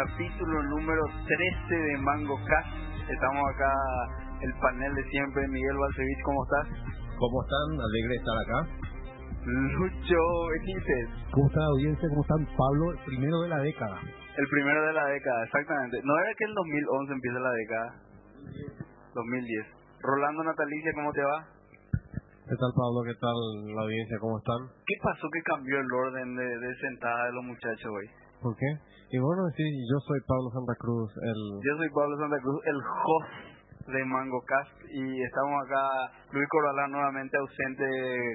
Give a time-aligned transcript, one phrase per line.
[0.00, 2.72] capítulo número 13 de Mango Cast.
[3.04, 3.72] Estamos acá,
[4.40, 6.66] el panel de siempre, Miguel Balcevich, ¿cómo estás?
[7.20, 7.68] ¿Cómo están?
[7.76, 8.58] Alegre de estar acá.
[9.44, 11.08] Lucho Benítez.
[11.32, 12.08] ¿Cómo está la audiencia?
[12.08, 12.40] ¿Cómo están?
[12.56, 13.96] Pablo, el primero de la década.
[14.00, 16.00] El primero de la década, exactamente.
[16.02, 17.88] ¿No era que el 2011 empieza la década?
[19.12, 19.66] 2010.
[20.00, 21.38] Rolando Natalicia, ¿cómo te va?
[22.48, 23.04] ¿Qué tal, Pablo?
[23.04, 23.36] ¿Qué tal
[23.76, 24.16] la audiencia?
[24.18, 24.60] ¿Cómo están?
[24.80, 28.29] ¿Qué pasó que cambió el orden de, de sentada de los muchachos hoy?
[28.42, 28.70] ¿Por qué?
[29.12, 31.40] Y bueno, sí, yo soy Pablo Santa Cruz, el...
[31.60, 33.50] Yo soy Pablo Santa Cruz, el host
[33.92, 35.82] de Mango Cast y estamos acá,
[36.32, 37.84] Luis Corbalán nuevamente ausente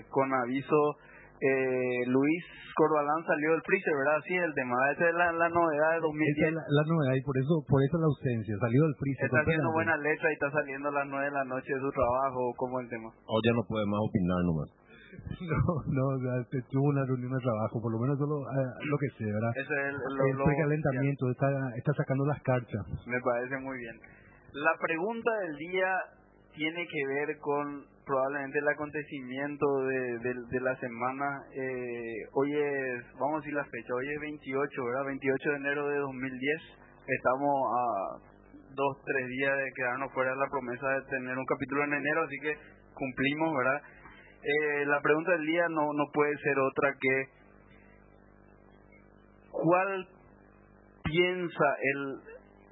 [0.09, 0.97] con aviso.
[1.39, 2.43] Eh, Luis
[2.75, 4.19] Corbalán salió del freezer, ¿verdad?
[4.27, 6.37] Sí, el tema, esa es la, la novedad de 2010.
[6.37, 9.25] Esa es la, la novedad y por eso, por eso la ausencia, salió del freezer.
[9.25, 11.91] Está haciendo buena letra y está saliendo a las 9 de la noche de su
[11.91, 13.09] trabajo, ¿cómo el tema?
[13.09, 14.69] O ya no puede más opinar nomás.
[15.45, 15.59] No,
[15.91, 18.97] no, o sea, este, tuvo una reunión de trabajo, por lo menos solo eh, lo
[18.97, 19.51] que sé, ¿verdad?
[19.55, 19.95] Ese es el,
[20.31, 22.85] El lo- precalentamiento, está, está sacando las cartas.
[23.05, 23.95] Me parece muy bien.
[24.53, 25.91] La pregunta del día
[26.55, 31.43] tiene que ver con probablemente el acontecimiento de, de- de la semana.
[31.53, 35.05] Eh, hoy es, vamos a decir la fecha, hoy es 28, ¿verdad?
[35.05, 36.61] 28 de enero de 2010.
[37.07, 37.85] Estamos a
[38.73, 42.23] dos, tres días de quedarnos fuera de la promesa de tener un capítulo en enero,
[42.23, 42.53] así que
[42.93, 43.81] cumplimos, ¿verdad?
[44.45, 47.15] Eh, la pregunta del día no, no puede ser otra que
[49.49, 50.07] ¿cuál
[51.03, 52.19] piensa el,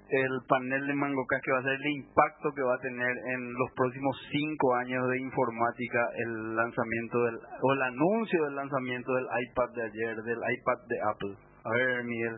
[0.09, 3.53] el panel de Mangocas que va a ser el impacto que va a tener en
[3.53, 9.25] los próximos cinco años de informática el lanzamiento del, o el anuncio del lanzamiento del
[9.49, 11.35] iPad de ayer, del iPad de Apple?
[11.63, 12.37] A ver, Miguel.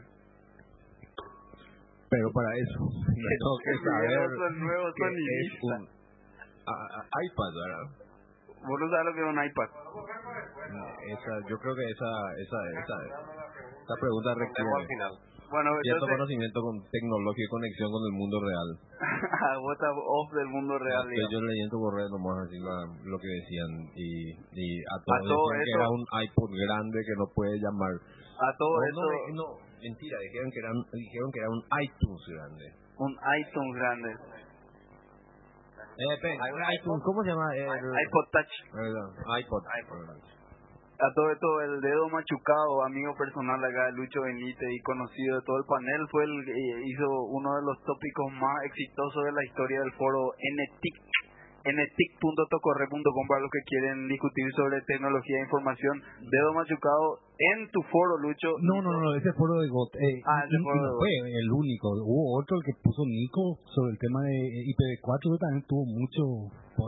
[2.09, 2.79] Pero para eso,
[3.83, 5.87] saber Miguel es el nuevo que es un
[6.67, 8.04] a- a- iPad, ¿verdad?
[8.67, 9.69] Vos no sabes lo que es un iPad.
[11.05, 14.69] Esa, yo creo que esa, esa, esa, esa pregunta requiere
[15.53, 18.69] Bueno, cierto entonces, conocimiento con tecnología y conexión con el mundo real.
[19.61, 21.05] vos estás off del mundo real.
[21.05, 21.31] Estoy digamos.
[21.31, 25.65] yo leyendo redes nomás así la- lo que decían y, y a todos todo decían
[25.65, 27.93] que era un iPod grande que no puede llamar.
[28.35, 29.45] A todo No, eso, no, no,
[29.79, 32.65] mentira, dijeron que, era un, dijeron que era un iTunes grande.
[32.97, 34.09] un iTunes grande.
[35.95, 37.47] Eh, pe- iTunes, ¿cómo se llama?
[37.55, 38.53] El, iPod Touch.
[38.71, 39.63] Perdón, iPod.
[40.95, 45.45] A todo esto, el dedo machucado, amigo personal acá de Lucho Benítez y conocido de
[45.45, 46.55] todo el panel, fue el que
[46.87, 50.95] hizo uno de los tópicos más exitosos de la historia del foro NTIC,
[51.65, 56.01] ntic.tocorre.com para los que quieren discutir sobre tecnología e información.
[56.21, 58.55] Dedo machucado en tu foro, Lucho.
[58.61, 59.95] No, no, no, ese foro de GOT.
[59.95, 61.11] Eh, Ah, ese foro no de fue
[61.41, 61.89] el único.
[62.05, 65.85] Hubo otro, el que puso Nico, sobre el tema de eh, IPv4, que también tuvo
[65.85, 66.21] mucho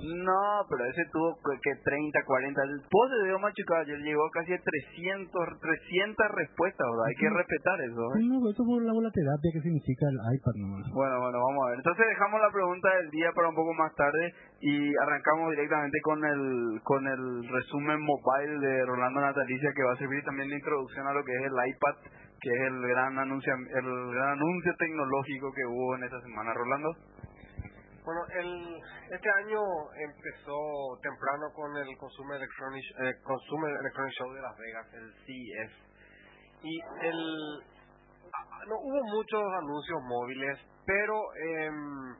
[0.03, 2.63] No, pero ese tuvo que que 30, 40.
[2.63, 7.07] El post de Dedo machucado ayer llegó casi a 300, 300 respuestas, ¿verdad?
[7.07, 8.03] Hay que respetar eso.
[8.15, 8.23] ¿eh?
[8.23, 10.85] No, eso fue la volaterapia que significa el iPad nomás.
[10.93, 11.77] Bueno, bueno, vamos a ver.
[11.79, 16.19] Entonces dejamos la pregunta del día para un poco más tarde y arrancamos directamente con
[16.23, 21.07] el con el resumen mobile de Rolando Natalicia que va a servir también de introducción
[21.07, 21.95] a lo que es el iPad,
[22.41, 26.53] que es el gran anuncio el gran anuncio tecnológico que hubo en esta semana.
[26.53, 26.95] Rolando.
[28.07, 28.79] Bueno, el,
[29.11, 29.59] este año
[29.99, 35.71] empezó temprano con el Consumer Electronic, eh, Consumer Electronic Show de Las Vegas, el CES.
[36.63, 37.59] Y el,
[38.33, 42.15] ah, no hubo muchos anuncios móviles, pero em,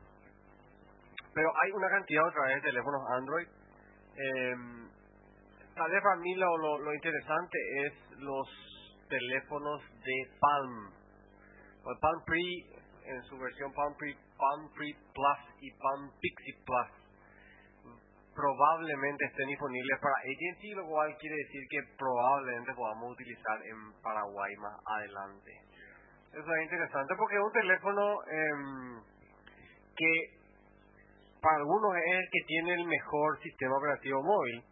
[1.32, 3.48] pero hay una cantidad otra vez de teléfonos Android.
[3.48, 4.90] Em,
[5.74, 8.46] tal vez para mí lo interesante es los
[9.08, 10.92] teléfonos de Palm.
[11.80, 12.78] El Palm Pre
[13.08, 16.98] en su versión Palm Pre, Palm Pre Plus y Palm Pixie Plus
[18.38, 24.54] probablemente estén disponibles para AT&T, lo cual quiere decir que probablemente podamos utilizar en Paraguay
[24.62, 25.50] más adelante.
[26.30, 29.02] Eso es interesante porque es un teléfono em,
[29.96, 30.38] que
[31.42, 34.62] para algunos es el que tiene el mejor sistema operativo móvil,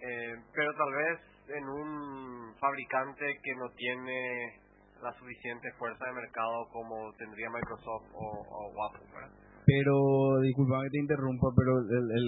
[0.00, 1.20] eh, pero tal vez
[1.54, 4.60] en un fabricante que no tiene
[5.04, 9.30] la suficiente fuerza de mercado como tendría Microsoft o, o Apple, ¿verdad?
[9.64, 12.26] Pero, disculpa que te interrumpa, pero el, el,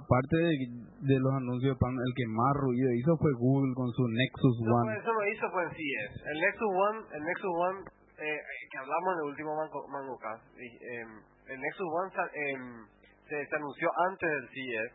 [0.00, 0.54] aparte de,
[1.12, 4.56] de los anuncios de pan, el que más ruido hizo fue Google con su Nexus
[4.64, 4.88] No, One.
[4.88, 6.12] pues, eso lo hizo fue en CES.
[6.24, 7.78] El Nexus One, el Nexus One
[8.16, 8.40] eh,
[8.72, 10.16] que hablamos en el último Mango,
[10.56, 11.10] em,
[11.52, 12.62] el Nexus One em,
[13.28, 14.90] se, se anunció antes del CES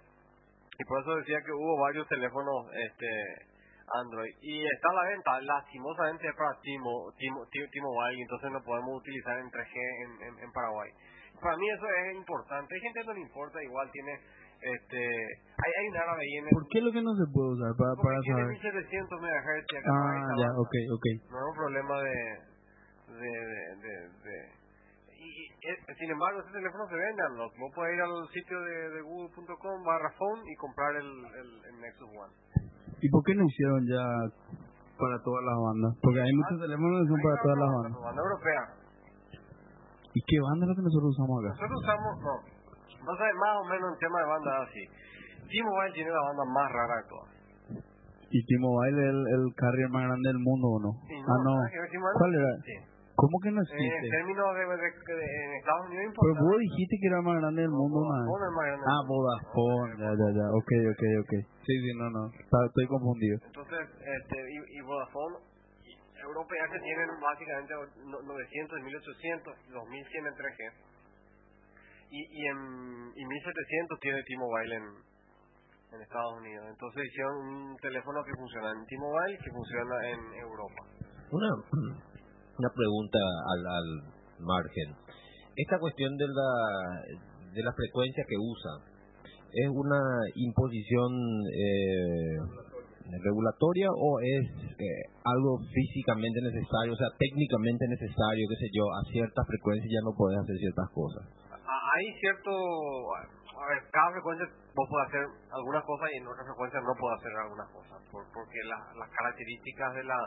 [0.79, 3.07] y por eso decía que hubo varios teléfonos este
[3.93, 8.97] Android y está a la venta, lastimosamente es para Timo, Timo, T-Mobile, entonces no podemos
[9.01, 10.89] utilizar en 3G en, en, en Paraguay.
[11.41, 12.73] Para mí eso es importante.
[12.73, 14.13] Hay gente que no le importa, igual tiene
[14.55, 17.49] este hay, hay un árabe ahí en el, ¿Por qué lo que no se puede
[17.53, 17.71] usar?
[17.77, 18.57] Para, para porque tiene saber.
[18.89, 21.05] 1700 MHz acá no Ah, ya, ok, ok.
[21.29, 22.17] No es un problema de,
[23.19, 23.33] de,
[23.83, 23.93] de,
[24.25, 24.35] de,
[25.13, 25.29] y,
[25.99, 29.83] sin embargo este teléfono se vende unlock vos podés ir al sitio de, de google.com
[29.83, 32.33] barra phone y comprar el, el, el Nexus One
[33.01, 34.03] ¿Y por qué no hicieron ya
[34.97, 35.91] para todas las bandas?
[36.01, 38.01] Porque hay muchos teléfonos que son para todas las bandas.
[38.01, 38.61] banda europea
[40.15, 41.51] ¿Y qué banda es lo que nosotros usamos acá?
[41.59, 42.13] nosotros usamos
[43.05, 44.83] no ver más o menos en tema de banda así
[45.45, 47.35] T-Mobile tiene la banda más rara de todas
[48.31, 50.91] ¿Y T-Mobile es el, el carrier más grande del mundo o no?
[51.07, 51.53] Sí, ah, no.
[52.17, 52.51] ¿Cuál era?
[52.65, 52.94] Sí.
[53.15, 54.09] ¿Cómo que no Eh, en existe?
[54.11, 57.61] términos de, de, de- en Estados Unidos Pero importa vos dijiste que era más grande
[57.63, 57.97] del mundo.
[58.03, 58.85] Vodafone es más grande.
[58.91, 61.33] Ah, Vodafone, ya, ya, ya, ok, ok, ok.
[61.63, 63.35] Sí, sí, no, no, estoy confundido.
[63.45, 65.35] Entonces, este, y, y Vodafone,
[65.87, 67.71] y europea que tienen básicamente
[68.03, 70.59] no- 900, 1800, 2100 en 3G.
[72.11, 72.59] Y, y, en,
[73.15, 74.85] y 1700 tiene T-Mobile en,
[75.95, 76.67] en Estados Unidos.
[76.69, 80.81] Entonces hicieron un teléfono que funciona en T-Mobile y que funciona en Europa.
[81.31, 81.49] Una,
[82.57, 83.87] una pregunta al, al
[84.39, 84.95] margen.
[85.55, 86.51] Esta cuestión de la,
[87.53, 88.71] de la frecuencia que usa,
[89.53, 90.01] ¿es una
[90.35, 91.11] imposición
[91.47, 92.37] eh,
[93.23, 94.43] regulatoria o es
[94.79, 100.03] eh, algo físicamente necesario, o sea, técnicamente necesario, qué sé yo, a ciertas frecuencias ya
[100.03, 101.23] no puedes hacer ciertas cosas?
[101.53, 102.51] Hay cierto...
[103.55, 105.23] A ver, cada frecuencia vos podés hacer
[105.55, 107.97] algunas cosas y en otras frecuencias no puedes hacer algunas cosas.
[108.11, 110.19] por- porque la- las características de la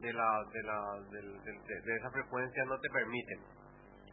[0.00, 0.78] de la de la
[1.10, 3.38] del- de, de esa frecuencia no te permiten.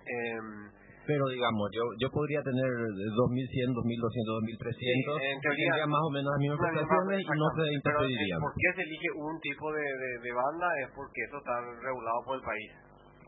[0.06, 0.70] Em,
[1.06, 6.10] Pero digamos, yo yo podría tener 2100, 2200, 2300, Sí, en teoría- tendría más o
[6.10, 7.62] menos las mismas prestaciones y no se.
[7.62, 8.40] Pero, interpedirían.
[8.42, 10.68] ¿Por qué se elige un tipo de, de, de banda?
[10.82, 12.70] Es porque eso está regulado por el país.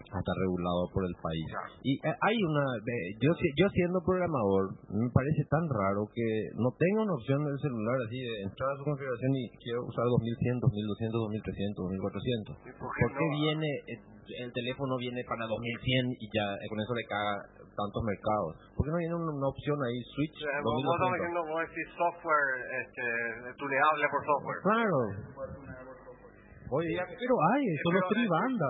[0.07, 1.47] Está regulado por el país.
[1.83, 6.71] Y eh, hay una, eh, yo yo siendo programador, me parece tan raro que no
[6.79, 10.07] tenga una opción en el celular así de entrar a su configuración y quiero usar
[10.07, 12.55] 2100, 2200, 2300, 2400.
[12.55, 13.35] ¿Y ¿Por qué qué no?
[13.35, 13.99] viene, eh,
[14.47, 17.35] el teléfono viene para 2100 y ya eh, con eso le caga
[17.75, 18.63] tantos mercados?
[18.79, 21.19] ¿Por qué no viene una, una opción ahí, switch sea, vos, estás 2200?
[21.19, 22.47] diciendo, vos decís software
[22.79, 23.05] este,
[23.59, 24.59] tuneable por software.
[24.63, 24.99] Claro.
[26.67, 28.69] Día, pero hay, son los eh, tribanda.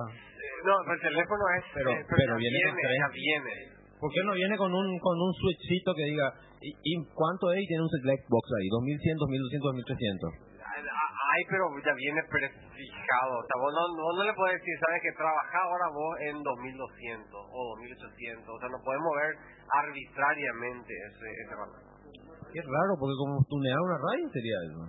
[0.65, 1.63] No, pero el teléfono es...
[1.73, 2.97] Pero- eh, pero viene con tres.
[2.99, 3.53] ya viene.
[3.99, 6.29] ¿Por qué no viene con un con un switchcito que diga
[6.61, 7.61] ¿y, y cuánto es?
[7.61, 10.33] Y tiene un select box ahí, 2100, 2200, 2300.
[11.27, 13.31] Ay, pero ya viene prefijado.
[13.41, 16.35] O sea, vos no, vos no le puedes decir, sabes que trabaja ahora vos en
[16.41, 18.47] 2200 o 2800.
[18.47, 19.31] O sea, no podés mover
[19.69, 21.81] arbitrariamente ese, ese valor.
[22.53, 24.81] Qué raro, porque como tunear una radio sería eso.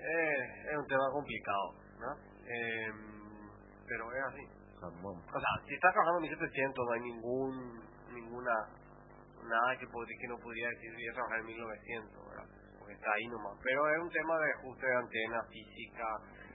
[0.00, 0.42] Eh,
[0.72, 1.66] es un tema complicado,
[2.00, 2.10] ¿no?
[2.44, 2.92] Eh,
[3.88, 4.44] pero es así.
[4.80, 5.16] Jamón.
[5.16, 7.52] O sea, si estás trabajando en 1700 no hay ningún,
[8.12, 8.54] ninguna,
[9.44, 12.48] nada que, podría, que no podría decir voy a trabajar en 1900, ¿verdad?
[12.78, 13.56] Porque está ahí nomás.
[13.62, 16.06] Pero es un tema de ajuste de antena física.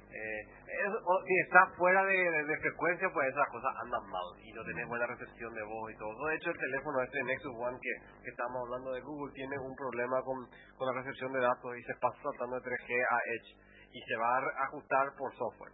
[0.09, 4.27] Eh, es- o- si estás fuera de, de- de frecuencia, pues esas cosas andan mal
[4.41, 6.25] y no tenés buena recepción de voz y todo.
[6.27, 7.93] De hecho, el teléfono este Nexus One que,
[8.23, 10.37] que estamos hablando de Google tiene un problema con,
[10.77, 13.49] con la recepción de datos y se pasa tratando de 3G a Edge
[13.93, 15.73] y se va a ajustar por software.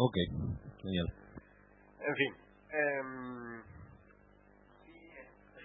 [0.00, 0.16] Ok,
[0.80, 1.08] genial.
[2.00, 2.32] En fin.
[2.72, 3.62] em,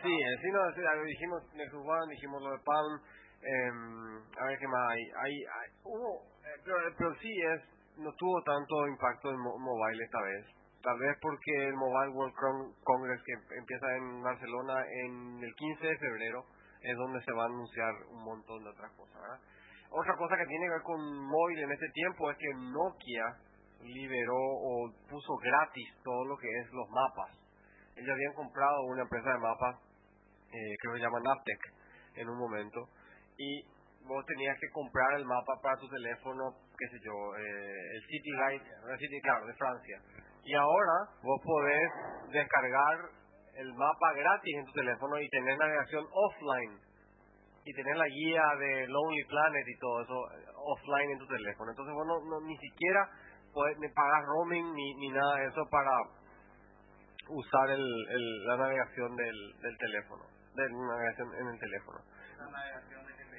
[0.03, 2.99] sí, en sí, no, dijimos Nexus One, dijimos lo de Palm.
[3.41, 5.03] em, a ver qué más hay.
[5.23, 7.61] hay, hay hubo, eh, pero, pero sí es,
[7.97, 10.45] no tuvo tanto impacto en mo- mobile esta vez.
[10.81, 15.53] Tal vez porque el Mobile World Con- Congress que em- empieza en Barcelona en el
[15.55, 16.43] 15 de febrero
[16.81, 19.39] es donde se va a anunciar un montón de otras cosas.
[19.91, 23.44] Otra cosa que tiene que ver con móvil en este tiempo es que Nokia
[23.85, 27.31] liberó o puso gratis todo lo que es los mapas.
[27.95, 29.75] Ellos habían comprado una empresa de mapas,
[30.51, 31.61] eh, creo que se llama Navtec,
[32.15, 32.89] en un momento,
[33.37, 33.63] y
[34.07, 38.31] vos tenías que comprar el mapa para tu teléfono, qué sé yo, eh, el City
[38.31, 40.01] Guide, el City, de Francia.
[40.43, 41.89] Y ahora vos podés
[42.31, 42.97] descargar
[43.55, 46.79] el mapa gratis en tu teléfono y tener navegación offline
[47.65, 51.71] y tener la guía de Lonely Planet y todo eso eh, offline en tu teléfono.
[51.71, 53.09] Entonces vos no, no- ni siquiera
[53.55, 55.89] puedes ni pagar roaming ni, ni nada de eso para
[57.29, 60.23] usar el, el- la navegación del, del teléfono,
[60.55, 61.99] de la navegación en el teléfono.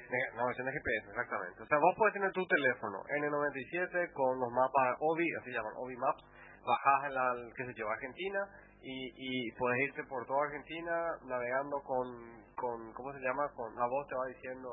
[0.09, 1.63] Ne- Navegación de GPS, exactamente.
[1.63, 5.95] O sea, vos puedes tener tu teléfono N97 con los mapas OBI, así llaman, OBI
[5.97, 6.23] Maps,
[6.65, 8.39] bajás en la, qué sé yo, Argentina
[8.81, 12.07] y, y puedes irte por toda Argentina navegando con,
[12.55, 13.47] con, ¿cómo se llama?
[13.55, 14.69] Con la voz te va diciendo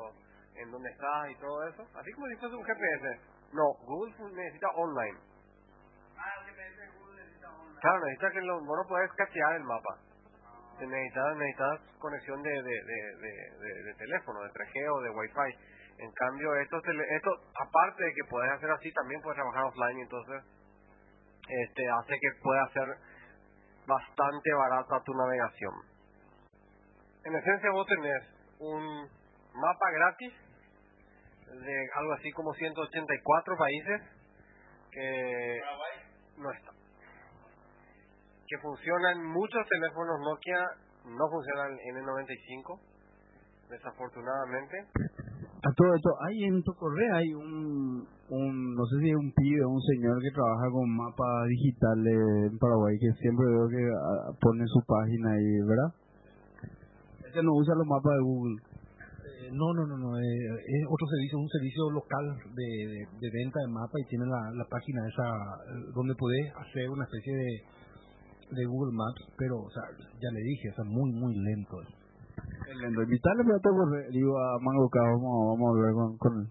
[0.55, 1.83] en dónde estás y todo eso.
[1.99, 3.19] Así como si fuese un GPS.
[3.53, 5.19] No, Google necesita online.
[7.85, 9.93] Claro, necesita que lo, vos no puedes cachear el mapa.
[10.81, 16.01] Necesitas, necesitas conexión de, de, de, de, teléfono, de 3G o de Wi-Fi.
[16.01, 20.01] En cambio, esto, esto, aparte de que puedes hacer así, también puedes trabajar offline.
[20.01, 20.41] Entonces,
[21.47, 22.87] este, hace que pueda ser
[23.85, 25.73] bastante barata tu navegación.
[27.23, 28.23] En esencia vos tenés
[28.61, 29.09] un
[29.53, 30.33] mapa gratis
[31.53, 34.01] de algo así como 184 países
[34.91, 35.61] que
[36.37, 36.84] no está.
[38.47, 40.61] Que funcionan muchos teléfonos Nokia,
[41.05, 42.79] no funcionan en N95,
[43.69, 44.77] desafortunadamente.
[45.65, 49.33] A todo esto, hay en tu correo hay un, un, no sé si es un
[49.33, 53.81] pibe o un señor que trabaja con mapas digitales en Paraguay, que siempre veo que
[53.81, 55.91] ah, pone su página ahí, ¿verdad?
[57.25, 58.61] Ese no usa los mapas de Google.
[58.61, 60.19] Eh, no, no, no, no.
[60.19, 64.25] eh, es otro servicio, un servicio local de, de, de venta de mapa y tiene
[64.29, 67.63] la, la página esa eh, donde podés hacer una especie de,
[68.51, 69.83] de Google Maps, pero, o sea,
[70.21, 71.81] ya le dije, es muy, muy lento.
[71.81, 73.03] Excelente.
[73.03, 76.47] Invitarle para tu correo, digo a Mango K, vamos, vamos a hablar con, con él.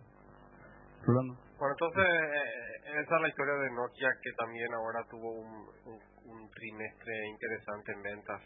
[1.04, 1.34] Rolando.
[1.58, 5.52] Bueno, entonces, eh, esa es la historia de Nokia que también ahora tuvo un,
[5.86, 5.98] un,
[6.30, 8.40] un trimestre interesante en ventas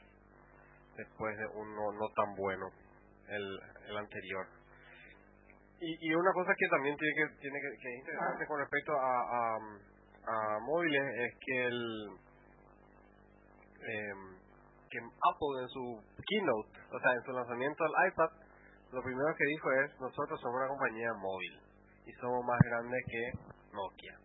[0.97, 2.67] después de uno no tan bueno
[3.29, 4.47] el, el anterior.
[5.81, 8.93] Y, y una cosa que también tiene que, tiene que, que es interesante con respecto
[8.93, 9.57] a, a,
[10.27, 12.09] a móviles es que el
[13.83, 14.21] em,
[14.91, 15.85] que Apple en su
[16.27, 18.31] keynote, o sea, en su lanzamiento del iPad,
[18.93, 21.55] lo primero que dijo es, nosotros somos una compañía móvil
[22.07, 23.23] y somos más grandes que
[23.73, 24.17] Nokia.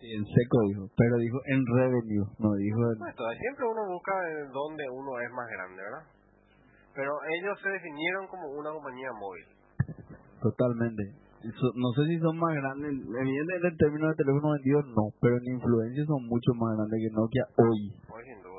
[0.00, 2.98] Sí, en seco dijo, pero dijo en revenue, no dijo en...
[2.98, 6.04] Bueno, siempre uno busca en donde uno es más grande, ¿verdad?
[6.94, 9.46] Pero ellos se definieron como una compañía móvil.
[10.40, 11.02] Totalmente.
[11.44, 15.54] No sé si son más grandes, evidentemente en términos de teléfono vendidos no, pero en
[15.56, 17.92] influencia son mucho más grandes que Nokia hoy.
[18.12, 18.49] Hoy sin duda.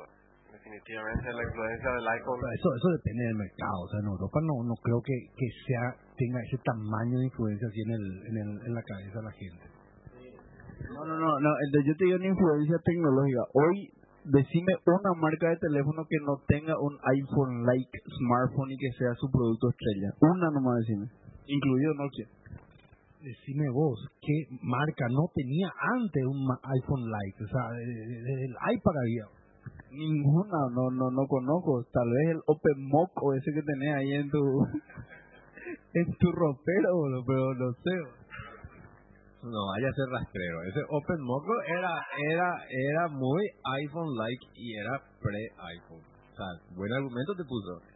[0.72, 2.40] Definitivamente la influencia del iPhone.
[2.40, 5.48] Pero eso, eso depende del mercado, o sea, en Europa no, no creo que, que
[5.68, 5.84] sea
[6.16, 9.34] tenga ese tamaño de influencia así en, el, en, el, en la cabeza de la
[9.36, 9.64] gente.
[10.96, 13.44] No, no, no, no, entonces yo te digo en influencia tecnológica.
[13.52, 13.92] Hoy,
[14.32, 19.28] decime una marca de teléfono que no tenga un iPhone-like smartphone y que sea su
[19.28, 20.08] producto estrella.
[20.24, 21.04] Una nomás decime,
[21.52, 22.28] incluido Nokia.
[23.20, 25.68] Decime vos, ¿qué marca no tenía
[26.00, 27.44] antes un ma- iPhone Lite?
[27.44, 29.41] O sea, desde de, el iPad había.
[29.92, 31.84] Ninguna, no, no, no conozco.
[31.92, 34.38] Tal vez el OpenMock o ese que tenés ahí en tu,
[35.94, 38.22] en tu ropero, boludo, pero no sé.
[39.42, 40.62] No vaya a ser rastrero.
[40.62, 41.90] Ese Open Moco era,
[42.30, 43.42] era, era muy
[43.82, 45.98] iPhone-like y era pre-iPhone.
[45.98, 47.91] O buen argumento te puso.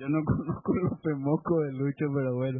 [0.00, 2.56] Yo no conozco el OpenMoco de Lucho, pero bueno.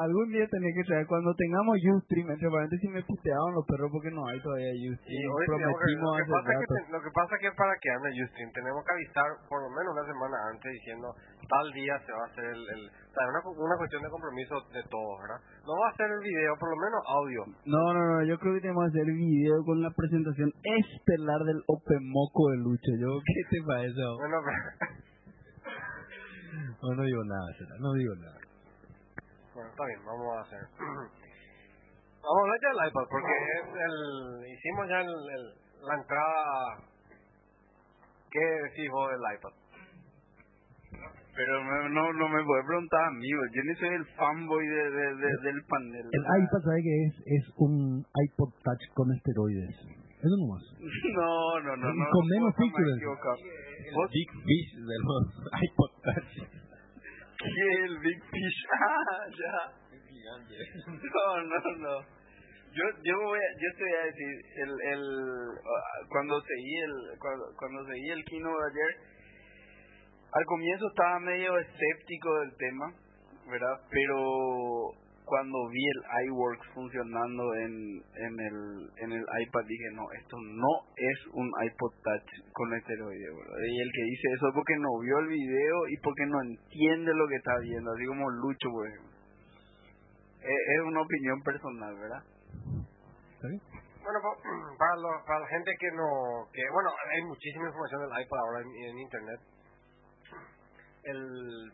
[0.00, 4.08] Algún día tenía que traer, cuando tengamos Ustream, entre paréntesis me puteaban los perros porque
[4.10, 5.28] no hay todavía Ustream.
[5.28, 7.88] hoy tenemos que- Prometimos lo, que pasa que te- lo que pasa que para que
[7.92, 11.06] ande Justin tenemos que avisar por lo menos una semana antes diciendo
[11.52, 12.60] tal día se va a hacer el...
[12.64, 15.40] el o sea, una, una cuestión de compromiso de todos, ¿verdad?
[15.68, 17.40] No va a ser el video, por lo menos audio.
[17.66, 21.44] No, no, no, yo creo que tenemos que hacer el video con la presentación estelar
[21.44, 22.92] del OpenMoco de Lucho.
[23.00, 24.00] Yo, ¿qué te parece?
[24.16, 24.96] Bueno, pero-
[26.82, 27.46] No, no digo nada,
[27.80, 28.38] no digo nada.
[29.54, 30.60] bueno, está bien, vamos a hacer.
[32.18, 35.54] Vamos a hablar ya del iPad, porque es el, hicimos ya el, el-
[35.86, 36.82] la entrada.
[38.30, 39.54] ¿Qué decís vos del iPad?
[41.34, 44.90] Pero me- no, no me puede preguntar a mí, yo ni soy el fanboy de,
[44.90, 46.06] de- de- del panel.
[46.10, 47.14] El iPad, ¿sabe qué es?
[47.44, 49.76] Es un iPod Touch con esteroides.
[50.18, 50.62] Eso nomás.
[50.78, 51.86] No, no, no.
[51.94, 52.98] Y no con no menos features.
[53.94, 54.10] ¿Vos?
[54.10, 55.22] Big Fish de los
[55.62, 56.32] iPod Touch.
[57.38, 57.84] ¿Qué?
[57.84, 58.58] El Big Fish.
[58.70, 59.78] Ah, ya.
[60.86, 62.18] No, no, no.
[62.70, 65.02] Yo, yo voy a, yo te voy a decir, el, el,
[65.56, 68.92] ah, cuando seguí el, cuando, cuando seguí el keynote ayer,
[70.32, 72.92] al comienzo estaba medio escéptico del tema,
[73.50, 73.80] ¿verdad?
[73.90, 74.92] Pero
[75.28, 78.56] cuando vi el iWorks funcionando en, en el,
[79.04, 83.58] en el iPad dije, no, esto no es un iPod Touch con esteroide, ¿verdad?
[83.68, 87.12] Y el que dice eso es porque no vio el video y porque no entiende
[87.14, 89.12] lo que está viendo, así como Lucho, por ejemplo.
[90.40, 92.22] Es, es una opinión personal, ¿verdad?
[94.02, 94.40] Bueno, pa-
[94.78, 96.48] para, lo- para la gente que no...
[96.52, 99.40] que Bueno, hay muchísima información del iPad ahora en, en Internet.
[101.04, 101.72] El...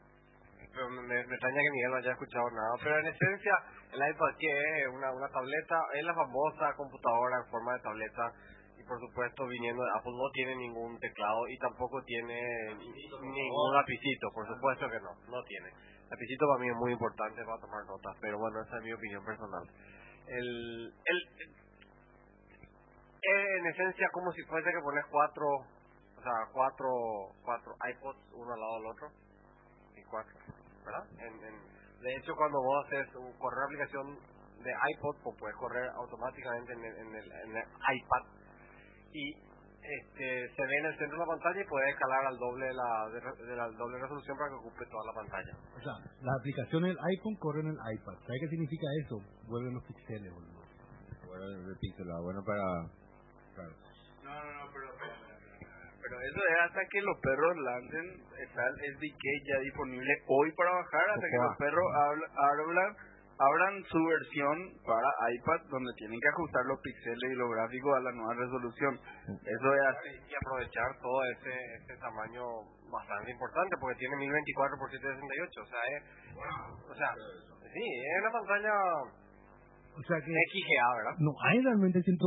[0.74, 3.54] pero me, me extraña que Miguel no haya escuchado nada, pero en esencia
[3.92, 8.32] el iPad que es una, una tableta, es la famosa computadora en forma de tableta
[8.76, 12.40] y por supuesto viniendo de Apple no tiene ningún teclado y tampoco tiene
[12.74, 15.70] ni- ningún lapicito, por supuesto que no, no tiene.
[16.10, 19.24] Lapicito para mí es muy importante para tomar notas, pero bueno, esa es mi opinión
[19.24, 19.62] personal.
[20.26, 21.18] El, el,
[23.22, 25.46] eh, en esencia como si fuese que pones cuatro,
[26.18, 26.88] o sea, cuatro,
[27.44, 29.08] cuatro iPods uno al lado del otro
[29.96, 30.34] y cuatro,
[30.84, 31.04] ¿verdad?
[31.18, 31.54] En, en,
[32.00, 34.18] de hecho, cuando vos haces un, correr la aplicación
[34.62, 38.22] de iPod, pues puedes correr automáticamente en el, en el, en el iPad
[39.12, 39.32] y
[39.84, 42.74] este, se ve en el centro de la pantalla y puede escalar al doble de
[42.74, 45.52] la, de, la doble resolución para que ocupe toda la pantalla.
[45.76, 48.16] O sea, las aplicaciones del iPhone corren en el iPad.
[48.24, 49.20] ¿Sabes qué significa eso?
[49.46, 50.64] Vuelven los píxeles, boludo.
[51.28, 52.64] Bueno, el pixelado, bueno para...
[53.54, 53.74] Claro.
[54.24, 54.93] No, no, no, pero,
[56.04, 58.06] pero eso es hasta que los perros lancen,
[58.36, 61.88] el SDK ya disponible hoy para bajar, hasta que los perros
[62.36, 62.92] hablan
[63.34, 64.56] abran su versión
[64.86, 68.94] para iPad donde tienen que ajustar los píxeles y los gráficos a la nueva resolución.
[69.26, 70.12] Eso es así.
[70.30, 71.50] Y aprovechar todo ese,
[71.82, 72.44] ese tamaño
[72.92, 75.62] bastante importante porque tiene 1024 por 768.
[75.62, 76.02] O sea, es,
[76.86, 77.10] o sea,
[77.74, 78.74] sí, es una pantalla
[79.94, 81.14] o sea que XGA, ¿verdad?
[81.22, 82.18] No, hay realmente 140.000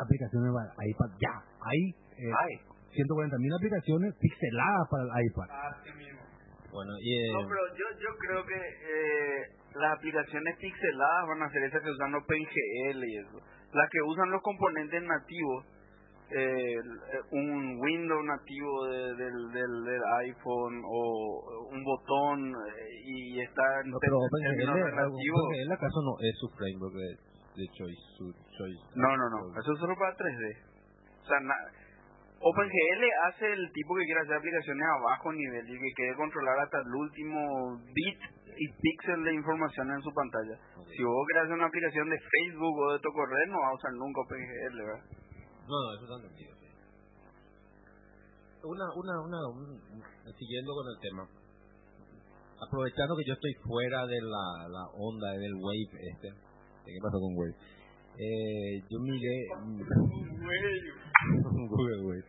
[0.00, 1.36] aplicaciones para iPad ya.
[1.60, 1.80] Hay,
[2.18, 2.74] eh, hay.
[2.94, 5.48] 140.000 aplicaciones pixeladas para el iPad.
[5.50, 6.22] Así mismo.
[6.70, 7.32] Bueno, y, eh...
[7.34, 9.42] No, pero yo, yo creo que eh,
[9.74, 13.38] las aplicaciones pixeladas van a ser esas que usan OpenGL y eso.
[13.72, 15.66] Las que usan los componentes nativos,
[16.30, 16.78] eh,
[17.30, 23.98] un Windows nativo del, del, del, iPhone o un botón eh, y está en no,
[24.00, 27.08] pero OpenGL, acaso no es su framework de,
[27.54, 28.82] de choice, su choice?
[28.94, 30.74] No, no, no, eso es solo para 3D.
[31.22, 31.38] O sea,
[32.44, 36.60] OpenGL hace el tipo que quiere hacer aplicaciones a bajo nivel y que quiere controlar
[36.60, 38.20] hasta el último bit
[38.52, 40.52] y píxel de información en su pantalla.
[40.92, 43.74] Si vos querés hacer una aplicación de Facebook o de tu correo, no va a
[43.80, 45.04] usar nunca OpenGL, ¿verdad?
[45.64, 46.68] No, no, eso está entendido, sí.
[48.60, 49.40] Una, una, una,
[50.36, 51.24] siguiendo con el tema,
[52.60, 57.32] aprovechando que yo estoy fuera de la, la onda del Wave este, ¿qué pasó con
[57.40, 57.56] Wave?
[58.20, 59.48] Eh, yo miré...
[61.68, 62.24] Google Wave.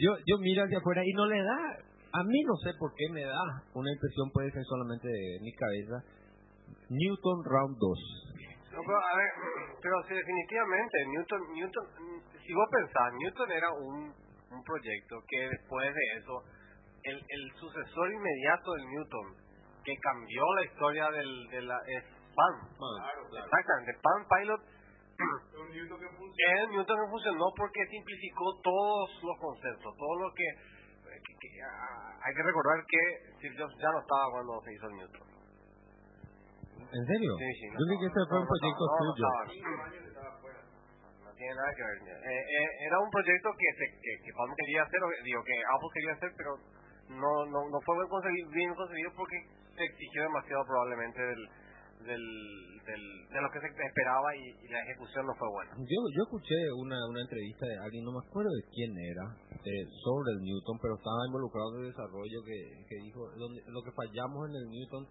[0.00, 3.08] Yo, yo miro hacia afuera y no le da a mí no sé por qué
[3.10, 3.40] me da
[3.72, 6.04] una impresión, puede ser solamente de mi cabeza,
[6.90, 8.22] Newton Round 2.
[8.72, 9.30] No, pero, a ver,
[9.80, 11.86] pero sí, definitivamente, Newton, Newton,
[12.44, 16.42] si vos pensás, Newton era un, un proyecto que después de eso,
[17.04, 19.26] el, el sucesor inmediato del Newton,
[19.84, 22.04] que cambió la historia del, de la, es
[22.36, 22.54] PAN.
[22.76, 23.46] Claro, claro.
[23.46, 24.60] Exactamente, PAN Pilot
[25.22, 26.08] Newton que
[26.70, 30.46] Newton que funcionó porque simplificó todos los conceptos, todo lo que
[32.22, 33.02] hay que recordar que
[33.36, 35.26] Steve Jobs ya no estaba cuando se hizo el Newton.
[36.92, 37.32] ¿En serio?
[37.38, 37.66] Sí, sí.
[37.72, 39.26] Yo que este fue un proyecto suyo.
[41.24, 41.98] No tiene nada que ver.
[42.04, 45.92] Eh, eh, era un proyecto que, se, que, que Palm quería hacer, digo, que Apple
[45.94, 46.52] quería hacer, pero
[47.08, 49.38] no, no, no fue bien conseguido, bien conseguido porque
[49.72, 51.42] se exigió demasiado probablemente del,
[52.04, 52.24] del,
[52.86, 55.72] del, de lo que se esperaba y, la ejecución no fue buena.
[55.78, 59.26] Yo, yo escuché una, una entrevista de alguien, no me acuerdo de quién era,
[60.04, 63.92] sobre el Newton, pero estaba involucrado en el desarrollo que, que dijo, donde, lo que
[63.92, 65.06] fallamos en el Newton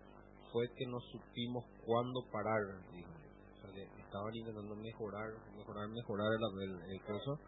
[0.52, 2.60] fue que no supimos cuándo parar.
[2.60, 7.40] O sea, que estaban intentando mejorar, mejorar, mejorar el, el, el curso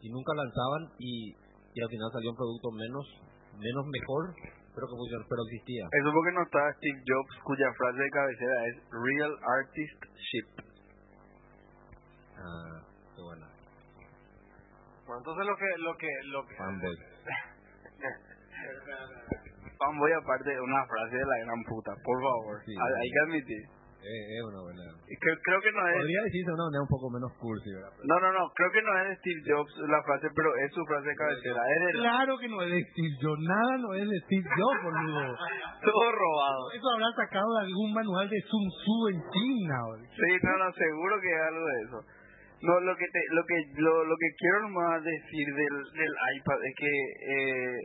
[0.00, 1.34] y nunca lanzaban y,
[1.74, 3.06] y al final salió un producto menos
[3.58, 4.34] menos mejor
[4.78, 5.90] pero que funcionó, pero existía.
[5.90, 10.46] Eso porque no estaba Steve Jobs, cuya frase de cabecera es Real Artist Ship.
[12.38, 12.78] Ah,
[13.10, 13.46] qué buena.
[15.02, 15.66] Bueno, entonces lo que...
[15.82, 16.94] Lo que, lo que Fanboy.
[19.82, 22.62] Fanboy aparte de una frase de la gran puta, por favor.
[22.62, 23.77] Sí, hay que admitir.
[23.98, 24.82] Es, una buena.
[25.04, 25.96] Creo, creo que no es.
[25.98, 27.90] Podría decirse una manera un poco menos cursi, ¿verdad?
[28.06, 28.46] No, no, no.
[28.54, 31.60] Creo que no es de Steve Jobs la frase, pero es su frase de cabecera.
[31.66, 31.92] Es.
[31.98, 33.42] Claro que no es de Steve Jobs.
[33.42, 35.34] Nada no es de Steve Jobs, boludo.
[35.82, 36.62] Todo robado.
[36.72, 39.76] Eso habrá sacado de algún manual de Sun Tzu en China.
[39.82, 40.08] Boludo.
[40.14, 41.98] Sí, no, no, seguro que es algo de eso.
[42.62, 46.58] No, lo que te, lo que lo, lo que quiero nomás decir del, del iPad
[46.64, 47.78] es que eh,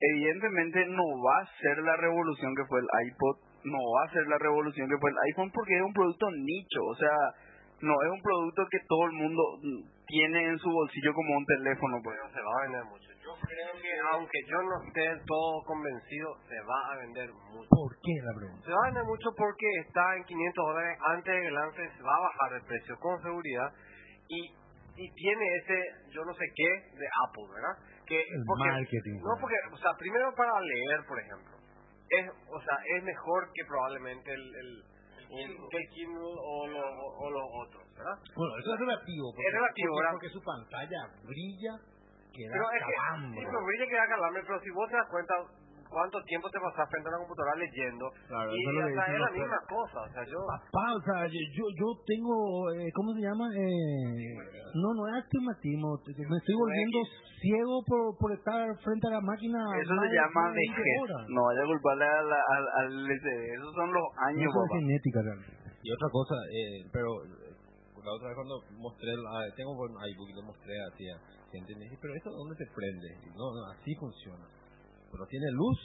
[0.00, 4.22] evidentemente no va a ser la revolución que fue el iPod no va a ser
[4.30, 7.16] la revolución que fue el iPhone porque es un producto nicho, o sea,
[7.82, 9.42] no es un producto que todo el mundo
[10.06, 12.16] tiene en su bolsillo como un teléfono, pues.
[12.32, 13.10] se va a vender mucho.
[13.26, 17.68] Yo creo que, aunque yo no esté todo convencido, se va a vender mucho.
[17.68, 18.64] ¿Por qué la pregunta?
[18.64, 22.02] Se va a vender mucho porque está en 500 dólares antes de que lance, se
[22.02, 23.68] va a bajar el precio con seguridad
[24.28, 24.40] y,
[24.94, 25.76] y tiene ese,
[26.14, 27.76] yo no sé qué, de Apple, ¿verdad?
[28.06, 29.18] Que, el marketing.
[29.18, 31.55] No, porque, o sea, primero para leer, por ejemplo
[32.10, 37.48] es, o sea, es mejor que probablemente el, el, el Kindle o, lo, o, los
[37.66, 38.18] otros, ¿verdad?
[38.34, 39.32] Bueno, eso es relativo.
[39.34, 41.72] Porque, es relativo, porque, su pantalla brilla
[42.32, 45.08] que da pero es que, pero brilla que da calambre, pero si vos te das
[45.10, 45.34] cuenta,
[45.88, 49.20] cuánto tiempo te pasas frente a una computadora leyendo claro, y eso o sea, es
[49.20, 52.34] la misma cosa o sea yo papá o sea yo yo tengo
[52.72, 54.34] eh, cómo se llama eh,
[54.74, 56.98] no no es astigmatismo me estoy volviendo
[57.40, 61.28] ciego por, por estar frente a la máquina eso se llama vejez.
[61.28, 65.66] no vaya a culparle al, al, al esos son los años eso es genética realmente.
[65.82, 67.08] Y otra cosa eh, pero
[68.06, 70.94] La otra vez cuando mostré, el, ah, tengo un iBook y lo mostré a
[71.50, 73.08] gente y me dije, pero ¿esto dónde se prende?
[73.18, 74.46] Y no, no, así funciona.
[75.16, 75.80] Pero tiene luz.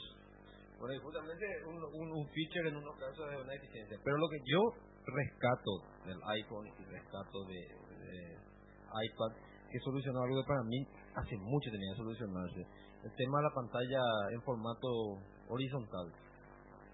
[0.76, 3.96] Bueno, justamente un, feature en unos casos de una eficiencia.
[4.04, 4.60] Pero lo que yo
[5.08, 5.72] rescato
[6.04, 8.36] del iPhone y rescato de,
[8.92, 9.32] iPad,
[9.72, 10.84] que solucionó algo que para mí
[11.16, 12.60] hace mucho tenía que solucionarse.
[13.08, 14.02] El tema de la pantalla
[14.36, 15.16] en formato
[15.48, 16.12] horizontal.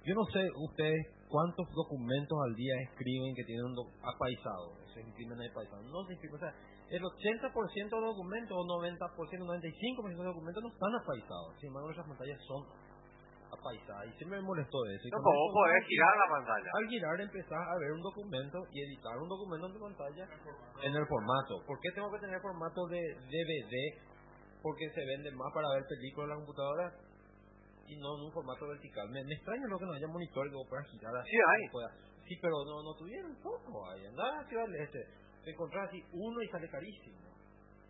[0.07, 4.79] Yo no sé ustedes cuántos documentos al día escriben que tienen un apaisado.
[4.94, 5.83] Se imprimen apaisado.
[5.90, 6.37] No se imprimen.
[6.37, 6.55] O sea,
[6.90, 11.53] el 80% de los documentos, o 90%, 95% de los documentos no están apaisados.
[11.61, 12.64] Sin embargo, esas pantallas son
[13.53, 14.09] apaisadas.
[14.09, 15.05] Y siempre me molestó eso.
[15.05, 16.68] Y No, vos eso, podés girar la pantalla.
[16.72, 20.24] Al girar empezás a ver un documento y editar un documento en tu pantalla
[20.83, 21.61] en el formato.
[21.66, 23.74] ¿Por qué tengo que tener formato de DVD?
[24.62, 26.87] Porque se vende más para ver películas en la computadora
[27.88, 29.09] y no en un formato vertical.
[29.09, 31.31] Me, me extraña lo que no haya monitor que vos puedas girar así.
[31.31, 31.62] Sí hay.
[32.29, 34.05] Sí, pero no, no tuvieron poco ahí.
[34.05, 35.28] Andaba a Ciudad del Este.
[35.49, 37.17] Te encontrás así uno y sale carísimo.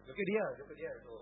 [0.07, 1.18] Yo quería, yo quería al tele.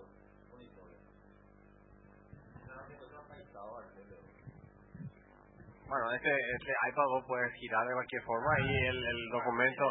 [5.88, 9.84] Bueno, este, este iPad vos puedes girar de cualquier forma y el, el documento.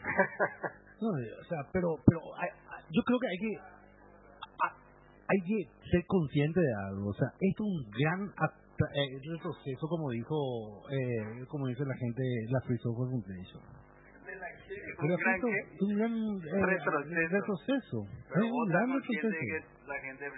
[1.02, 3.52] No, o sea, pero, pero hay- yo creo que hay que
[5.28, 7.10] hay que ser consciente de algo.
[7.10, 12.22] O sea, esto es un gran eh, retroceso, como dijo eh, como dice la gente,
[12.48, 13.89] la Free Software Foundation.
[15.00, 15.58] ¿Un Pero gran qué?
[15.60, 17.30] es un gran eh, Retroceso.
[17.30, 17.98] retroceso.
[18.28, 19.28] Pero Es un gran retroceso.
[19.32, 20.30] que la gente de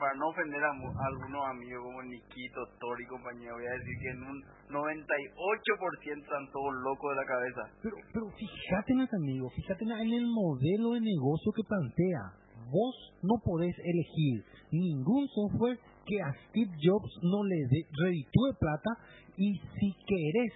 [0.00, 3.94] para no ofender a, a algunos amigos como Nikito, Tori y compañía, voy a decir
[4.02, 4.36] que en un
[4.70, 7.62] 98% están todos locos de la cabeza.
[7.82, 12.24] Pero, pero fíjate en el amigo, fíjate en en el modelo de negocio que plantea.
[12.70, 18.90] Vos no podés elegir ningún software que a Steve Jobs no le dé reditúe plata
[19.36, 20.52] y si querés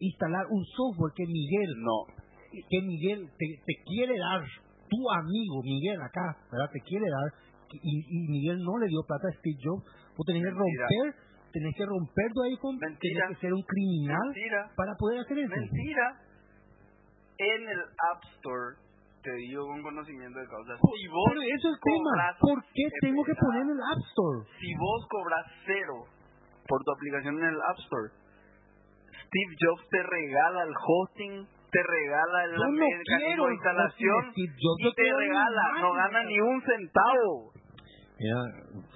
[0.00, 2.23] instalar un software que Miguel No.
[2.68, 4.42] Que Miguel te, te quiere dar,
[4.88, 6.70] tu amigo Miguel acá, ¿verdad?
[6.72, 7.28] Te quiere dar,
[7.72, 9.82] y, y Miguel no le dio plata a Steve Jobs,
[10.16, 11.06] vos tenés que romper,
[11.52, 13.26] tenés que romper tu iPhone, Mentira.
[13.26, 14.70] tenés que ser un criminal Mentira.
[14.76, 15.50] para poder hacer eso.
[15.54, 16.06] Mentira.
[17.38, 17.80] En el
[18.14, 18.78] App Store,
[19.22, 22.12] te digo con conocimiento de causa, Por- si vos eso es tema.
[22.38, 24.38] ¿Por qué tengo que poner en el App Store?
[24.60, 25.96] si vos cobras cero
[26.68, 28.08] por tu aplicación en el App Store,
[29.10, 31.34] Steve Jobs te regala el hosting,
[31.74, 32.86] te regala el Yo no
[33.18, 37.50] quiero instalación Jobs, y yo te regala, no gana ni un centavo.
[38.14, 38.38] Mira,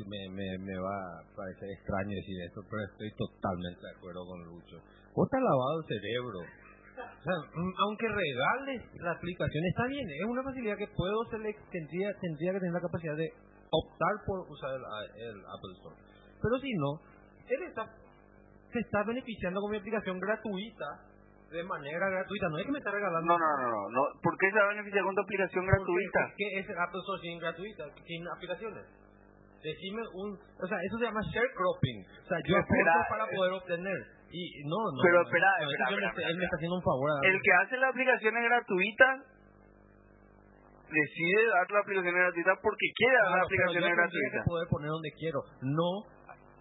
[0.06, 4.38] me, me, me va a parecer extraño decir esto, pero estoy totalmente de acuerdo con
[4.46, 4.78] Lucho.
[5.10, 6.38] Vos te has lavado el cerebro.
[6.38, 11.58] O sea, mm, aunque regales la aplicación, está bien, es una facilidad que puedo selec-
[11.70, 13.28] tendría, tendría que tener la capacidad de
[13.70, 14.82] optar por usar el,
[15.18, 15.96] el Apple Store.
[16.40, 16.90] Pero si no,
[17.50, 17.90] él está,
[18.72, 20.86] se está beneficiando con mi aplicación gratuita,
[21.50, 23.24] de manera gratuita, no es que me está regalando.
[23.26, 24.02] No, no, no, no, no.
[24.20, 26.20] ¿Por qué se va a beneficiar con tu aplicación gratuita?
[26.36, 28.84] ¿Qué es Apple Store sin gratuita, sin aplicaciones?
[29.64, 30.38] Decime un...
[30.38, 31.98] O sea, eso se llama sharecropping.
[32.04, 33.98] O sea, yo Espera, para eh, poder obtener.
[34.30, 35.00] Y no, no.
[35.02, 37.08] Pero espera, no, espera, yo Él me está haciendo un favor.
[37.10, 39.08] a- El que hace la aplicación gratuita
[40.88, 44.36] decide dar la aplicación gratuita porque quiere dar la Claro, aplicación yo gratuita.
[44.36, 45.40] que poder poner donde quiero.
[45.62, 45.90] No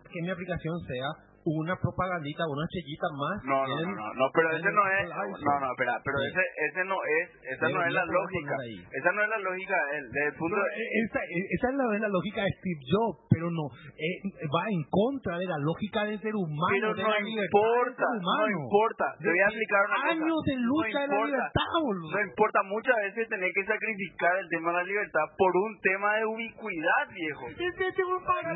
[0.08, 1.10] que mi aplicación sea
[1.48, 3.36] una propagandita, una estrellita más.
[3.48, 6.28] No, no, no, no, no, pero ese no es, no, no, espera, pero Sí.
[6.28, 8.56] ese, ese no es, esa no es la lógica,
[8.92, 11.76] esa no es la lógica de él, desde el punto No, de, esa, esa es,
[11.76, 14.18] la, es la lógica de Steve Jobs, pero no, eh,
[14.52, 16.74] va en contra de la lógica del ser humano.
[16.74, 18.60] pero de no la importa, del ser no humano.
[18.68, 22.12] importa, te voy a explicar una cosa, Años de no lucha de la libertad, boludo.
[22.12, 26.10] no importa, muchas veces tener que sacrificar el tema de la libertad por un tema
[26.18, 27.46] de ubicuidad, viejo.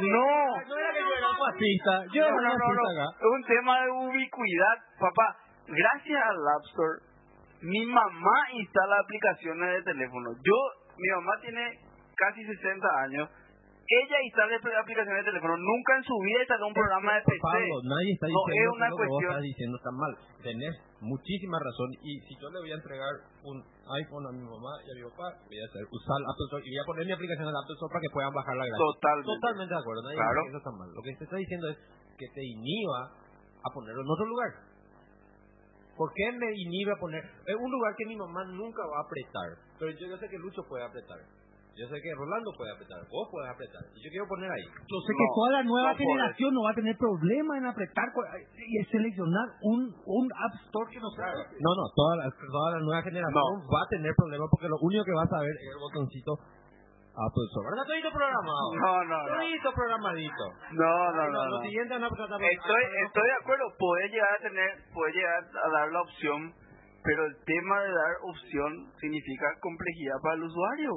[0.02, 0.28] No,
[0.68, 1.94] No era que yo era un fascista.
[2.14, 2.81] Yo no, no, no, no.
[2.90, 5.38] Es un tema de ubicuidad, papá.
[5.68, 6.98] Gracias al App Store,
[7.62, 10.32] mi mamá instala aplicaciones de teléfono.
[10.44, 10.58] Yo,
[10.98, 11.80] mi mamá tiene
[12.18, 13.30] casi 60 años.
[13.92, 15.52] Ella instala apl- aplicaciones de teléfono.
[15.58, 17.44] Nunca en su vida instaló un programa de PC.
[17.44, 20.14] Pablo, nadie está No, diciendo es una que vos cuestión- estás diciendo está mal.
[20.48, 21.90] Tenés muchísima razón.
[22.00, 23.14] Y si yo le voy a entregar
[23.44, 23.58] un
[24.00, 26.64] iPhone a mi mamá y a mi papá, voy a hacer usar el Apple Store
[26.64, 28.80] y voy a poner mi aplicación en el Apple Store para que puedan bajarla gratis.
[28.80, 29.28] Totalmente.
[29.36, 30.02] Totalmente de acuerdo.
[30.08, 30.32] Nadie Claro.
[30.32, 30.90] dice que eso está mal.
[30.96, 31.78] Lo que se está diciendo es
[32.22, 34.52] que te inhiba a ponerlo en otro lugar.
[35.98, 39.06] ¿Por qué me inhibe a poner en un lugar que mi mamá nunca va a
[39.06, 39.50] apretar?
[39.78, 41.18] Pero yo, yo sé que Lucho puede apretar.
[41.72, 43.00] Yo sé que Rolando puede apretar.
[43.10, 43.82] Vos puedes apretar.
[43.96, 44.68] Y yo quiero poner ahí.
[44.68, 47.66] Yo sé No, que toda la nueva no generación no va a tener problema en
[47.66, 51.32] apretar y seleccionar un, un App Store que no sea.
[51.32, 55.04] No, no, toda la, toda la nueva generación va a tener problemas porque lo único
[55.06, 56.32] que va a saber es el botoncito
[57.12, 57.68] Apple Store.
[57.72, 57.86] ¿Verdad?
[57.88, 58.66] Todito programado.
[58.76, 59.36] No, no, no.
[59.36, 60.46] Todito programadito.
[60.72, 61.46] No, no, no.
[61.46, 61.64] Lo no.
[61.64, 63.66] siguiente tratar Estoy, estoy de acuerdo.
[63.78, 66.54] Puede llegar a tener, puede llegar a dar la opción
[67.04, 70.92] pero el tema de dar opción significa complejidad para el usuario.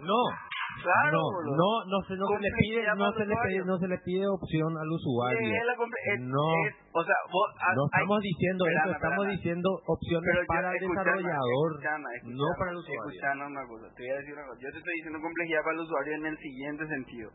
[0.00, 0.22] No,
[0.68, 3.88] Claro, no, no, no se, no se le pide, no se le pide, no se
[3.88, 5.40] le pide opción al usuario.
[5.40, 6.48] Es- No.
[6.68, 10.70] es- o sea, vos, ah, No hay- estamos diciendo eso, estamos diciendo opciones Pero para
[10.72, 13.10] el desarrollador, escuchame, escuchame, no para el usuario.
[13.10, 14.58] escuchame una cosa, te voy a decir una cosa.
[14.60, 17.30] Yo te estoy diciendo complejidad para el usuario en el siguiente sentido.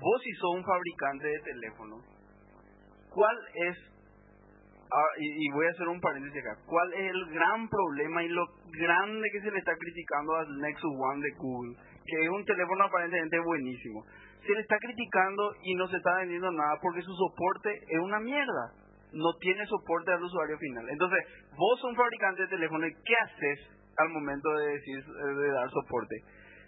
[0.00, 1.94] Vos si sos un fabricante de teléfono,
[3.14, 3.36] ¿cuál
[3.68, 3.76] es,
[4.90, 8.28] ah, y, y voy a hacer un paréntesis acá, cuál es el gran problema y
[8.28, 12.44] lo grande que se le está criticando al Nexus One de Google, que es un
[12.44, 14.04] teléfono aparentemente buenísimo?
[14.46, 18.18] Se le está criticando y no se está vendiendo nada porque su soporte es una
[18.20, 18.72] mierda.
[19.12, 20.88] No tiene soporte al usuario final.
[20.88, 21.20] Entonces,
[21.56, 23.60] vos un fabricante de teléfono ¿qué haces
[23.98, 26.16] al momento de decir de dar soporte?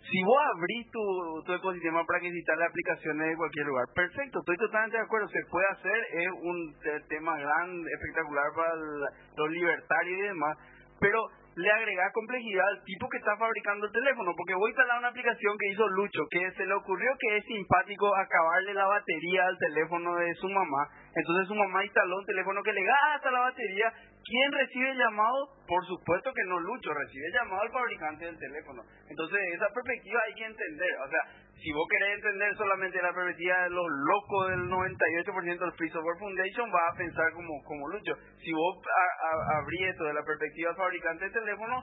[0.05, 4.57] Si vos abrís tu, tu ecosistema para que instale aplicaciones de cualquier lugar, perfecto, estoy
[4.59, 9.51] totalmente de acuerdo, se puede hacer, es un te- tema gran, espectacular para el- los
[9.51, 10.59] libertarios y demás,
[11.01, 11.19] pero
[11.57, 15.09] le agregás complejidad al tipo que está fabricando el teléfono, porque voy a instalar una
[15.09, 19.59] aplicación que hizo Lucho, que se le ocurrió que es simpático acabarle la batería al
[19.59, 23.93] teléfono de su mamá, entonces su mamá instaló un teléfono que le gasta la batería,
[24.25, 25.49] ¿quién recibe llamado?
[25.69, 28.83] Por supuesto que no Lucho, recibe llamado al fabricante del teléfono.
[29.09, 31.23] Entonces esa perspectiva hay que entender, o sea,
[31.63, 36.19] si vos querés entender solamente la perspectiva de los locos del 98% del Free Software
[36.19, 38.13] Foundation, vas a pensar como, como Lucho.
[38.43, 41.83] Si vos a- a- abrís esto de la perspectiva del fabricante del teléfono,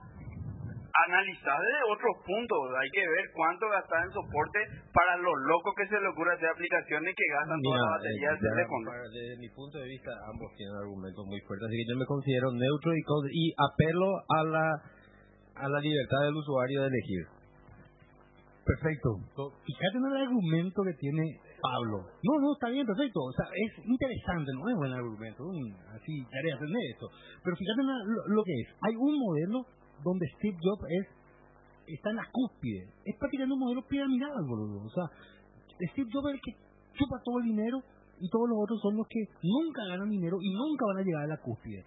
[1.08, 2.60] analizar desde otros puntos.
[2.78, 4.60] Hay que ver cuánto gastar en soporte
[4.94, 8.32] para los locos que se les ocurre hacer aplicaciones que gastan toda la batería eh,
[8.36, 8.86] del teléfono.
[9.08, 12.52] desde mi punto de vista, ambos tienen argumentos muy fuertes, así que yo me considero
[12.52, 14.68] neutro y, y apelo a la
[15.56, 17.24] a la libertad del usuario de elegir.
[18.66, 19.18] Perfecto.
[19.66, 22.06] Fíjate en el argumento que tiene Pablo.
[22.22, 23.20] No, no, está bien, perfecto.
[23.22, 25.44] O sea, es interesante, no es buen argumento.
[25.48, 27.08] un- así, tarea aprender esto.
[27.44, 28.68] Pero fíjate en la- lo, lo que es.
[28.86, 29.66] Hay un modelo
[30.04, 31.08] donde Steve Jobs es
[31.88, 32.88] está en la cúspide.
[33.06, 34.86] Es prácticamente un modelo piramidal, boludo.
[34.86, 35.06] O sea,
[35.92, 36.54] Steve Jobs es el que
[36.98, 37.82] chupa todo el dinero
[38.22, 41.24] y todos los otros son los que nunca ganan dinero y nunca van a llegar
[41.24, 41.84] a la cúspide.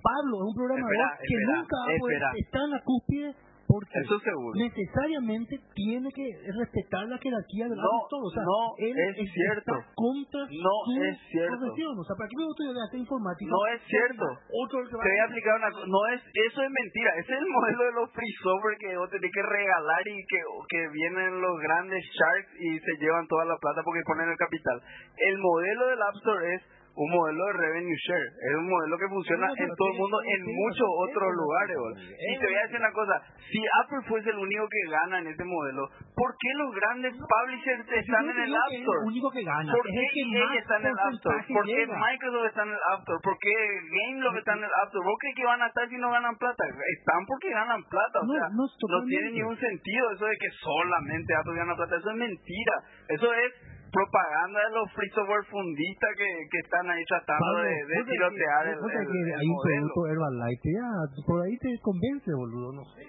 [0.00, 2.30] Pablo es un programador Espera, que espera, nunca va a poder espera.
[2.38, 3.28] estar en la cúspide
[3.68, 4.56] porque Eso seguro.
[4.56, 6.24] necesariamente tiene que
[6.56, 8.18] respetar la jerarquía del No, árbitro.
[8.24, 9.72] O sea, no él es cierto.
[9.94, 11.52] contra No su es cierto.
[11.60, 11.92] profesión.
[12.00, 13.50] O sea, ¿para qué me gusta estudiar informática?
[13.52, 14.24] No es cierto.
[14.56, 15.86] Otro que va Te voy a explicar una cosa.
[15.86, 17.10] No es, eso es mentira.
[17.20, 20.40] Ese es el modelo de los free software que vos tenés que regalar y que,
[20.72, 24.80] que vienen los grandes sharks y se llevan toda la plata porque ponen el capital.
[25.20, 26.62] El modelo del App Store es
[26.98, 28.26] un modelo de revenue share.
[28.42, 31.76] Es un modelo que funciona No, en todo el mundo en muchos otros lugares.
[31.78, 32.02] boludo.
[32.02, 33.14] Y te voy a decir una cosa.
[33.46, 35.86] Si Apple fuese el único que gana en este modelo,
[36.18, 38.98] ¿por qué los grandes publishers están en el App Store?
[38.98, 39.70] el único que gana.
[39.72, 41.38] ¿Por qué EA más está en el App Store?
[41.54, 41.86] ¿Por qué.
[41.86, 43.20] Microsoft está en el App Store?
[43.22, 43.54] ¿Por qué
[43.94, 45.06] Gameloft está en el App Store?
[45.06, 46.62] ¿Vos crees que van a estar si no ganan plata?
[46.98, 48.18] Están porque ganan plata.
[48.20, 51.94] O No, sea, no, no, tiene ningún sentido eso de que solamente Apple gana plata.
[51.96, 52.74] Eso es mentira.
[53.08, 53.52] Eso es
[53.92, 58.66] propaganda de los free software fundistas que, que están ahí tratando Pablo, de, de tirotear
[58.68, 60.88] el, el- el hay un producto Herbalife ya
[61.26, 63.02] por ahí te convence, boludo, no sé.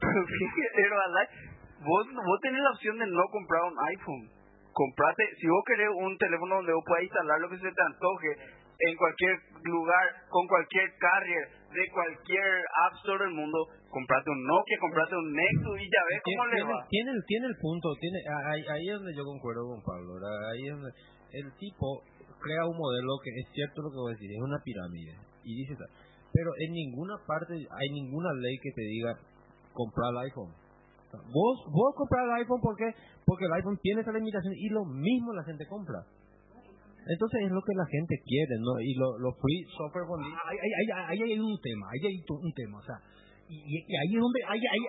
[0.06, 1.32] Herbalife,
[1.80, 4.24] vos, vos tenés la opción de no comprar un iPhone.
[4.72, 8.28] Comprate, si vos querés un teléfono donde vos puedas instalar lo que se te antoje
[8.78, 9.34] en cualquier
[9.64, 12.44] lugar, con cualquier carrier, de cualquier
[12.88, 13.58] App Store del mundo,
[13.88, 16.86] comprate un Nokia, comprate un Nexus y ya ves cómo le tiene, va.
[16.88, 18.18] tiene, el- tiene el punto, tiene
[18.52, 20.36] ahí, ahí es donde yo concuerdo con Pablo, ¿verdad?
[20.52, 20.92] ahí es donde
[21.32, 22.04] el tipo
[22.40, 25.12] crea un modelo que es cierto lo que voy a decir, es una pirámide
[25.44, 25.88] y dice tal,
[26.32, 29.16] pero en ninguna parte hay ninguna ley que te diga
[29.72, 30.52] comprar el iPhone.
[31.32, 32.92] Vos, vos comprar el iPhone porque
[33.24, 36.04] porque el iPhone tiene esa limitación y lo mismo la gente compra.
[37.06, 38.80] Entonces es lo que la gente quiere, ¿no?
[38.82, 42.18] Y lo- los free software con Ahí, ahí, ahí, ahí hay un tema, ahí hay
[42.26, 42.98] un tema, o sea,
[43.48, 44.82] y, ahí es donde, ahí, ahí,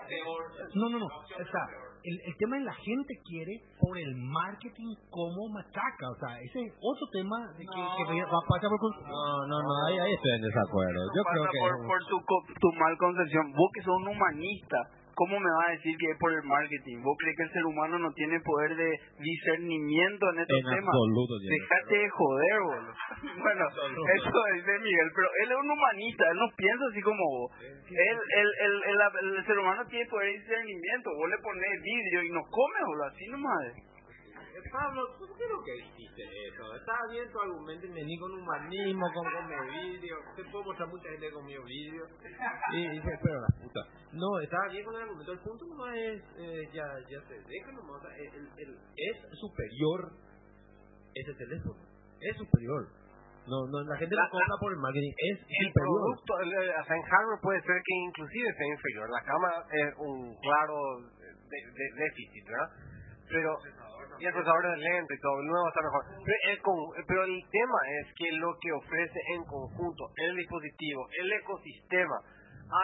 [0.73, 1.63] no, no, no, o sea,
[2.01, 6.65] el, el tema es la gente quiere por el marketing como machaca, o sea, ese
[6.65, 8.81] es otro tema de que, que va a pasar por...
[9.05, 11.01] No, no, no, ahí, ahí estoy en desacuerdo.
[11.13, 13.45] Yo Pasa creo que por, por tu, co- tu mal concepción.
[13.53, 14.77] Vos que sos un humanista,
[15.17, 17.01] ¿cómo me vas a decir que es por el marketing?
[17.01, 20.93] ¿Vos crees que el ser humano no tiene poder de discernimiento en estos en temas?
[20.93, 21.33] absoluto.
[21.41, 22.93] Dejate de joder, boludo.
[23.47, 27.51] Bueno, eso dice Miguel, pero él es un humanista, él no piensa así como vos.
[27.65, 31.09] Él, el, el, el, el ser humano tiene poder de discernimiento.
[31.17, 33.73] Vos le pones vidrio y no come, boludo, así nomás.
[34.71, 36.75] Pablo, ¿tú creo que hiciste eso?
[36.75, 40.17] Estaba bien tu argumento y vení con humanismo, con comer vídeo.
[40.35, 42.05] Te puedo mostrar mucha gente que comió vídeo.
[42.73, 43.81] Y dice, pero la puta.
[44.13, 45.31] No, estaba bien con el argumento.
[45.33, 48.01] El punto nomás es, eh, ya, ya se deja nomás.
[48.17, 50.11] el, el- es superior
[51.13, 51.81] ese teléfono.
[52.21, 52.87] Es superior.
[53.47, 57.39] No, no, la gente la, compra por el marketing, es el producto, el, en hardware
[57.41, 59.09] puede ser que inclusive sea inferior.
[59.09, 60.75] La cámara es un claro
[61.47, 62.69] de, de, déficit, ¿verdad?
[63.29, 63.55] Pero
[64.19, 66.03] y el procesador es lento y todo, el nuevo está mejor.
[67.07, 72.17] Pero el, tema es que lo que ofrece en conjunto el dispositivo, el ecosistema,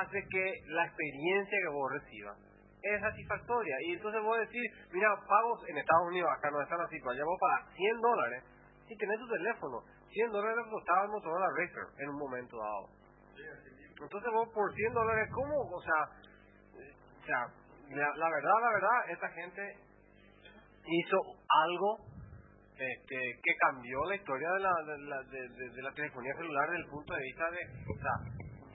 [0.02, 2.38] hace que la experiencia que vos recibas
[2.82, 3.76] es satisfactoria.
[3.88, 7.40] Y entonces vos decís, mira, pagos en Estados Unidos, acá no están así, allá vos
[7.40, 8.44] pagas 100 dólares
[8.88, 9.84] si tenés tu teléfono.
[10.10, 12.88] 100 dólares costaba el Motorola Racer en un momento dado.
[14.02, 15.56] Entonces vos por 100 dólares, ¿cómo?
[15.72, 16.02] O sea,
[16.74, 19.62] o sea la, verdad, la verdad, esta gente
[20.88, 21.18] hizo
[21.48, 22.14] algo
[22.74, 26.90] este, que cambió la historia de la, de, la, de, la telefonía celular desde el
[26.90, 28.16] punto de vista de, o sea,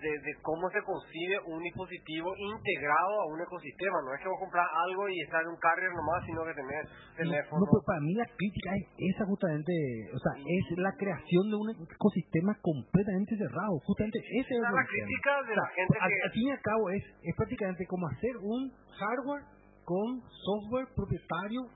[0.00, 3.98] de, cómo se concibe un dispositivo integrado a un ecosistema.
[4.06, 6.82] No es que vos comprar algo y estar en un carrier nomás, sino que tener
[7.16, 7.58] teléfono.
[7.58, 9.74] No, pero para mí la crítica es esa justamente,
[10.14, 13.82] o sea, es la creación de un ecosistema completamente cerrado.
[13.82, 16.22] Justamente ese es la crítica de la gente que...
[16.22, 19.44] Al fin y al cabo es, es prácticamente como hacer un hardware
[19.84, 21.66] con software propietario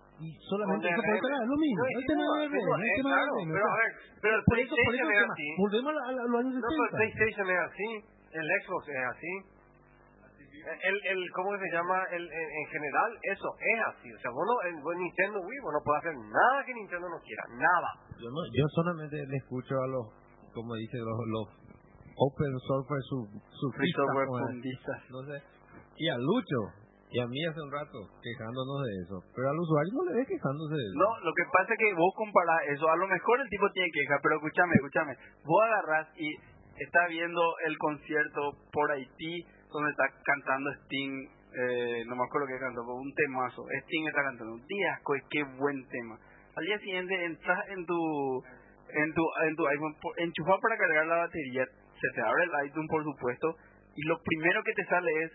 [0.49, 1.83] solamente se puede crear lo mismo.
[1.87, 3.91] este no es este no es Pero a ver,
[4.23, 5.49] pero el PlayStation es así.
[5.59, 6.63] Volvemos a, los años 70.
[6.63, 7.89] No, pero el PlayStation es así,
[8.33, 9.33] el Xbox es así.
[10.63, 12.07] El, el, ¿Cómo se llama?
[12.13, 14.09] El, en, general, eso es así.
[14.15, 17.19] O sea, vos, no, en, Nintendo Wii, vos no puedes hacer nada que Nintendo no
[17.19, 17.43] quiera.
[17.51, 17.91] Nada.
[18.15, 20.07] Yo, no, yo solamente le escucho a los,
[20.55, 21.47] como dice, los, los
[22.15, 24.29] open software su, su software.
[25.11, 25.43] No sé.
[25.99, 26.82] Y a Lucho,
[27.12, 29.16] y a mí hace un rato quejándonos de eso.
[29.37, 30.96] Pero al usuario no le ve quejándose de eso.
[30.96, 32.88] No, lo que pasa es que vos comparás eso.
[32.88, 35.12] A lo mejor el tipo tiene queja, pero escúchame, escúchame.
[35.44, 36.29] Vos agarrás y
[36.81, 41.29] está viendo el concierto por Haití donde está cantando Sting.
[41.53, 43.61] Eh, no me acuerdo qué cantó, un temazo.
[43.85, 44.57] Sting está cantando.
[44.64, 46.16] Díasco, qué buen tema.
[46.57, 48.01] Al día siguiente entras en tu
[48.88, 52.90] en tu en tu iPhone, enchufas para cargar la batería, se te abre el iTunes
[52.90, 53.57] por supuesto,
[53.96, 55.33] y lo primero que te sale es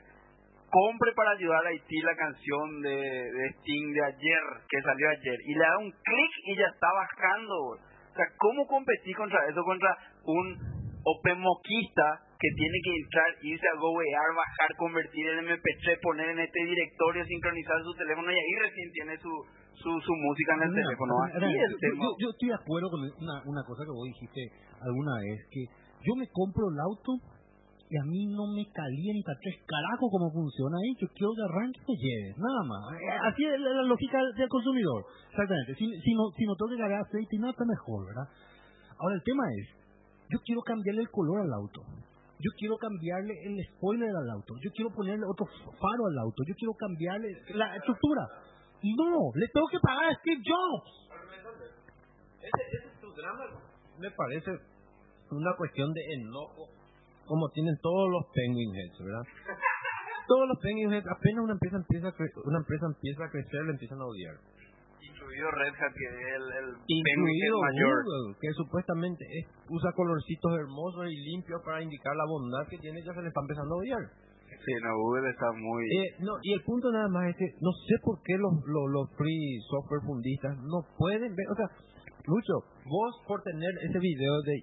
[0.69, 5.37] compre para ayudar a Haití la canción de, de Sting de ayer, que salió ayer,
[5.45, 7.55] y le da un clic y ya está bajando.
[7.55, 9.63] O sea, ¿cómo competir contra eso?
[9.63, 10.57] Contra un
[11.03, 16.39] open moquista que tiene que entrar, irse a GoWear, bajar, convertir en MP3, poner en
[16.39, 19.31] este directorio, sincronizar su teléfono y ahí recién tiene su,
[19.73, 21.13] su, su música en el teléfono.
[21.33, 24.41] yo, yo, estoy de acuerdo con una, una cosa que vos dijiste
[24.81, 25.65] alguna vez, que
[26.05, 27.17] yo me compro el auto
[27.89, 31.79] y a mí no me calienta tres carajos cómo funciona ahí, yo quiero que arranque
[31.87, 32.83] y lleve, nada más.
[32.99, 35.75] Eh, así es la, lógica del consumidor, exactamente.
[35.75, 38.27] Si, si, no, si no tengo que cargar aceite y nada, está mejor, ¿verdad?
[38.99, 39.67] Ahora el tema es,
[40.27, 41.79] yo quiero cambiarle el color al auto,
[42.43, 45.47] yo quiero cambiarle el spoiler al auto, yo quiero ponerle otro
[45.79, 48.27] faro al auto, yo quiero cambiarle la estructura.
[48.83, 50.91] No, le tengo que pagar a Steve Jobs.
[52.37, 53.43] Ese, ese es tu drama,
[53.97, 54.51] me parece
[55.31, 56.76] una cuestión de enojo
[57.27, 59.25] como tienen todos los penguin heads, ¿verdad?
[60.27, 62.15] todos los penguin heads, apenas una empresa empieza a
[62.47, 64.35] una empresa empieza a crecer, le empiezan a odiar.
[64.97, 68.03] Incluido Red Hat, que es el, el Incluido mayor.
[68.03, 69.23] Google, que supuestamente
[69.69, 73.41] usa colorcitos hermosos y limpios para indicar la bondad que tiene, ya se le está
[73.41, 74.03] empezando a odiar.
[74.47, 75.83] Sí, no, Google está muy...
[75.85, 78.85] Eh, no, y el punto nada más es que no sé por qué los, los,
[78.89, 81.67] los free software fundistas no pueden ver, o sea,
[82.25, 84.59] Lucho, vos por tener ese video de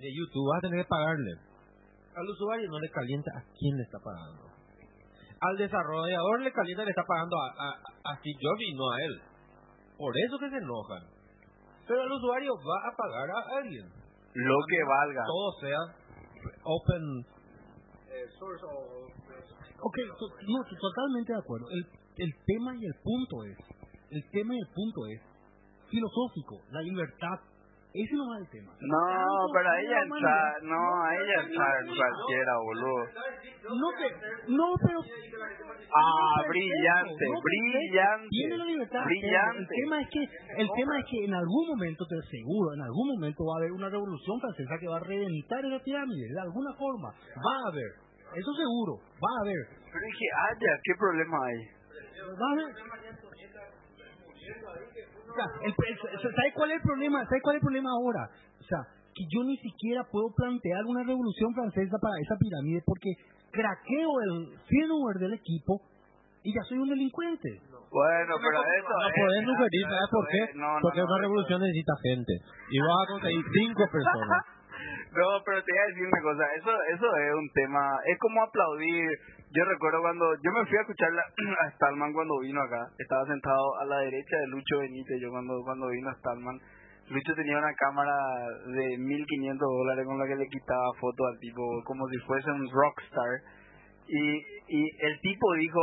[0.00, 1.32] de YouTube vas a tener que pagarle.
[2.16, 4.48] Al usuario no le calienta a quién le está pagando.
[5.40, 8.96] Al desarrollador le calienta le está pagando a, a, a Steve Jobs y no a
[9.04, 9.14] él.
[9.98, 11.04] Por eso que se enojan.
[11.86, 13.86] Pero el usuario va a pagar a alguien.
[14.32, 15.22] Lo que valga.
[15.24, 15.80] Todo sea
[16.64, 17.04] open
[18.10, 19.06] eh, source o...
[19.76, 21.66] Ok, no, totalmente de acuerdo.
[21.70, 21.84] El,
[22.16, 23.58] el tema y el punto es,
[24.10, 25.20] el tema y el punto es
[25.90, 27.38] filosófico, la libertad
[28.02, 28.72] ese no es el tema.
[28.80, 33.04] No, pero ahí entra, no, ahí entra cualquiera, boludo.
[33.72, 34.08] No, que,
[34.52, 35.00] no, pero...
[35.94, 38.28] Ah, brillante, brillante.
[38.28, 39.04] Tiene la libertad.
[39.04, 39.60] Brillante.
[39.60, 40.22] El tema es que,
[40.62, 43.72] el tema es que en algún momento, te aseguro, en algún momento va a haber
[43.72, 47.08] una revolución francesa que va a reventar esa pirámide, de alguna forma.
[47.10, 47.90] Va a haber.
[48.34, 49.62] Eso seguro, va a haber.
[49.88, 51.58] Pero es que haya, ¿qué problema hay?
[52.28, 52.68] Va a haber.
[55.36, 57.24] ¿Sabes cuál es el problema?
[57.26, 58.30] ¿Sabes cuál es el problema ahora?
[58.60, 58.80] O sea,
[59.16, 63.10] que yo ni siquiera puedo plantear una revolución francesa para esa pirámide porque
[63.50, 65.80] craqueo el firmware del equipo
[66.44, 67.48] y ya soy un delincuente.
[67.90, 70.42] Bueno, pero eso no podés sugerir, ¿sabes por qué?
[70.82, 72.32] porque una revolución necesita gente
[72.70, 74.28] y vas a conseguir cinco personas.
[75.16, 78.42] no, pero te voy a decir una cosa, eso eso es un tema, es como
[78.44, 79.10] aplaudir
[79.56, 81.08] yo recuerdo cuando yo me fui a escuchar
[81.64, 85.62] a Stallman cuando vino acá, estaba sentado a la derecha de Lucho Benítez, yo cuando
[85.64, 86.60] cuando vino Stallman,
[87.08, 88.12] Lucho tenía una cámara
[88.66, 92.68] de 1500 dólares con la que le quitaba fotos al tipo como si fuese un
[92.68, 93.40] rockstar.
[94.08, 94.36] Y,
[94.68, 95.80] y el tipo dijo,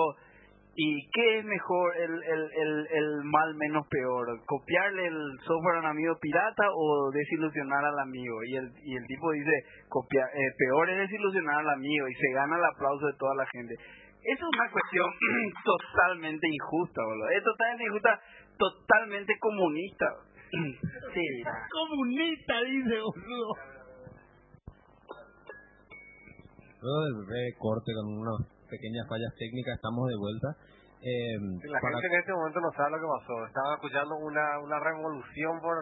[0.75, 4.25] ¿y qué es mejor el, el, el, el mal menos peor?
[4.45, 8.43] ¿Copiarle el software a un amigo pirata o desilusionar al amigo?
[8.43, 9.51] Y el, y el tipo dice,
[9.89, 13.45] copia, eh, peor es desilusionar al amigo y se gana el aplauso de toda la
[13.47, 13.75] gente.
[13.75, 15.11] Eso es una cuestión
[15.63, 17.29] totalmente injusta, boludo.
[17.29, 18.21] Es totalmente injusta,
[18.57, 20.05] totalmente comunista.
[21.13, 21.25] sí.
[21.71, 23.53] Comunista, dice, boludo.
[26.83, 30.49] Del breve corte con unas pequeñas fallas técnicas, estamos de vuelta.
[31.03, 31.35] Eh,
[31.67, 33.35] La para- gente en este momento no sabe lo que pasó.
[33.45, 35.75] Estaba escuchando una, una revolución por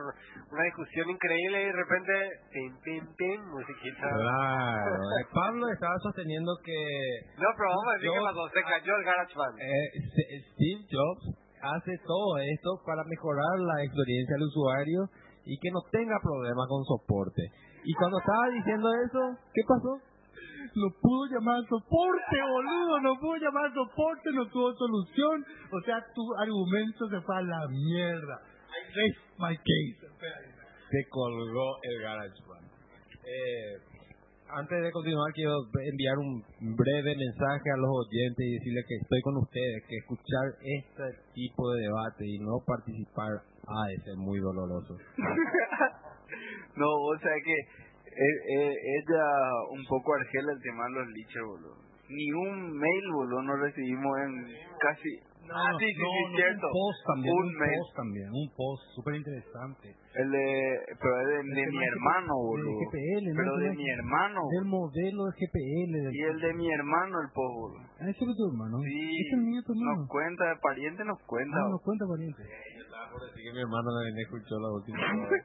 [0.49, 2.13] una discusión increíble y de repente,
[2.49, 4.01] pim, pim, pim, musiquita.
[4.17, 6.73] Claro, eh, Pablo estaba sosteniendo que
[7.37, 8.41] No, pero vamos a decir qué pasó.
[8.49, 9.55] Se cayó el GarageBand.
[9.61, 11.23] eh, Se- Steve Jobs
[11.61, 15.05] hace todo esto para mejorar la experiencia del usuario
[15.45, 17.45] y que no tenga problemas con soporte.
[17.85, 19.21] Y cuando estaba diciendo eso,
[19.53, 20.01] ¿qué pasó?
[20.75, 22.99] No pudo llamar soporte, boludo.
[23.01, 25.45] No pudo llamar soporte, no tuvo solución.
[25.71, 28.35] O sea, tu argumento se fue a la mierda.
[28.71, 30.07] I rest my case.
[30.89, 32.67] Se colgó el GarageBand.
[33.23, 33.91] Eh,
[34.53, 36.43] antes de continuar, quiero enviar un
[36.75, 41.71] breve mensaje a los oyentes y decirles que estoy con ustedes, que escuchar este tipo
[41.71, 43.31] de debate y no participar
[43.67, 44.97] ha de ser muy doloroso.
[46.75, 47.55] No, o sea que
[48.15, 49.25] ella
[49.71, 51.75] un poco argela el tema de los liches, boludo.
[52.09, 54.31] Ni un mail, boludo, no recibimos en
[54.79, 55.09] casi...
[55.41, 56.67] No, ah, sí, sí, no, sí, no, cierto.
[56.69, 57.77] Un post también, Un un, mail.
[57.81, 59.87] post también, un post súper interesante.
[60.13, 60.45] El de,
[61.01, 62.77] pero es de, de tema mi de hermano, boludo.
[62.77, 63.35] de GPL, ¿no?
[63.41, 64.39] Pero El de mi de- hermano.
[64.53, 65.91] Del modelo de GPL.
[65.97, 66.13] Del...
[66.13, 67.79] Y el de mi hermano, el post, boludo.
[67.99, 68.75] Ah, ese es tu hermano.
[68.85, 69.97] Sí, es el mío, tu hermano.
[69.97, 71.57] nos cuenta, de pariente nos cuenta.
[71.57, 72.43] Ah, nos cuenta, pariente.
[73.11, 74.99] Por decir que mi hermano también escuchó la última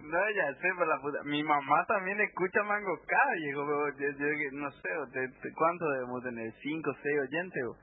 [0.00, 1.22] No, ya sé, pero la puta.
[1.24, 3.66] Mi mamá también escucha Mango K, viejo.
[3.98, 6.52] Yo, yo, no sé, te- te- ¿cuánto debemos tener?
[6.62, 7.62] ¿Cinco, seis oyentes?
[7.66, 7.76] o?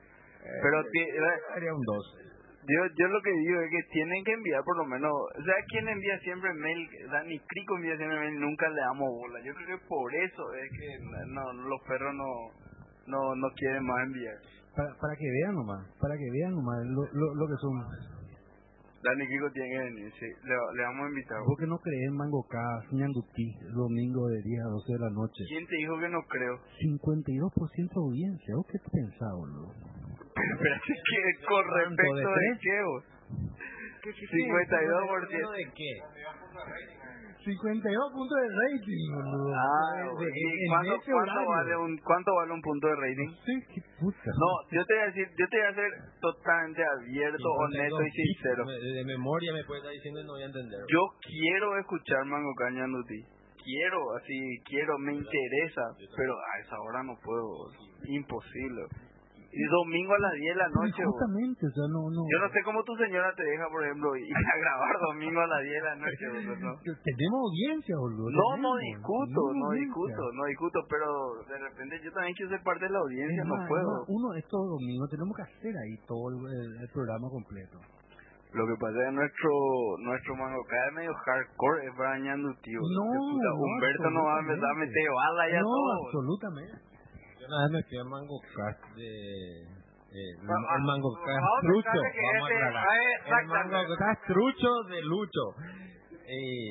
[0.62, 1.10] Pero ti-
[1.54, 2.18] Sería un 2.
[2.66, 5.10] yo, yo lo que digo es que tienen que enviar por lo menos.
[5.12, 6.88] O sea, ¿quién envía siempre mail?
[7.10, 9.40] Dani Crico envía siempre mail, nunca le damos bola.
[9.44, 10.98] Yo creo que por eso es que
[11.28, 12.30] no, los perros no,
[13.06, 14.36] no, no quieren más enviar.
[14.74, 18.15] Para, para que vean nomás, para que vean nomás lo, lo, lo que son.
[19.06, 20.26] Dani Crico tiene que venir, sí.
[20.26, 21.38] Le, le vamos a invitar.
[21.46, 22.58] Vos que no crees en Mango K,
[22.90, 25.44] Ñandutí, domingo de 10 a 12 de la noche.
[25.46, 26.58] ¿Quién te dijo que no creo?
[26.82, 29.70] 52% de audiencia, ¿vos qué pensás, boludo?
[30.34, 32.58] Pero es que con ¿Cuánto, de respecto de tres?
[32.66, 33.04] qué, vos?
[34.10, 35.50] 52%.
[35.54, 35.92] ¿De qué?
[37.46, 39.54] 52 puntos de rating, boludo.
[39.54, 42.96] Ah, De- de- ¿y en ¿cuánto, ese cuánto vale un, ¿cuánto vale un punto de
[42.96, 43.30] rating?
[43.46, 44.30] Sí, qué puta.
[44.34, 45.90] No, yo te voy a decir, yo te voy a ser
[46.20, 48.64] totalmente abierto, honesto y sincero.
[48.66, 50.80] De, de memoria me puede estar diciendo y no voy a entender.
[50.90, 53.22] Yo quiero escuchar Mango Caña Nuti.
[53.62, 55.82] Quiero, así, quiero, me interesa,
[56.16, 57.70] pero a esa hora no puedo,
[58.06, 58.82] imposible.
[59.56, 61.16] Y domingo a las 10 de la noche, vos.
[61.16, 62.20] Justamente, o sea, no, no.
[62.28, 65.46] Yo no sé cómo tu señora te deja, por ejemplo, ir a grabar domingo a
[65.48, 66.72] las 10 de la noche, vos, ¿no?
[66.76, 68.28] Tenemos audiencia, boludo.
[68.36, 69.88] No, no discuto, no audiencia.
[69.88, 71.08] discuto, no discuto, pero
[71.48, 74.04] de repente yo también quiero ser parte de la audiencia, no puedo.
[74.12, 77.80] Uno, estos domingos tenemos que hacer ahí todo el, el- el programa completo.
[78.52, 79.50] Lo que pasa es que nuestro
[80.04, 82.80] nuestro mango cada medio hardcore es brañando, tío.
[82.80, 85.92] No, no, Humberto no va a empezar a meter bala ya no, todo.
[86.06, 86.95] absolutamente.
[87.46, 89.62] Una vez me fui a Mango Cast de...
[89.62, 93.46] eh, el, Ah, el Mango ah, trucho, vamos a El.
[93.46, 93.94] Mango
[94.26, 95.44] trucho de Lucho.
[96.26, 96.70] Eh,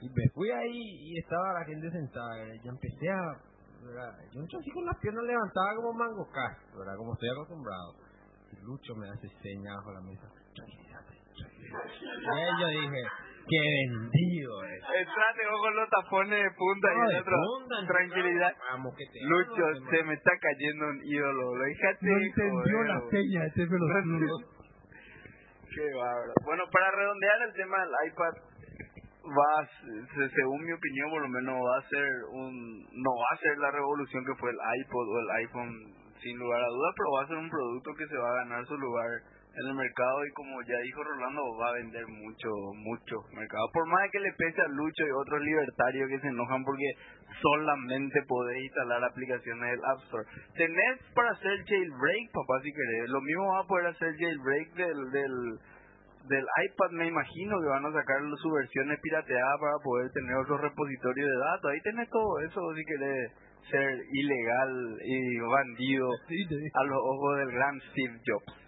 [0.00, 2.34] y me fui ahí y estaba la gente sentada.
[2.64, 3.38] Yo empecé a...
[3.82, 4.18] ¿verdad?
[4.32, 6.96] Yo entro así con las piernas levantadas como Mango Cast, ¿verdad?
[6.96, 7.94] Como estoy acostumbrado.
[8.52, 10.26] Y Lucho me hace señas bajo la mesa.
[11.36, 13.02] Y yo dije,
[13.48, 14.82] qué vendido es.
[14.82, 17.36] Entrate con los tapones de punta y el otro.
[17.36, 18.52] punta, Tranquilidad.
[18.70, 21.54] Vamos, que te Lucho, se me está cayendo un ídolo.
[21.54, 24.36] Lo fíjate, No entendió la seña de este pelotudo.
[25.74, 26.32] Qué bárbaro.
[26.44, 28.32] Bueno, para redondear el tema del iPad,
[29.26, 29.68] va a
[30.34, 32.52] según mi opinión, por lo menos va a ser un,
[32.92, 35.72] no va a ser la revolución que fue el iPod o el iPhone,
[36.22, 38.66] sin lugar a dudas, pero va a ser un producto que se va a ganar
[38.66, 39.10] su lugar
[39.56, 43.64] en el mercado y como ya dijo Rolando, va a vender mucho, mucho mercado.
[43.72, 46.92] Por más que le pese a Lucho y otros libertarios que se enojan porque
[47.40, 50.28] solamente podés instalar aplicaciones del App Store.
[50.56, 53.08] Tenés para hacer jailbreak, papá, si querés.
[53.08, 55.34] Lo mismo va a poder hacer jailbreak del, del,
[56.28, 60.58] del iPad, me imagino que van a sacar su versiones pirateadas para poder tener otro
[60.58, 61.70] repositorio de datos.
[61.72, 63.32] Ahí tenés todo eso si querés
[63.70, 68.65] ser ilegal y bandido a los ojos del gran Steve Jobs.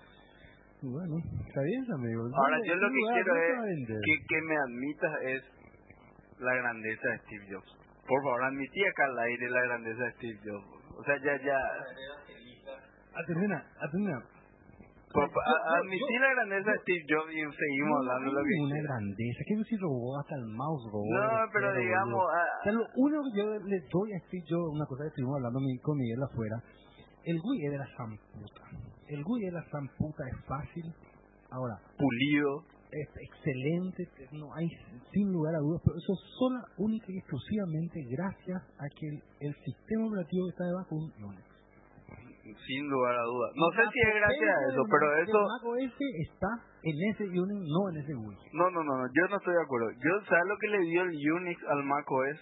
[0.81, 2.23] Bueno, está bien, amigo.
[2.23, 5.43] Ahora, ¿Dónde- yo lo que quiero a es que, que me admitas es
[6.39, 7.71] la grandeza de Steve Jobs.
[8.07, 10.67] Por favor, admití acá al aire la grandeza de Steve Jobs.
[10.97, 11.59] O sea, ya, ya...
[13.15, 14.23] Atendena, atendena.
[15.13, 18.45] por- Yo- a- yo- admití la grandeza de Steve Jobs y seguimos No, hablando lo
[18.47, 19.41] que una grandeza.
[19.49, 21.11] ¿Qué si robó hasta el mouse robó?
[21.11, 22.23] No, pero digamos...
[22.23, 25.09] ah, O sea, lo único que yo le doy a Steve Jobs, una cosa que
[25.09, 26.57] estuvimos hablando con Miguel afuera,
[27.25, 28.63] el güey es de la zamputa.
[29.09, 30.85] El es de la zamputa, es fácil.
[31.51, 32.63] Ahora, pulido.
[32.93, 34.69] es excelente, no hay
[35.13, 39.19] sin lugar a dudas, pero eso es sola, única y exclusivamente gracias a que el,
[39.49, 41.49] el sistema operativo que está debajo es un Unix.
[42.65, 43.51] Sin lugar a dudas.
[43.57, 45.39] No sé si es gracias a eso, pero Mac- eso...
[45.41, 45.97] Mac OS
[46.29, 46.51] está
[46.85, 48.39] en ese Unix, no en ese Wii.
[48.53, 49.89] No, no, no, no, yo no estoy de acuerdo.
[49.93, 52.39] Yo, ¿sabes lo que le dio el Unix al macOS?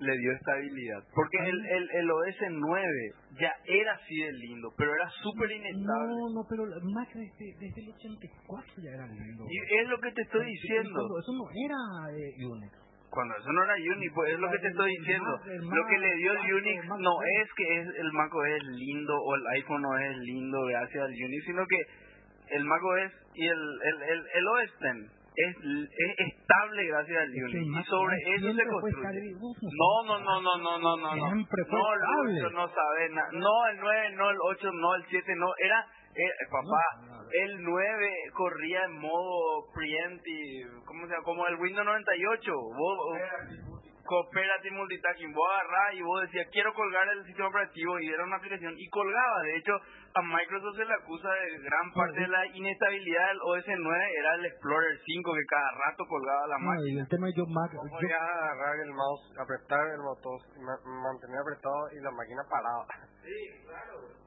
[0.00, 1.04] Le dio estabilidad.
[1.14, 6.16] Porque el, el, el OS 9 ya era así de lindo, pero era súper inestable.
[6.16, 9.44] No, no, pero el Mac desde, desde el 84 ya era lindo.
[9.44, 11.04] Y es lo que te estoy diciendo.
[11.04, 12.72] Eso no era eh, Unix.
[13.10, 15.30] Cuando eso no era Unix, pues es lo que te estoy diciendo.
[15.36, 17.24] Mac, Lo que le dio el Mac, Unix Mac no OS.
[17.42, 21.12] es que es el macOS es lindo o el iPhone no es lindo gracias al
[21.12, 26.86] Unix, sino que el macOS y el, el, el, el OS X es, es estable
[26.86, 27.80] gracias al el Unix.
[27.80, 29.32] Y sobre eso se construye.
[29.32, 31.34] No, no, no, no, no, no, no, no.
[31.34, 32.40] No, estable.
[32.40, 33.28] Lucho, no sabe nada.
[33.32, 35.46] No, el 9, no, el 8, no, el 7, no.
[35.58, 41.24] Era, eh, papá, el 9 corría en modo preemptive, ¿cómo se llama?
[41.24, 42.52] Como el Windows 98.
[42.52, 42.98] Vos,
[44.04, 45.32] Cooperative Multitasking.
[45.32, 48.88] Vos agarrás y vos decías, quiero colgar el sistema operativo y era una aplicación y
[48.88, 49.42] colgaba.
[49.42, 49.72] De hecho,
[50.14, 54.34] a Microsoft se le acusa de gran parte de la inestabilidad del OS 9 era
[54.34, 56.88] el Explorer 5 que cada rato colgaba la No, máquina.
[56.90, 60.82] y el tema de yo Mac, yo- podías agarrar el mouse, apretar el botón, ma-
[61.06, 62.86] mantener apretado y la máquina parada.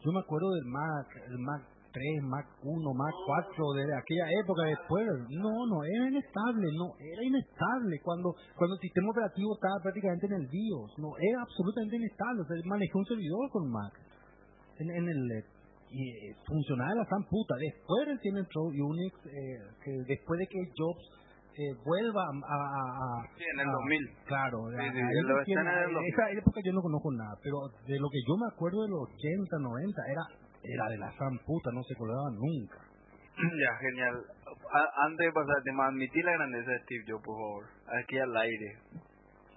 [0.03, 1.61] Yo me acuerdo del Mac, el Mac
[1.93, 5.05] 3, Mac 1, Mac 4, de aquella época después.
[5.29, 8.01] No, no, era inestable, no, era inestable.
[8.03, 12.41] Cuando cuando el sistema operativo estaba prácticamente en el BIOS, no, era absolutamente inestable.
[12.41, 13.93] O sea, manejé un servidor con Mac.
[14.79, 15.45] En, en el, eh,
[15.93, 17.53] y eh, funcionaba la san puta.
[17.61, 21.05] Después recién entró Unix, eh, que después de que Jobs
[21.53, 24.09] eh, vuelva a, a, Sí, en el a- 2000.
[24.25, 26.09] Claro, Sí, sí, recién- en el en 2000.
[26.09, 29.05] esa época yo no conozco nada, pero de lo que yo me acuerdo de los
[29.05, 30.23] 80, 90, era
[30.63, 32.77] era de la san puta, no se colgaba nunca.
[33.63, 34.15] Ya, genial.
[34.71, 37.63] A- antes de pasar al tema, admití la grandeza de Steve Jobs, por favor.
[37.99, 38.77] Aquí al aire.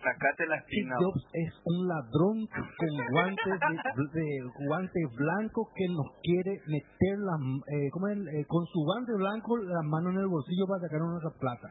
[0.02, 0.96] Sacate la Steve espina.
[0.98, 4.26] Jobs es un ladrón con guantes de, de
[4.66, 8.18] guante blanco que nos quiere meter la, eh, ¿cómo es?
[8.18, 11.68] Eh, con su guante blanco la mano en el bolsillo para sacar nuestra plata.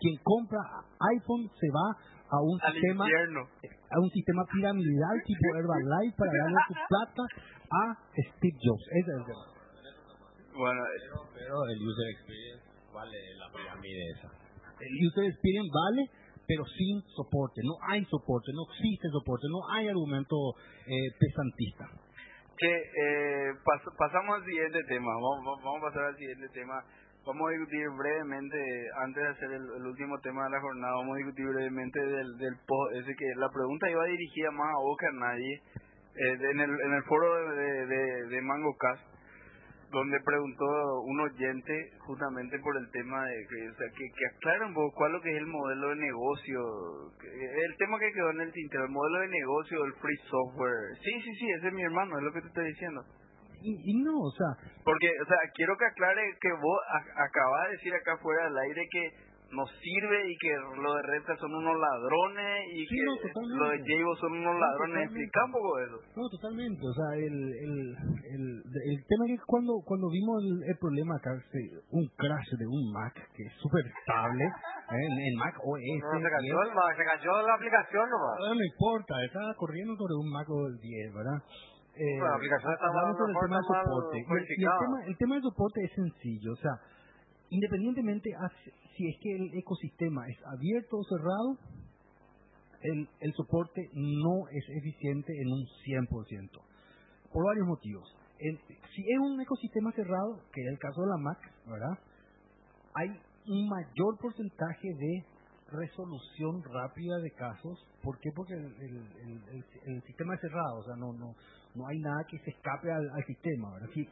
[0.00, 0.58] Quien compra
[1.14, 1.96] iPhone se va
[2.32, 3.40] a un Al sistema infierno.
[3.92, 7.22] a un sistema piramidal tipo Herbalife para darle su plata
[7.68, 7.82] a
[8.16, 8.84] Steve Jobs.
[8.88, 9.44] Ese es el tema.
[10.56, 14.28] Bueno, eh, Pero el user experience vale la pirámide esa.
[14.80, 16.02] El user experience vale,
[16.48, 17.60] pero sin soporte.
[17.64, 20.36] No hay soporte, no existe soporte, no hay argumento
[20.88, 21.84] eh, pesantista.
[22.58, 25.10] que eh, pas- pasamos al siguiente tema.
[25.14, 26.78] Vamos, vamos- vamos a pasar al siguiente tema.
[27.24, 28.58] Vamos a discutir brevemente,
[29.04, 32.36] antes de hacer el, el último tema de la jornada, vamos a discutir brevemente del,
[32.36, 32.96] del post.
[32.96, 35.62] Ese que la pregunta iba dirigida más a vos que a nadie.
[36.14, 39.02] eh, en, el, en el foro de, de, de MangoCast,
[39.90, 40.64] donde preguntó
[41.04, 44.94] un oyente justamente por el tema de que, o sea, que, que aclaren un poco
[44.96, 46.60] cuál es lo que es el modelo de negocio,
[47.22, 50.96] el tema que quedó en el tintero, el modelo de negocio del free software.
[51.02, 53.04] Sí, sí, sí, ese es mi hermano, es lo que te estoy diciendo.
[53.62, 54.50] Y, y no, o sea,
[54.84, 56.78] Porque, o sea, quiero que aclare que vos
[57.16, 60.48] acabas de decir acá fuera del aire que nos sirve y que
[60.80, 63.12] lo de Repta son unos ladrones y Sí, que no,
[63.60, 65.12] lo de Jabo son unos No, ladrones.
[65.12, 65.12] totalmente.
[65.12, 65.96] Explica un poco eso.
[66.16, 66.80] no, totalmente.
[66.88, 67.72] O sea, el, el,
[68.32, 71.60] el, el tema es que cuando, cuando vimos el, el problema acá, este,
[71.92, 75.04] un crash de un Mac que es súper estable, ¿eh?
[75.28, 75.84] en Mac OS.
[76.00, 78.36] No, se 10, cayó, el Mac, se cayó la aplicación nomás.
[78.40, 81.38] Ah, no importa, estaba corriendo sobre un Mac OS 10, ¿verdad?
[81.94, 84.16] Eh, Bueno, la aplicación está hablamos sobre el tema de soporte.
[84.16, 86.74] Y el- y el, tema, el tema de soporte es sencillo, o sea,
[87.50, 88.48] independientemente a
[88.96, 91.58] si es que el ecosistema es abierto o cerrado,
[92.80, 96.60] el, el soporte no es eficiente en un 100%,
[97.32, 98.16] por varios motivos.
[98.38, 101.98] En- si es un ecosistema cerrado, que es el caso de la Mac, ¿verdad?
[102.94, 103.08] Hay
[103.48, 105.24] un mayor porcentaje de
[105.72, 107.86] resolución rápida de casos.
[108.02, 108.30] ¿Por qué?
[108.34, 109.64] Porque el, el- el- el-
[109.96, 111.34] el sistema es cerrado, o sea, no no
[111.74, 113.88] no hay nada que se escape al, al sistema, ¿verdad?
[113.94, 114.06] Sí.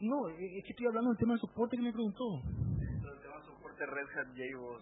[0.00, 2.24] No, es que estoy hablando del tema del soporte que me preguntó.
[2.42, 3.28] De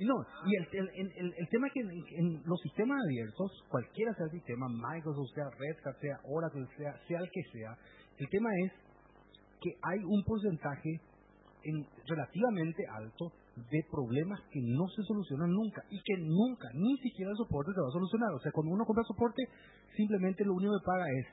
[0.01, 0.17] No,
[0.47, 4.13] y el, el, el- el- el tema es que en, en los sistemas abiertos, cualquiera
[4.15, 7.77] sea el sistema, Microsoft, sea Red Hat, sea Oracle, sea, sea el que sea,
[8.19, 8.73] el tema es
[9.61, 10.91] que hay un porcentaje
[11.65, 17.31] en, relativamente alto de problemas que no se solucionan nunca y que nunca, ni siquiera
[17.31, 18.33] el soporte se va a solucionar.
[18.33, 19.43] O sea, cuando uno compra soporte,
[19.97, 21.27] simplemente lo único que paga es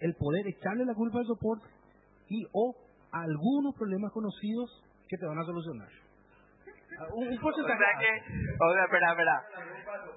[0.00, 1.66] el poder echarle la culpa al soporte
[2.28, 2.74] y o
[3.12, 5.88] algunos problemas conocidos que te van a solucionar.
[7.08, 7.74] Un, porcentaje.
[7.74, 8.12] O sea que,
[8.60, 9.36] o sea, espera, espera.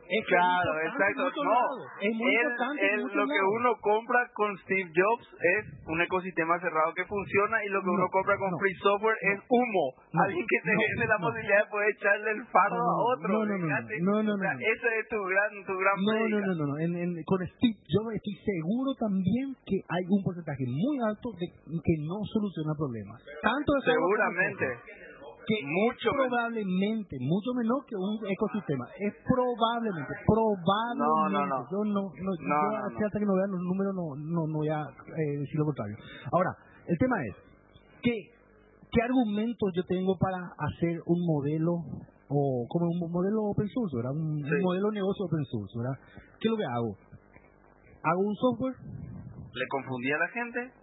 [0.04, 1.32] Es claro, exacto.
[1.44, 1.60] No,
[2.02, 2.36] es muy
[3.16, 7.82] lo que uno compra con Steve Jobs es un ecosistema cerrado que funciona y lo
[7.82, 9.86] que uno compra con Free Software es humo.
[10.14, 13.32] Alguien que te vende la posibilidad de poder echarle el fardo a otro.
[13.32, 14.24] No, no, no.
[14.24, 16.80] no, no, ese es tu gran, tu gran No, no, no, no.
[16.80, 21.48] En, en, con Steve Jobs estoy seguro también que hay un porcentaje muy alto de
[21.48, 23.24] que no soluciona problemas.
[23.42, 24.68] Tanto Seguramente
[25.46, 28.86] que mucho probablemente mucho menor que un ecosistema.
[29.00, 31.04] Es probablemente, probablemente.
[31.04, 31.58] No, no, no.
[31.72, 34.82] Yo no, no, yo hasta que no vean los números no, no, no voy a
[34.82, 35.98] eh, decir lo contrario.
[36.32, 36.52] Ahora,
[36.88, 37.36] el tema es,
[38.02, 38.16] ¿qué,
[38.91, 41.84] ¿qué argumentos yo tengo para hacer un modelo
[42.30, 44.12] o como un modelo open source, ¿verdad?
[44.12, 45.98] Un, modelo de negocio open source, ¿verdad?
[46.39, 46.91] ¿Qué es lo que hago?
[48.04, 48.76] Hago un software.
[49.54, 50.83] ¿Le confundía a la gente?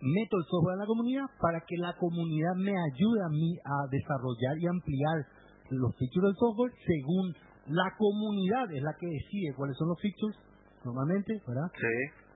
[0.00, 3.86] Meto el software en la comunidad para que la comunidad me ayude a mí a
[3.90, 5.26] desarrollar y ampliar
[5.70, 7.34] los features del software según
[7.68, 10.36] la comunidad es la que decide cuáles son los features
[10.84, 11.70] normalmente, ¿verdad?
[11.76, 12.28] Sí.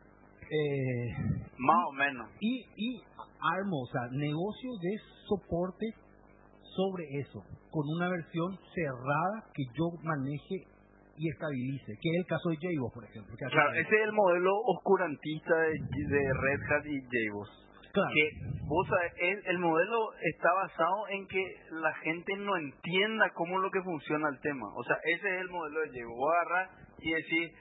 [0.52, 1.08] Eh,
[1.56, 2.28] Más o menos.
[2.40, 3.00] Y, y
[3.40, 5.86] armo, o sea, negocio de soporte
[6.76, 10.66] sobre eso, con una versión cerrada que yo maneje
[11.16, 13.36] y estabilice, que es el caso de JBoss, por ejemplo.
[13.36, 17.62] claro, ese es el modelo oscurantista de, de Red Hat y JBoss.
[17.92, 18.08] Claro.
[18.14, 18.30] Que,
[18.64, 18.88] vos
[19.18, 23.82] el, el, modelo está basado en que la gente no entienda cómo es lo que
[23.82, 24.66] funciona el tema.
[24.74, 26.16] O sea, ese es el modelo de JBoss.
[26.16, 27.52] Vos agarrar y decir,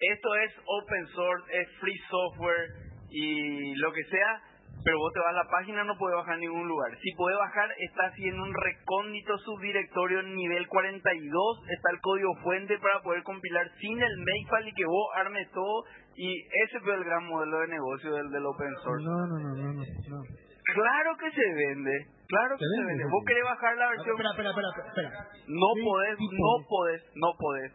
[0.00, 4.42] esto es open source, es free software y lo que sea,
[4.84, 6.90] pero vos te vas a la página no puedes bajar en ningún lugar.
[7.00, 12.78] Si puede bajar, está haciendo un recóndito subdirectorio en nivel 42, está el código fuente
[12.78, 15.84] para poder compilar sin el makefile y que vos armes todo,
[16.16, 19.04] y ese fue el gran modelo de negocio del, del open source.
[19.04, 20.22] No, no, no, no, no.
[20.62, 23.04] Claro que se vende, claro que se, vende.
[23.04, 24.14] Vos querés bajar la versión...
[24.14, 25.10] Espera, espera, espera, espera.
[25.46, 27.72] No podés, no podés, no podés.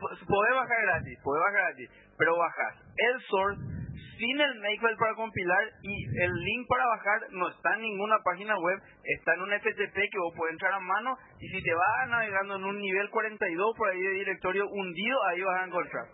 [0.00, 3.79] Podés bajar gratis, podés bajar gratis, pero bajas el source
[4.18, 8.58] sin el Makefile para compilar y el link para bajar no está en ninguna página
[8.58, 12.08] web, está en un FTP que vos puedes entrar a mano y si te vas
[12.08, 16.04] navegando en un nivel 42 por ahí de directorio hundido, ahí vas a encontrar.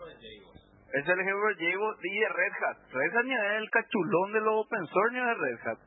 [0.93, 2.77] Es el ejemplo de de Red Hat.
[2.93, 5.86] Red Hat es el cachulón de los open source ni de Red Hat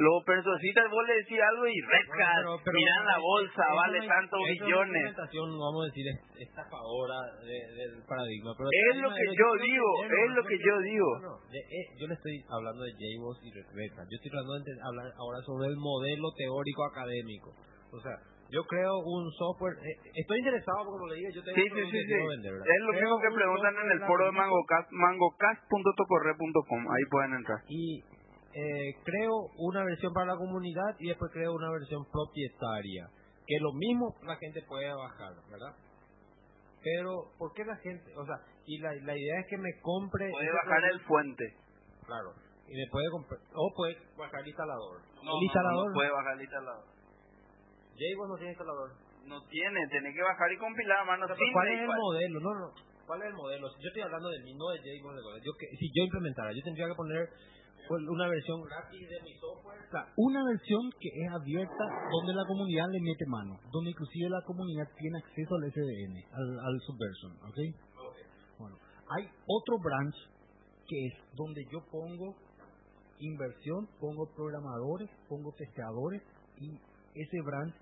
[0.00, 2.40] los personitas vos le decís algo y rescat,
[2.72, 5.14] miran la bolsa, vale tantos billones.
[5.14, 8.56] vamos a decir, es estafadora de, del paradigma.
[8.56, 11.10] Pero es lo que yo digo, es lo que yo digo.
[11.52, 15.38] Eh, yo le estoy hablando de JBoss y Red Yo estoy hablando de hablar ahora
[15.44, 17.52] sobre el modelo teórico académico.
[17.92, 18.16] O sea,
[18.50, 19.78] yo creo un software.
[19.78, 21.22] Eh, estoy interesado porque lo leí.
[21.32, 22.14] Yo tengo sí, sí, sí, sí.
[22.14, 26.80] Vender, es lo mismo que preguntan en el foro de mangocast, mangocast.tocorre.com.
[26.90, 27.58] Ahí pueden entrar.
[27.68, 28.02] Y
[28.52, 33.08] eh, creo una versión para la comunidad y después creo una versión propietaria.
[33.46, 35.74] Que lo mismo la gente puede bajar, ¿verdad?
[36.82, 38.10] Pero, ¿por qué la gente?
[38.16, 40.30] O sea, y la, la idea es que me compre.
[40.30, 41.44] Puede bajar el fuente.
[42.06, 42.32] Claro.
[42.66, 43.40] Y me puede comprar.
[43.52, 45.02] O puede bajar el instalador.
[45.22, 45.88] No, el instalador.
[45.88, 46.84] No, puede bajar el instalador.
[47.94, 48.90] JBoss no tiene instalador.
[49.26, 51.26] No tiene, tiene que bajar y compilar, mano.
[51.28, 52.40] ¿Cuál es el modelo?
[52.40, 52.72] No, no.
[53.06, 53.68] ¿Cuál es el modelo?
[53.68, 54.78] Yo estoy hablando de mí, no de.
[55.44, 57.28] Yo, si yo implementara, yo tendría que poner
[57.90, 59.80] una versión gratis de mi software.
[60.16, 64.86] una versión que es abierta donde la comunidad le mete mano, donde inclusive la comunidad
[64.96, 67.58] tiene acceso al SDN, al, Subversion, ¿ok?
[68.58, 68.76] Bueno,
[69.16, 70.14] hay otro branch
[70.86, 72.36] que es donde yo pongo
[73.18, 76.22] inversión, pongo programadores, pongo testeadores
[76.58, 76.70] y
[77.14, 77.74] ese branch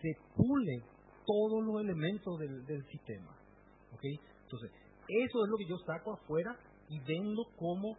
[0.00, 0.82] se pule
[1.26, 3.36] todos los elementos del, del sistema,
[3.92, 4.04] ¿ok?
[4.44, 4.70] Entonces,
[5.08, 6.56] eso es lo que yo saco afuera
[6.88, 7.96] y vendo como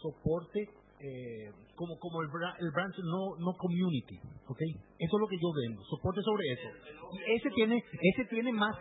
[0.00, 0.68] soporte
[1.00, 2.28] eh, como como el,
[2.60, 4.60] el branch no no community, ¿ok?
[4.98, 6.68] Eso es lo que yo vendo, soporte sobre eso.
[7.12, 8.76] Y ese tiene ese tiene más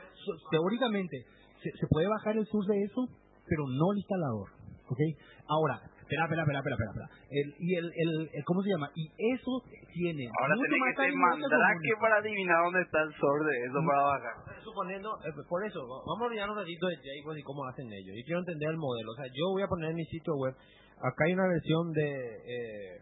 [0.52, 1.26] teóricamente
[1.62, 3.02] se, puede bajar el source de eso,
[3.46, 4.50] pero no el instalador,
[4.90, 5.02] ¿ok?
[5.48, 7.10] Ahora Espera, espera, espera, espera, espera.
[7.28, 8.90] El, y el, el, ¿cómo se llama?
[8.96, 9.04] Y
[9.36, 9.52] eso
[9.92, 10.32] tiene...
[10.40, 14.36] Ahora tiene que ser mandrake para adivinar dónde está el de eso para bajar.
[14.64, 18.16] Suponiendo, eh, por eso, vamos a olvidar un ratito de JBoss y cómo hacen ellos.
[18.16, 19.12] Y quiero entender el modelo.
[19.12, 20.56] O sea, yo voy a poner en mi sitio web
[20.98, 23.02] Acá hay una versión de eh,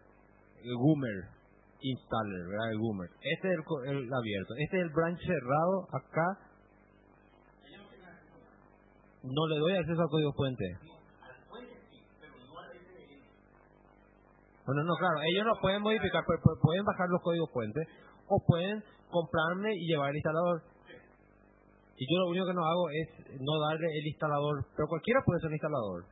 [0.64, 1.32] el Goomer
[1.80, 2.72] installer, ¿verdad?
[2.72, 3.08] El Goomer.
[3.22, 4.54] Este es el, abierto.
[4.58, 5.88] Este es el branch cerrado.
[5.92, 6.38] Acá
[9.22, 10.64] no le doy acceso al código fuente.
[14.66, 17.86] Bueno, no, claro, ellos no pueden modificar, pero pero pueden bajar los códigos fuentes
[18.28, 20.62] o pueden comprarme y llevar el instalador.
[21.96, 23.08] Y yo lo único que no hago es
[23.40, 26.04] no darle el instalador, pero cualquiera puede ser un instalador.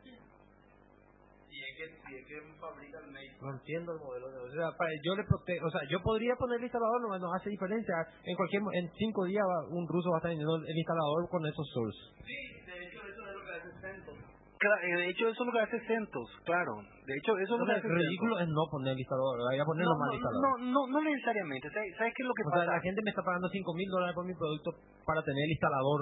[1.50, 3.12] Si es que, si es que fabrica el.
[3.42, 4.38] No entiendo el modelo de...
[4.38, 7.34] O sea, para, yo le prote- o sea, yo podría poner el instalador, no, no
[7.34, 7.94] hace diferencia.
[8.24, 11.44] En cualquier en cinco días va- un ruso va a estar vendiendo el instalador con
[11.44, 12.00] esos source.
[12.24, 14.14] Sí, de hecho eso es lo que hace Centos.
[14.14, 16.72] Cla- eh, de hecho, eso es lo que hace CentOS, claro.
[17.06, 19.66] De hecho, eso es lo que hace ridículo es no poner el instalador, vaya a
[19.66, 21.68] poner No, nomás el no, no, no, no necesariamente.
[21.70, 22.72] ¿Sabes, ¿Sabes qué es lo que O sea, pasa?
[22.76, 24.70] la gente me está pagando 5 mil dólares por mi producto
[25.06, 26.00] para tener el instalador.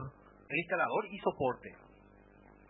[0.49, 1.69] El instalador y soporte.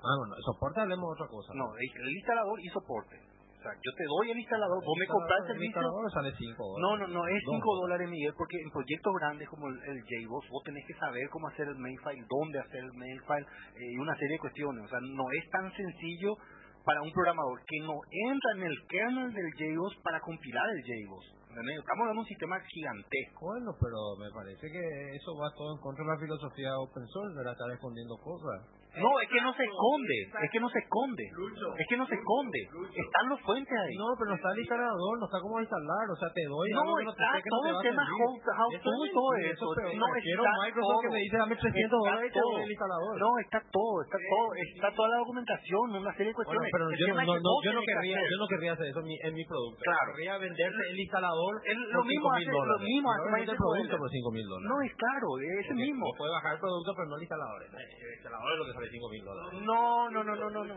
[0.03, 1.51] Ah, bueno, soporte hablemos de otra cosa.
[1.55, 3.17] No, el, el instalador y soporte.
[3.63, 5.79] O sea, yo te doy el instalador, vos me compras el servicio.
[5.79, 7.63] instalador sale 5 No, no, no, es Dos.
[7.63, 11.23] 5 dólares, Miguel, porque en proyectos grandes como el, el JBoss, vos tenés que saber
[11.31, 13.47] cómo hacer el mailfile, dónde hacer el mailfile
[13.79, 14.83] eh, y una serie de cuestiones.
[14.83, 16.35] O sea, no es tan sencillo
[16.83, 21.43] para un programador que no entra en el kernel del JBoss para compilar el JBoss.
[21.53, 23.47] Estamos hablando de un sistema gigantesco.
[23.47, 24.83] Bueno, pero me parece que
[25.15, 27.53] eso va todo en contra de la filosofía open source, ¿verdad?
[27.53, 28.82] Estar escondiendo cosas.
[28.93, 32.15] No, es que no se esconde, es que no se esconde, es que no se
[32.15, 32.61] esconde.
[32.93, 33.97] Están los fuentes ahí.
[33.97, 36.81] No, pero no está el instalador, no está cómo instalar, o sea, te doy No,
[36.85, 39.65] algo no te está no todo te el tema es, todo eso.
[39.97, 43.13] no, quiero Microsoft que me dice dame 300 Está dólares te el instalador.
[43.17, 46.69] No, está todo, está todo, está toda la documentación, una serie de cuestiones.
[46.73, 48.29] pero El yo no, querría, hacer.
[48.29, 49.81] yo no querría hacer eso en mi, producto.
[49.89, 50.09] Claro.
[50.13, 54.11] Querría venderte el instalador El- lo mismo 5 hace- lo mismo hace el producto por
[54.13, 54.69] 5 mil dólares.
[54.69, 56.05] No, es claro, es Porque mismo.
[56.07, 57.59] vos puedes bajar el producto, pero no el instalador.
[57.63, 59.61] El instalador es lo que sale 5 mil dólares.
[59.63, 60.65] No, no, no, no, no.
[60.65, 60.77] no.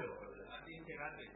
[0.66, 1.30] Sincerate,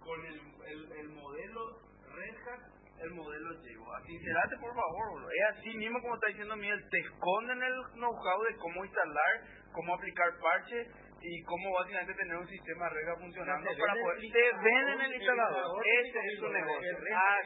[0.00, 1.80] con el, el, el modelo
[2.14, 2.60] Red Hat,
[3.02, 3.86] el modelo Llevo.
[4.06, 5.30] Sincerate, por favor, boludo.
[5.30, 9.32] Es así mismo como está diciendo Miguel, te esconden el know-how de cómo instalar,
[9.72, 10.88] cómo aplicar parches
[11.20, 14.18] y cómo básicamente tener un sistema Red Hat funcionando para poder...
[14.18, 16.92] el Te venden el el instalador, ese es su 5.000 negocio.
[16.92, 17.14] dólares.
[17.16, 17.38] Ah,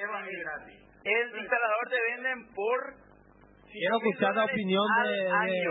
[1.05, 1.22] El.
[1.33, 3.09] El instalador te venden por...
[3.73, 4.83] Quiero escuchar la opinión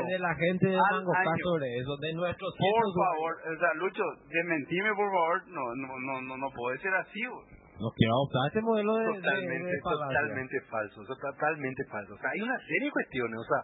[0.07, 4.89] de, la gente de Mangocá sobre eso, de nuestros Por favor, o sea, Lucho, desmentime
[4.95, 7.59] por favor, no, no, no, no, no puede ser así, boludo.
[7.79, 12.13] No quiero adoptar este modelo de, de- totalmente, de totalmente falso, eso totalmente falso.
[12.13, 13.61] O sea, hay una serie de cuestiones, o sea,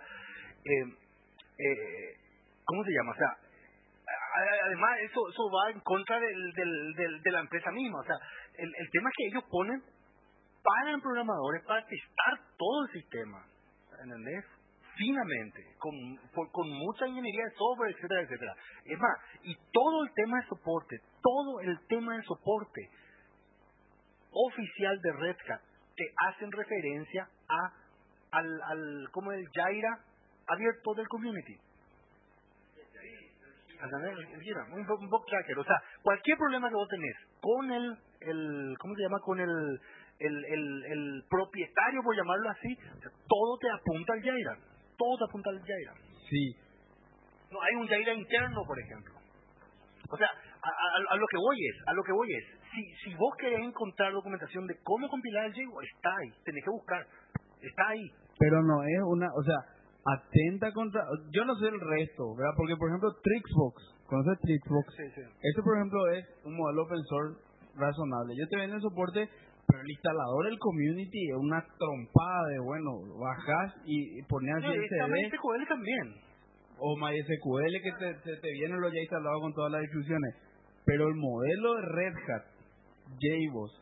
[0.64, 0.86] eh,
[1.60, 2.08] eh,
[2.64, 3.12] ¿cómo se llama?
[3.12, 3.32] O sea,
[4.68, 8.16] además eso eso va en contra del, del, del- de la empresa misma, o sea,
[8.58, 9.82] el, el tema es que ellos ponen
[10.64, 13.44] pagan programadores para testar todo el sistema,
[14.04, 14.46] ¿entendés?
[14.96, 15.94] Finamente, con,
[16.52, 18.54] con mucha ingeniería de software, etcétera, etcétera.
[18.86, 22.90] Es más, y todo el tema de soporte, todo el tema de soporte
[24.32, 25.62] oficial de Red Hat
[25.98, 27.86] te hacen referencia a
[28.32, 30.00] al, al como el Jaira
[30.48, 31.58] abierto del community.
[33.76, 33.94] El
[34.74, 39.02] un, un tracker, o sea, cualquier problema que vos tenés con el, el ¿cómo se
[39.02, 39.20] llama?
[39.20, 39.80] Con el,
[40.20, 42.76] el, el, el propietario, por llamarlo así,
[43.28, 44.58] todo te apunta al Jaira,
[44.98, 45.94] todo te apunta al Jaira.
[46.30, 46.56] Sí,
[47.52, 49.14] No, hay un Jaira interno, por ejemplo.
[50.10, 52.82] O sea, a, a- a lo que voy es, a lo que voy es, si,
[53.04, 57.06] si vos querés encontrar documentación de cómo compilar el Jaira, está ahí, tenés que buscar,
[57.62, 58.06] está ahí.
[58.40, 59.58] pero no es una, o sea,
[60.06, 61.02] atenta contra,
[61.32, 62.54] yo no sé el resto, ¿verdad?
[62.58, 64.88] Porque, por ejemplo, Trixbox, ¿conoces Trixbox?
[64.96, 65.22] Sí, sí.
[65.42, 67.42] Este, por ejemplo, es un modelo open source
[67.76, 68.36] razonable.
[68.38, 69.28] Yo te el soporte,
[69.68, 75.08] pero el instalador del community es una trompada de, bueno, bajás y, así No, CD
[75.08, 76.16] MySQL también.
[76.78, 80.36] o MySQL que te, te, te vienen los ya instalados con todas las distribuciones.
[80.86, 82.46] Pero el modelo de Red Hat,
[83.20, 83.82] JBoss,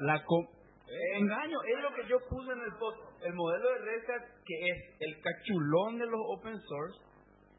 [0.00, 0.46] la com-
[1.16, 2.98] engaño, es lo que yo puse en el post.
[3.24, 6.98] El modelo de Red Hat, que es el cachulón de los open source,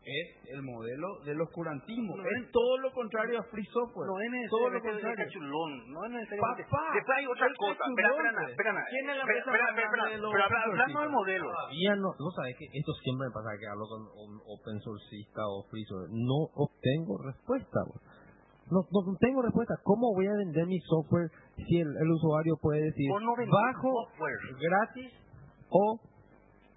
[0.04, 2.16] es el modelo del oscurantismo.
[2.18, 4.08] No es es- todo lo contrario a free software.
[4.08, 5.16] No es todo lo contrario.
[5.16, 6.64] cachulón, no es necesariamente.
[6.68, 7.80] Papá, Después hay otra cosa.
[7.80, 8.49] cachulón, Espera, espera, pues.
[8.51, 8.86] espera, espera.
[8.91, 11.12] ¿Quién es la Espera, empresa espera, espera, grande de los pero habla- open hablando del
[11.16, 11.45] modelo.
[11.54, 15.41] Todavía no, vos sabés que esto siempre me pasa que hablo con un open sourceista
[15.47, 17.80] o free source, no obtengo respuesta.
[17.88, 17.97] bro.
[18.72, 19.76] No, no tengo respuesta.
[19.84, 24.39] ¿Cómo voy a vender mi software si el, el usuario puede decir no bajo, software.
[24.60, 25.12] gratis
[25.70, 25.99] o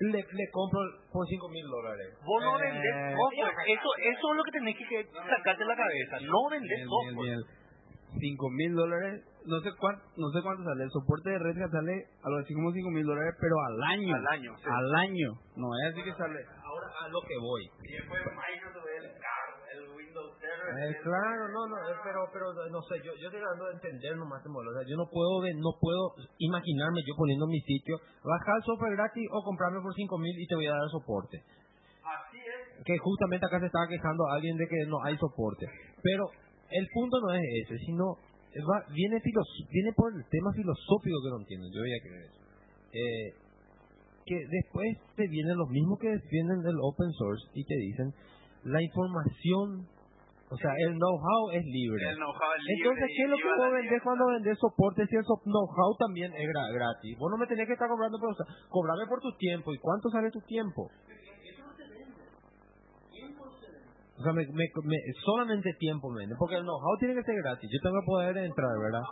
[0.01, 0.81] le, le compro
[1.13, 2.15] por 5 mil dólares?
[2.25, 3.69] Vos no Eh, vendés software.
[3.69, 6.17] Eso, eso es lo que tenés que que sacarte de la cabeza.
[6.21, 7.27] No vendés Bien, bien, software.
[7.27, 7.41] bien.
[8.19, 10.85] Cinco mil dólares, no sé cuánto, no sé cuánto sale.
[10.85, 12.07] El soporte de Red Hat sale
[12.41, 14.15] así como cinco mil dólares, pero al año.
[14.17, 14.65] Al año, sí.
[14.65, 15.29] Al año.
[15.57, 16.41] No es así que sale.
[16.65, 17.65] Ahora a lo que voy.
[17.85, 20.56] Y después Microsoft, el CAR, el Windows Server.
[20.67, 24.17] Eh, claro, no, no, eh, pero, pero no sé, yo, yo estoy tratando de entender
[24.17, 24.43] nomás.
[24.45, 28.97] O sea, yo no puedo, ver- no puedo imaginarme yo poniendo mi sitio, bajar software
[28.97, 31.39] gratis o comprarme por 5 mil y te voy a dar soporte.
[32.03, 32.85] Así es.
[32.85, 35.67] Que justamente acá se estaba quejando alguien de que no hay soporte.
[36.03, 36.25] Pero
[36.71, 38.05] el punto no es ese, sino
[38.67, 42.23] va, viene, filos- viene por el tema filosófico que no entiendo, yo voy a creer
[42.27, 42.41] eso.
[42.93, 43.29] Eh,
[44.27, 48.11] que después te vienen los mismos que defienden el open source y te dicen
[48.65, 49.87] la información,
[50.49, 52.03] o sea, el know-how es libre.
[52.11, 54.05] El know-how es libre Entonces, ¿qué es lo que vos vendés mierda.
[54.05, 57.19] cuando vendés soporte si el so- know-how también es gra- gratis?
[57.19, 58.47] Vos no me tenés que estar cobrando por usar.
[58.71, 59.75] Cobrame por tu tiempo.
[59.75, 60.87] ¿Y cuánto sale tu tiempo?
[64.19, 67.37] O sea, me, me- me- solamente tiempo me vende, porque el know-how tiene que ser
[67.37, 67.69] gratis.
[67.69, 69.03] Yo tengo que poder entrar, ¿verdad?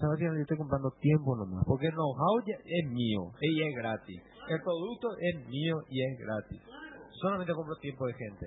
[0.00, 1.64] ¿Sabes que yo estoy comprando tiempo nomás?
[1.66, 4.20] Porque el know-how es mío y es gratis.
[4.48, 6.62] El producto es mío y es gratis.
[7.20, 8.46] Solamente compro tiempo de gente.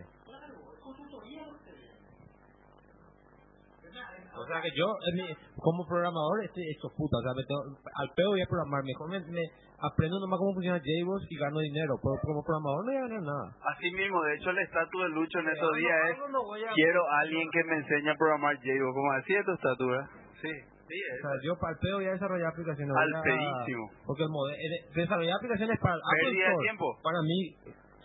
[4.40, 7.18] O sea que yo, mi- como programador, estoy hecho puta.
[7.18, 8.84] O sea, me tengo- al peor voy a programar.
[8.88, 9.44] Mejor me, me
[9.84, 12.00] aprendo nomás cómo funciona JBoss y gano dinero.
[12.00, 13.48] Pero como programador no voy a ganar nada.
[13.76, 16.64] Así mismo, de hecho el estatus de Lucho en esos días es No, no voy
[16.64, 18.90] a- quiero a alguien que me enseñe a programar Java.
[18.96, 20.10] ¿Cómo así es tu estatura?
[20.42, 20.52] Sí,
[20.90, 21.22] sí O es.
[21.22, 22.90] sea, yo para el pedo voy a desarrollar aplicaciones.
[22.90, 23.84] voy a- Alpeísimo.
[24.06, 24.58] Porque el modelo,
[24.98, 26.86] desarrollar aplicaciones para Apple de Store, tiempo.
[27.06, 27.40] Para mí,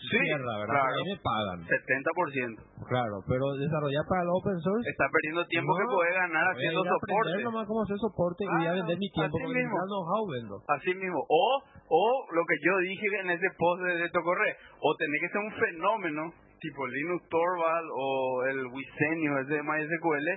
[0.05, 0.75] Sí, mierda, ¿verdad?
[0.75, 0.85] claro.
[0.85, 1.59] Porque a mí me pagan.
[1.65, 2.61] 70%.
[2.93, 4.85] Claro, pero desarrollar para el open source.
[4.91, 7.41] Está perdiendo tiempo que No, puede ganar haciendo soporte.
[7.43, 9.77] nomás cómo hacer soporte y voy a Ah, vender mi tiempo así mismo.
[9.89, 10.57] know-how vendo.
[10.69, 11.25] Así mismo.
[11.25, 11.45] O,
[11.89, 12.03] o
[12.37, 14.51] lo que yo dije en ese post de, de Tocorre,
[14.83, 16.23] o tenés que ser un fenómeno,
[16.61, 20.29] tipo Linux Torvald o el Wisenio, ese de MySQL,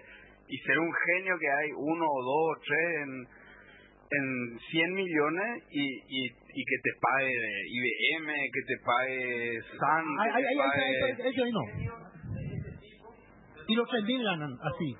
[0.47, 3.27] y ser un genio que hay uno o dos o tres en,
[4.11, 7.33] en 100 millones y, y, y que te pague
[7.67, 11.43] IBM, que te pague Sun, Ay, que ay, te ay, pague...
[11.43, 11.63] ay, no.
[13.69, 14.95] Y los 3.000 ganan así.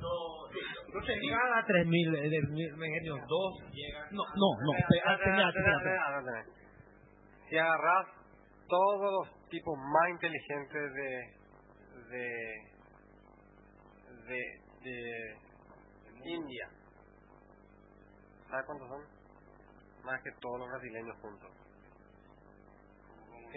[1.30, 4.08] Cada 3.000 eh, de mil megenios, dos llegan.
[4.12, 4.72] No, no, no.
[7.50, 8.08] Si agarras
[8.68, 11.38] todos los tipos más inteligentes de
[12.10, 12.78] de
[14.28, 14.40] de,
[14.88, 16.70] de India,
[18.50, 19.02] ¿sabes cuántos son?
[20.04, 21.50] Más que todos los brasileños juntos.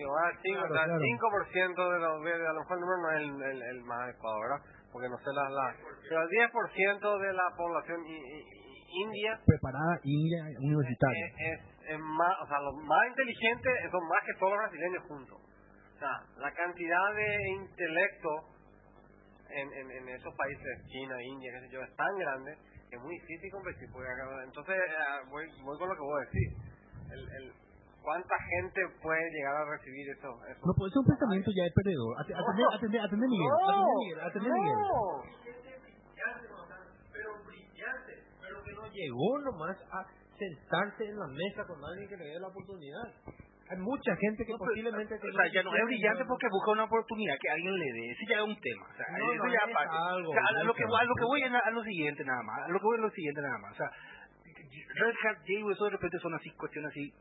[0.00, 1.00] Ah, cinco, Claro, o sea, claro.
[1.00, 4.00] 5% de los, de, a lo mejor el número no es el, el, el más
[4.04, 4.60] adecuado, ¿verdad?
[4.92, 5.74] Porque no sé la, la
[6.08, 11.26] pero el 10% de la población i- i- i- india Preparada India universitaria.
[11.26, 15.02] es, es, es más, o sea, los más inteligentes son más que todos los brasileños
[15.04, 15.38] juntos.
[15.38, 18.30] O sea, la cantidad de intelecto
[19.52, 22.56] en, en, en esos países, China, India, qué sé yo, es tan grande
[22.88, 23.88] que es muy difícil competir.
[23.92, 26.50] Porque acá- entonces, eh, voy, voy con lo que vos decís.
[27.10, 27.52] El, el,
[28.02, 30.32] ¿Cuánta gente puede llegar a recibir eso?
[30.48, 30.60] eso?
[30.64, 32.12] No puede ser un pensamiento ya de perdedor.
[32.16, 33.52] Ate- Atende, atende, atende, Miguel.
[33.52, 34.20] Atende, Miguel.
[34.24, 34.78] Atende, Miguel.
[37.12, 40.06] Pero brillante, pero que no llegó nomás a
[40.38, 43.08] sentarse en la mesa con alguien que le dé la oportunidad.
[43.70, 45.14] Hay mucha gente que posiblemente...
[45.14, 48.10] O sea, ya no es brillante porque busca una oportunidad que alguien le dé.
[48.10, 48.84] Ese ya es un tema.
[48.90, 49.96] O sea, No, eso no, ya es aparte.
[50.10, 50.96] algo, O sea, a, es lo que, algo.
[50.96, 52.58] a lo que voy es a, lo siguiente nada más.
[52.66, 53.72] A lo que voy es lo siguiente nada más.
[53.72, 57.14] O sea, Red Hat, J, eso de repente son así cuestiones así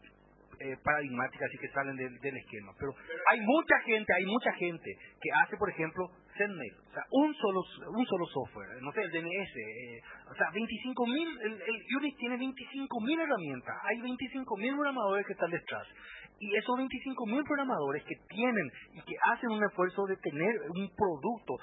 [0.60, 2.74] eh, paradigmáticas así que salen del, del esquema.
[2.80, 2.92] Pero
[3.32, 4.90] hay mucha gente, hay mucha gente
[5.22, 6.10] que hace, por ejemplo,
[6.40, 7.62] O sea, un solo
[7.92, 8.82] un solo software.
[8.82, 9.56] No sé, el DNS.
[9.58, 13.76] eh, o sea, 25 mil, el, el Unix tiene 25 mil herramientas.
[13.84, 15.88] Hay 25 mil programadores que están detrás.
[16.40, 20.90] Y esos 25 mil programadores que tienen y que hacen un esfuerzo de tener un
[20.96, 21.56] producto,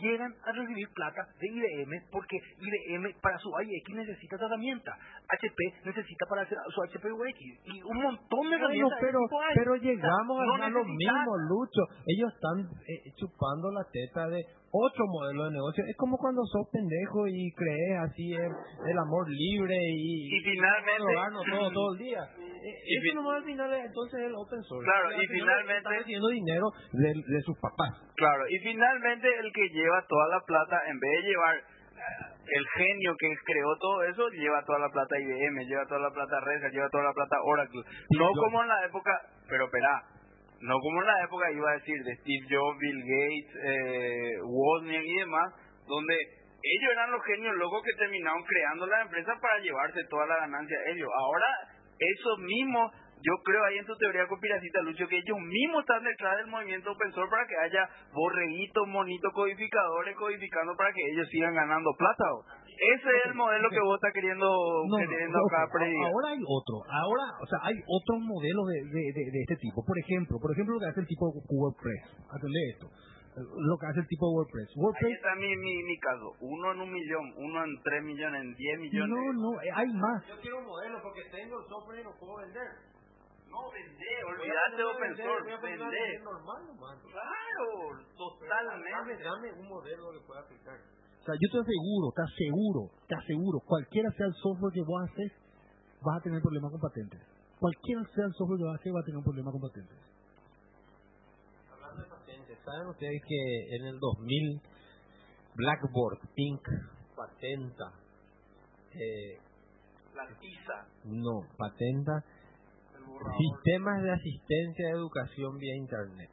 [0.00, 4.92] llegan a recibir plata de IBM porque IBM para su IX necesita herramienta.
[5.28, 9.00] HP necesita para hacer su HP UX y un montón de Bueno, herramientas.
[9.00, 9.18] de pero,
[9.54, 11.82] pero O sea, llegamos no a lo mismo, Lucho.
[12.06, 15.84] Ellos están eh, chupando la teta de otro modelo de negocio.
[15.88, 18.52] Es como cuando sos pendejo y crees así el,
[18.90, 22.22] el amor libre y, Y finalmente- gano todo, todo el día.
[22.60, 24.84] Y Eso nomás al final es entonces el open source.
[24.84, 27.90] Claro, y final finalmente- Están recibiendo dinero de, de sus papás.
[28.16, 31.62] Claro, y finalmente el que lleva toda la plata, en vez de llevar eh,
[32.52, 36.40] el genio que creó todo eso, lleva toda la plata IBM, lleva toda la plata
[36.40, 37.82] Red Hat, lleva toda la plata Oracle.
[38.18, 39.12] No como en la época,
[39.48, 40.02] pero espera,
[40.60, 45.04] no como en la época iba a decir de Steve Jobs, Bill Gates, eh, Wozniak
[45.04, 45.54] y demás,
[45.86, 46.14] donde
[46.62, 50.76] ellos eran los genios locos que terminaron creando la empresa para llevarse toda la ganancia
[50.88, 51.08] ellos.
[51.16, 51.46] Ahora,
[51.98, 52.92] esos mismos,
[53.22, 56.92] yo creo ahí en tu teoría conspiracista, Lucho, que ellos mismos están detrás del movimiento
[56.92, 62.24] open source para que haya borreguitos, monitos, codificadores codificando para que ellos sigan ganando plata.
[62.80, 65.84] Ese es el modelo que vos estás queriendo, No, no, queriendo ok, acá.
[66.08, 69.84] Ahora hay otro, ahora, o sea, hay otros modelos de, de, de, de este tipo.
[69.84, 72.24] Por ejemplo, por ejemplo lo que hace el tipo WordPress.
[72.32, 72.88] Atendé esto.
[73.36, 74.68] Lo que hace el tipo WordPress.
[74.72, 76.32] Ahí WordPress está mi, mi, mi caso.
[76.40, 79.12] Uno en un millón, uno en tres millones, en diez millones.
[79.12, 80.26] no, no, eh, hay más.
[80.26, 82.68] Yo quiero un modelo porque tengo el software y lo puedo vender.
[83.50, 86.18] No, vende, olvídate de open source, vende.
[86.24, 86.96] normal nomás.
[87.02, 87.68] Claro,
[88.16, 89.22] totalmente.
[89.22, 90.78] Dame un modelo que pueda aplicar.
[91.20, 95.02] O sea, yo te aseguro, te aseguro, te aseguro, cualquiera sea el software que vos
[95.04, 95.32] haces,
[96.02, 97.20] vas a tener problemas con patentes.
[97.58, 99.98] Cualquiera sea el software que vas a hacer, va a tener un problema con patentes.
[101.70, 104.60] Hablando de patentes, ¿saben ustedes que en el 2000
[105.56, 106.62] Blackboard Pink
[107.14, 107.92] patenta
[108.94, 109.38] eh,
[110.14, 112.24] La tiza, no, patenta
[113.36, 116.30] sistemas de asistencia de educación vía internet.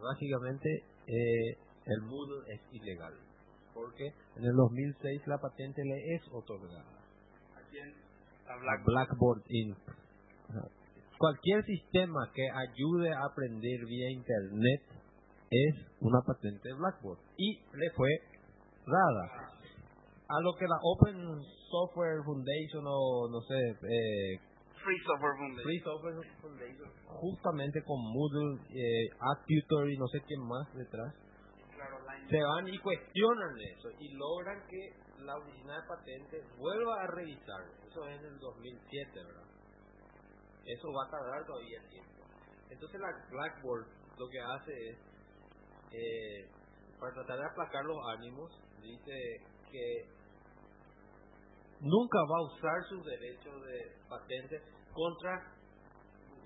[0.00, 3.14] Básicamente, eh, el Moodle es ilegal,
[3.74, 4.06] porque
[4.36, 6.84] en el 2006 la patente le es otorgada.
[7.56, 7.94] ¿A quién?
[8.48, 8.84] A a Black.
[8.84, 9.78] Blackboard Inc.
[10.50, 10.68] Ajá.
[11.18, 14.82] Cualquier sistema que ayude a aprender vía internet
[15.50, 18.10] es una patente de Blackboard y le fue
[18.86, 19.52] dada.
[20.28, 21.14] A lo que la Open
[21.70, 24.40] Software Foundation o no sé, eh,
[24.82, 25.62] Free Software Foundation.
[25.62, 31.14] Free Software Foundation, justamente con Moodle, eh, AdTutor y no sé quién más detrás,
[32.28, 34.94] se van y cuestionan eso y logran que
[35.24, 37.62] la oficina de patentes vuelva a revisar.
[37.88, 39.44] Eso es en el 2007, ¿verdad?
[40.64, 42.24] Eso va a tardar todavía tiempo.
[42.70, 43.86] Entonces la Blackboard
[44.18, 44.98] lo que hace es,
[45.92, 46.48] eh,
[46.98, 48.50] para tratar de aplacar los ánimos,
[48.80, 50.06] dice que
[51.80, 54.62] nunca va a usar sus derechos de patente
[54.92, 55.52] contra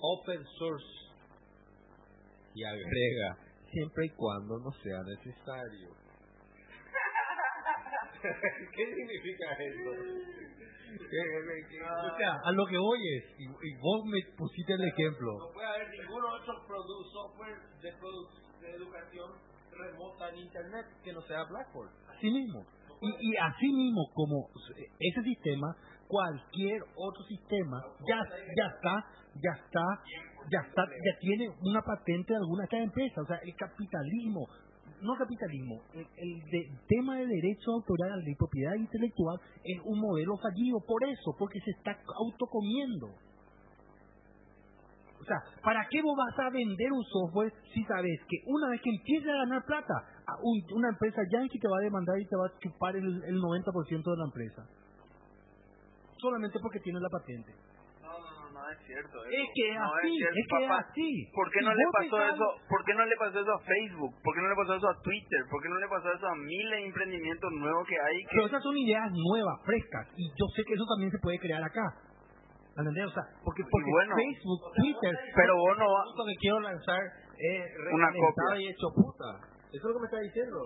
[0.01, 0.87] open source.
[2.55, 3.46] Y agrega,
[3.77, 5.89] siempre y cuando no sea necesario.
[8.73, 9.91] ¿Qué significa eso?
[10.97, 14.85] ¿Qué- qué- O sea, a lo que voy es, y, y vos me pusiste el
[14.89, 19.31] ejemplo, No puede haber esos produ- software de, produ- de educación
[19.73, 21.91] remota en Internet que no sea Blackboard.
[22.17, 22.65] así mismo.
[23.03, 24.49] Y, y así mismo como
[24.99, 25.77] ese sistema,
[26.09, 28.17] cualquier otro sistema ya,
[28.57, 29.05] ya está,
[29.35, 29.85] ya está,
[30.51, 33.19] ya está, ya tiene una patente de alguna de estas empresas.
[33.19, 34.49] O sea, el capitalismo,
[35.03, 40.79] no capitalismo, el, el tema de derecho autoral de propiedad intelectual es un modelo fallido
[40.87, 43.09] por eso, porque se está autocomiendo.
[45.21, 48.81] O sea, ¿para qué vos vas a vender un software si sabes que una vez
[48.81, 49.95] que empieces a ganar plata,
[50.71, 54.11] una empresa yankee te va a demandar y te va a chupar el, el 90%
[54.11, 54.63] de la empresa?
[56.19, 57.53] Solamente porque tienes la patente.
[58.73, 59.17] Es cierto.
[59.25, 59.31] eso.
[59.31, 60.79] Es que No así, cierto, es que es papá.
[60.91, 61.11] así.
[61.35, 62.47] ¿Por qué no le pasó dejás- eso?
[62.69, 64.13] ¿Por qué no le pasó eso a Facebook?
[64.23, 65.41] ¿Por qué no le pasó eso a Twitter?
[65.51, 68.17] ¿Por qué no le pasó eso a miles de emprendimientos nuevos que hay?
[68.25, 68.29] Que...
[68.33, 71.63] Pero esas son ideas nuevas, frescas, y yo sé que eso también se puede crear
[71.63, 71.87] acá.
[72.77, 73.07] ¿Entendés?
[73.07, 74.15] O sea, porque, porque bueno.
[74.17, 76.07] Facebook, Twitter, Pero vos no vas...
[76.17, 77.01] Lo que quiero lanzar
[77.39, 78.61] es Una copia.
[78.61, 79.56] y hecho puta.
[79.77, 80.57] Eso es lo que me está diciendo.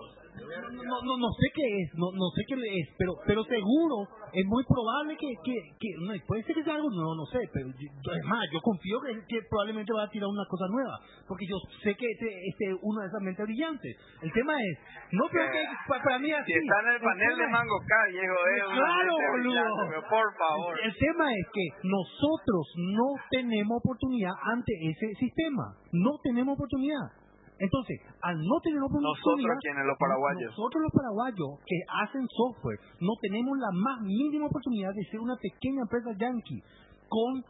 [0.87, 4.45] no, no, no sé qué es, no, no sé qué es, pero pero seguro es
[4.47, 7.67] muy probable que, que, que no, puede ser que sea algo nuevo, no sé, pero
[7.67, 10.95] yo- es más, yo confío que, que probablemente va a tirar una cosa nueva,
[11.27, 13.91] porque yo sé que este, este es una de esas mentes brillantes.
[14.23, 14.73] El tema es,
[15.11, 16.63] no creo que pa- para mí es Si así.
[16.63, 17.77] está en el panel de tema es- Mango
[18.11, 20.01] viejo, es una Claro, boludo.
[20.07, 20.71] por favor.
[20.79, 22.63] El tema es que nosotros
[22.95, 25.75] no tenemos oportunidad ante ese sistema.
[25.91, 27.19] No tenemos oportunidad.
[27.61, 29.13] Entonces, al no tener oportunidad...
[29.13, 29.85] Nosotros.
[29.85, 30.49] Los paraguayos.
[30.49, 35.37] Nosotros los paraguayos que hacen software no tenemos la más mínima oportunidad de ser una
[35.37, 36.61] pequeña empresa yankee
[37.07, 37.45] con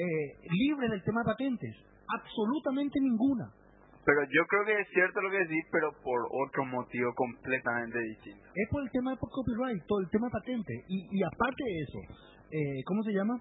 [0.00, 1.76] eh, libre del tema de patentes.
[2.08, 3.52] Absolutamente ninguna.
[4.00, 8.48] Pero yo creo que es cierto lo que decís, pero por otro motivo completamente distinto.
[8.56, 10.72] Es por el tema de copyright, todo el tema de patente.
[10.88, 12.00] Y, y aparte de eso,
[12.48, 13.36] eh, ¿cómo se llama?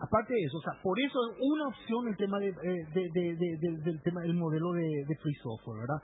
[0.00, 3.10] Aparte de eso, o sea, por eso es una opción el tema de, eh, de-
[3.10, 4.86] de- de- de- del tema del modelo de,
[5.22, 6.00] free software, ¿verdad?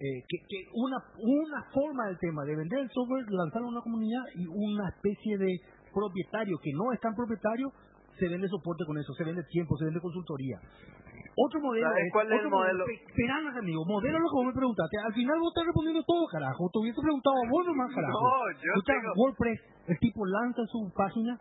[0.00, 3.80] Eh, que, que una una forma del tema de vender el software, lanzarlo a una
[3.82, 5.60] comunidad y una especie de
[5.92, 7.70] propietario que no es tan propietario
[8.18, 10.58] se vende soporte con eso, se vende tiempo, se vende consultoría.
[11.36, 12.84] Otro modelo ¿Sabes es, cuál es otro el modelo?
[12.86, 14.96] Pe- Esperanos, amigo, modelo lo que vos me preguntaste.
[14.98, 16.70] Al final vos estás respondiendo todo, carajo.
[16.72, 18.18] Te hubiese preguntado a vos nomás, carajo.
[18.22, 21.38] No, yo tengo- WordPress, el tipo lanza su página,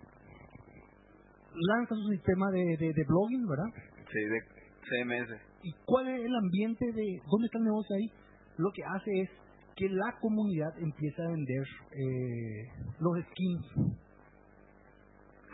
[1.55, 3.69] lanza su sistema de, de, de blogging, ¿verdad?
[4.11, 4.39] Sí, de
[4.83, 5.41] CMS.
[5.63, 8.11] ¿Y cuál es el ambiente de dónde está el negocio ahí?
[8.57, 9.29] Lo que hace es
[9.75, 12.67] que la comunidad empieza a vender eh,
[12.99, 13.65] los skins.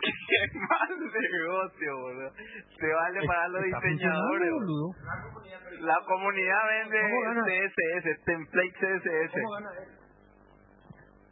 [0.00, 2.30] Qué mal negocio, boludo.
[2.78, 4.50] Se vale para los diseñadores.
[4.52, 4.90] boludo.
[5.80, 7.42] La comunidad vende ¿Cómo gana?
[7.44, 9.32] CSS, template CSS.
[9.32, 9.88] ¿Cómo gana él?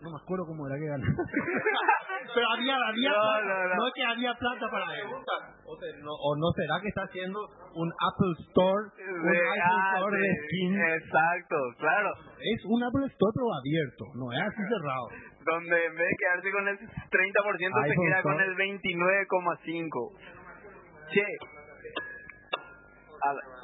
[0.01, 1.05] No me acuerdo cómo era que ganó.
[2.35, 3.45] Pero había, había No, plata.
[3.47, 3.87] no, no.
[3.87, 4.87] es que había plata para.
[4.87, 5.33] Pregunta,
[5.65, 7.39] O, sea, no, ¿O no será que está haciendo
[7.75, 10.79] un Apple Store, un De- iPhone ah, Store de sí, skins?
[11.03, 12.11] Exacto, claro.
[12.41, 15.07] Es un Apple Store pero abierto, no es así cerrado.
[15.45, 20.19] Donde en vez de quedarse con el 30% se queda con el 29,5%.
[21.13, 21.25] Che.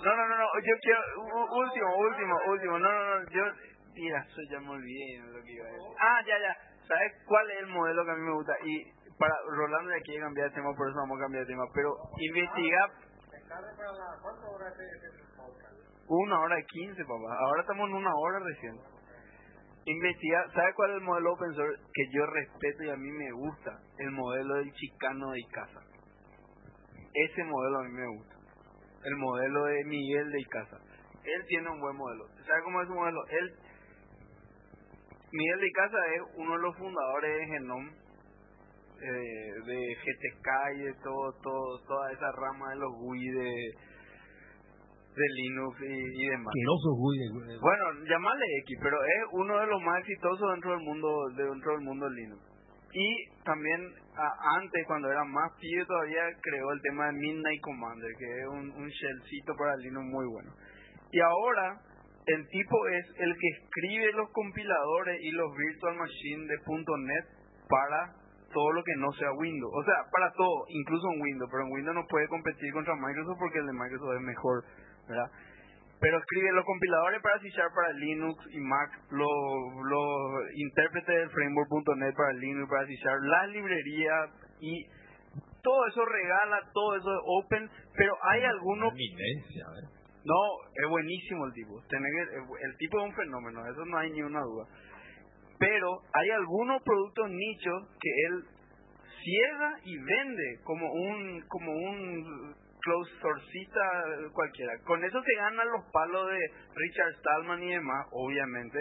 [0.04, 1.00] No, no, no, no, yo quiero,
[1.56, 3.42] último, último, último, no, no, no, yo,
[3.94, 5.96] mira, eso ya me olvidé lo que iba a decir.
[6.00, 6.52] Ah, ya, ya,
[6.88, 8.52] ¿sabes cuál es el modelo que a mí me gusta?
[8.64, 11.64] Y para Rolando ya quiere cambiar de tema, por eso vamos a cambiar de tema,
[11.74, 12.90] pero investigar...
[16.06, 17.36] Una hora y quince, papá.
[17.38, 18.76] Ahora estamos en una hora recién.
[19.86, 23.32] Investigar, ¿sabe cuál es el modelo open source que yo respeto y a mí me
[23.32, 23.78] gusta?
[23.98, 25.80] El modelo del chicano de casa.
[27.12, 28.34] Ese modelo a mí me gusta.
[29.04, 30.78] El modelo de Miguel de Icaza.
[31.24, 32.26] Él tiene un buen modelo.
[32.46, 33.20] ¿Sabe cómo es su modelo?
[33.28, 33.56] Él,
[35.34, 37.90] Miguel de Icaza es uno de los fundadores de Genome,
[39.02, 43.50] eh, de GTK y de todo, todo, toda esa rama de los GUI de,
[45.16, 46.54] de Linux y, demás.
[46.54, 47.18] GUI.
[47.60, 51.80] Bueno, llamarle X, pero es uno de los más exitosos dentro del mundo, dentro del
[51.80, 52.42] mundo de Linux.
[52.92, 53.80] Y también
[54.54, 58.70] antes, cuando era más pibe todavía, creó el tema de Midnight Commander, que es un,
[58.70, 60.52] un shellcito para Linux muy bueno.
[61.10, 61.80] Y ahora,
[62.26, 67.24] el tipo es el que escribe los compiladores y los virtual machines de .NET
[67.68, 68.14] para
[68.52, 69.72] todo lo que no sea Windows.
[69.74, 71.50] O sea, para todo, incluso en Windows.
[71.50, 74.64] Pero en Windows no puede competir contra Microsoft porque el de Microsoft es mejor,
[75.08, 75.30] ¿verdad?
[76.04, 79.26] pero escribe los compiladores para C para Linux y Mac, los,
[79.88, 84.84] los intérpretes del framework.net para Linux, para C las librerías y
[85.62, 88.92] todo eso regala, todo eso es open, pero hay algunos...
[90.24, 90.40] No,
[90.74, 91.80] es buenísimo el tipo.
[91.80, 94.66] El tipo es un fenómeno, eso no hay ni una duda.
[95.58, 98.44] Pero hay algunos productos nichos que él
[99.22, 103.80] cierra y vende como un como un close sourcita
[104.32, 104.72] cualquiera.
[104.84, 106.38] Con eso se ganan los palos de
[106.74, 108.78] Richard Stallman y demás, obviamente,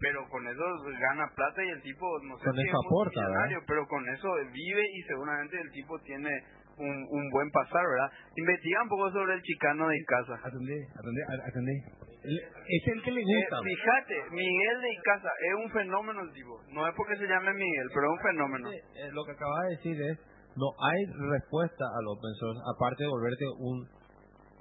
[0.00, 0.64] pero con eso
[0.98, 3.20] gana plata y el tipo, no sé con si eso aporta,
[3.66, 6.30] pero con eso vive y seguramente el tipo tiene
[6.78, 8.10] un, un buen pasar, ¿verdad?
[8.36, 10.34] Investiga un poco sobre el chicano de casa.
[10.44, 11.76] Atendé, atendé, atendé.
[12.22, 13.56] Es el que le gusta.
[13.58, 16.54] Eh, fíjate, Miguel de Casa es un fenómeno el tipo.
[16.70, 18.70] No es porque se llame Miguel, pero es un fenómeno.
[18.70, 20.18] Eh, lo que acaba de decir es
[20.54, 21.00] no hay
[21.34, 23.88] respuesta al open source aparte de volverte un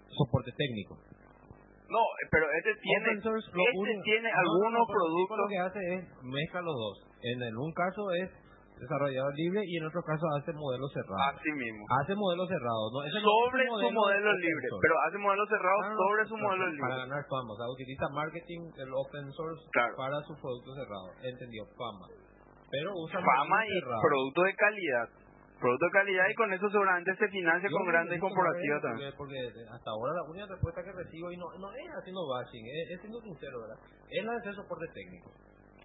[0.10, 0.98] soporte técnico.
[1.92, 5.38] No, pero este tiene, este tiene algunos productos.
[5.38, 7.12] Lo que hace es mezcla los dos.
[7.22, 8.32] En, un caso es
[8.82, 11.38] desarrollador libre y en otro caso hace modelo cerrado.
[11.38, 11.86] Así mismo.
[12.02, 12.90] Hace modelo cerrado.
[12.90, 16.90] No, sobre su modelo libre, pero hace modelo cerrado ah, sobre su modelo libre.
[16.90, 19.62] Para ganar fama, o sea, utiliza marketing el open source
[19.96, 21.08] para su producto cerrado.
[21.22, 22.10] Entendió, fama.
[22.72, 25.08] Pero usa fama y producto de calidad
[25.62, 29.14] producto de calidad y con eso seguramente se financia con grandes corporativas también.
[29.16, 29.38] Porque,
[29.70, 33.22] hasta ahora la única respuesta que recibo, y no, no es haciendo bashing, es, siendo
[33.22, 33.78] sincero, ¿verdad?
[34.10, 35.30] Es la de hacer soporte técnico.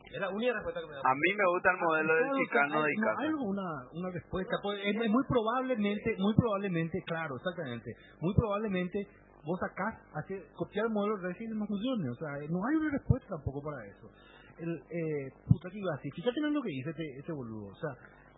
[0.06, 1.00] Es la única respuesta que me da.
[1.02, 3.20] A mí me gusta el modelo del chicano de casa.
[3.20, 7.90] hay una, una respuesta, pues, es, muy probablemente, muy probablemente, claro, exactamente,
[8.20, 9.08] muy probablemente
[9.44, 12.90] vos acá hacer, copiar el modelo de y no funcione, o sea, no hay una
[12.90, 14.10] respuesta tampoco para eso.
[14.58, 17.76] El, eh, puta que iba así, fíjate en lo que dice este, este boludo, o
[17.76, 17.92] sea,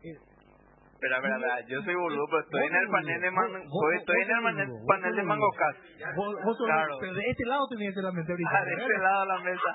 [0.05, 0.19] eh,
[0.99, 4.59] Espera, espera, espera, yo soy boludo, pero estoy en el panel de mango, estoy en
[4.59, 6.99] el panel de mango Claro.
[6.99, 8.51] Pero de este lado tenías la mente ahorita.
[8.51, 9.71] Ah, de este lado la mesa.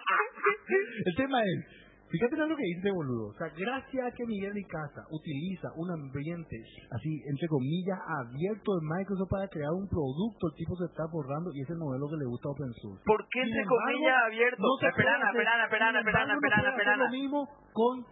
[1.06, 1.83] el tema es,
[2.14, 3.34] fíjate en lo que dice boludo.
[3.34, 6.62] O sea, gracias a que Miguel de Casa utiliza un ambiente,
[6.94, 11.50] así, entre comillas, abierto de Microsoft para crear un producto, el tipo se está borrando
[11.54, 13.02] y ese modelo que le gusta Open Source.
[13.02, 14.62] ¿Por qué entre comillas abierto?
[14.62, 17.04] No esperana, esperana, esperana, esperana, esperana, esperana.
[17.04, 17.40] lo mismo
[17.74, 18.06] con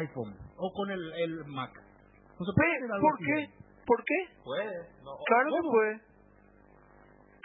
[0.00, 1.76] iPhone o con el, el Mac.
[2.40, 3.50] ¿Por qué?
[3.84, 4.18] ¿Por qué?
[4.44, 4.72] Puede.
[5.26, 6.12] claro que puede.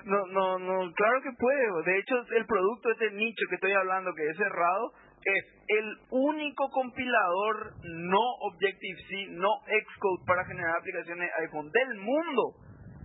[0.06, 1.84] No, no, no, claro que puede.
[1.86, 4.94] De hecho, el producto de este nicho que estoy hablando, que es cerrado,
[5.26, 12.56] es el único compilador no Objective-C, no Xcode para generar aplicaciones iPhone del mundo.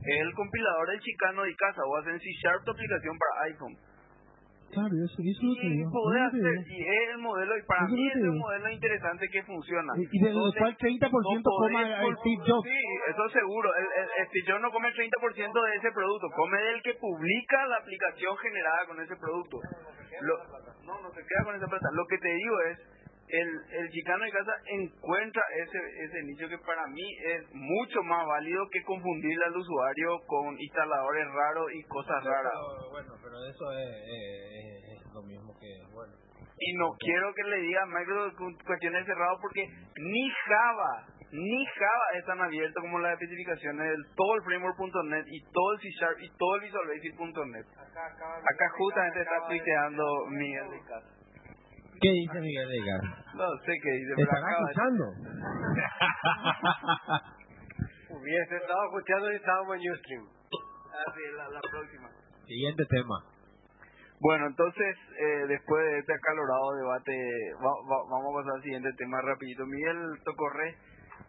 [0.04, 3.76] Es el compilador del chicano de casa o hacen C Sharp tu aplicación para iPhone.
[4.72, 8.16] Claro, eso, es lo que y hacer, y es el modelo, y para mí es
[8.16, 9.92] el modelo interesante que funciona.
[10.00, 12.64] Y, de lo cual 30% come el Steve Jobs.
[12.64, 13.68] Sí, eso seguro.
[13.76, 17.66] El, el, Steve Jobs no come el 30% de ese producto, come del que publica
[17.66, 19.60] la aplicación generada con ese producto.
[20.22, 20.38] Lo,
[20.88, 21.88] no, no se queda con esa plata.
[21.92, 22.78] Lo que te digo es,
[23.32, 28.26] el, el chicano de casa encuentra ese, ese nicho que para mí es mucho más
[28.26, 32.52] válido que confundirle al usuario con instaladores raros y cosas raras.
[32.90, 36.12] bueno, pero eso es, es, lo mismo que, bueno.
[36.58, 38.36] Y no quiero que le diga a Microsoft
[38.66, 44.34] cuestiones cerradas porque ni Java, ni Java es tan abierto como las especificaciones del todo
[44.36, 47.66] el framework.net y todo el C Sharp y todo el Visual Basic.net.
[47.80, 51.21] Acá, acá justamente está tuiteando Miguel de Casa.
[52.02, 53.00] ¿Qué dice Miguel Edgar?
[53.34, 54.14] No sé qué dice.
[54.16, 55.04] ¿Te están escuchando?
[58.24, 60.24] Bien, se estaba escuchando y estábamos en Ustream.
[61.08, 62.08] Así es, la, la próxima.
[62.46, 63.24] Siguiente tema.
[64.20, 67.12] Bueno, entonces, eh, después de este acalorado debate,
[67.58, 69.66] va- va- vamos a pasar al siguiente tema rapidito.
[69.66, 70.76] Miguel Tocorre,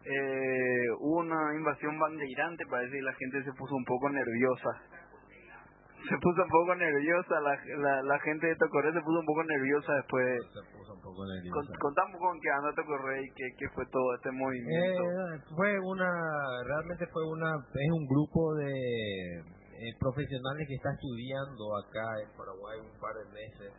[0.05, 4.69] eh, hubo una invasión bandeirante, parece que la gente se puso un poco nerviosa.
[6.03, 9.43] Se puso un poco nerviosa, la, la, la gente de Tocorre se puso un poco
[9.43, 10.43] nerviosa después.
[10.51, 11.71] Se puso un poco Con, nerviosa.
[11.79, 15.03] contamos con qué anda Tocorre y qué, qué fue todo este movimiento.
[15.03, 16.11] Eh, fue una,
[16.67, 18.67] realmente fue una, es un grupo de
[19.39, 23.71] eh, profesionales que está estudiando acá en Paraguay un par de meses.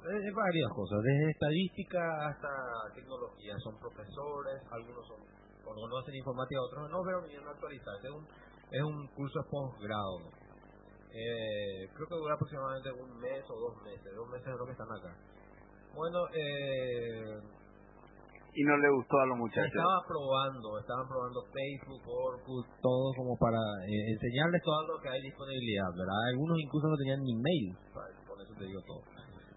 [0.00, 2.00] Eh, de varias cosas, desde estadística
[2.30, 2.48] hasta
[2.94, 3.52] tecnología.
[3.58, 5.18] Son profesores, algunos son,
[5.66, 8.06] conocen informática, otros no, pero vienen a actualizarse.
[8.06, 8.24] Es un,
[8.70, 10.30] es un curso de posgrado.
[11.12, 14.14] Eh, creo que dura aproximadamente un mes o dos meses.
[14.14, 15.12] Dos meses es lo que están acá.
[15.94, 17.38] Bueno, eh,
[18.54, 19.70] Y no le gustó a los muchachos.
[19.70, 25.22] estaba probando, estaban probando Facebook, Orkut, todo como para eh, enseñarles todo lo que hay
[25.22, 26.18] disponibilidad, ¿verdad?
[26.34, 28.14] Algunos incluso no tenían ni mail, ¿sabes?
[28.26, 29.02] por eso te digo todo.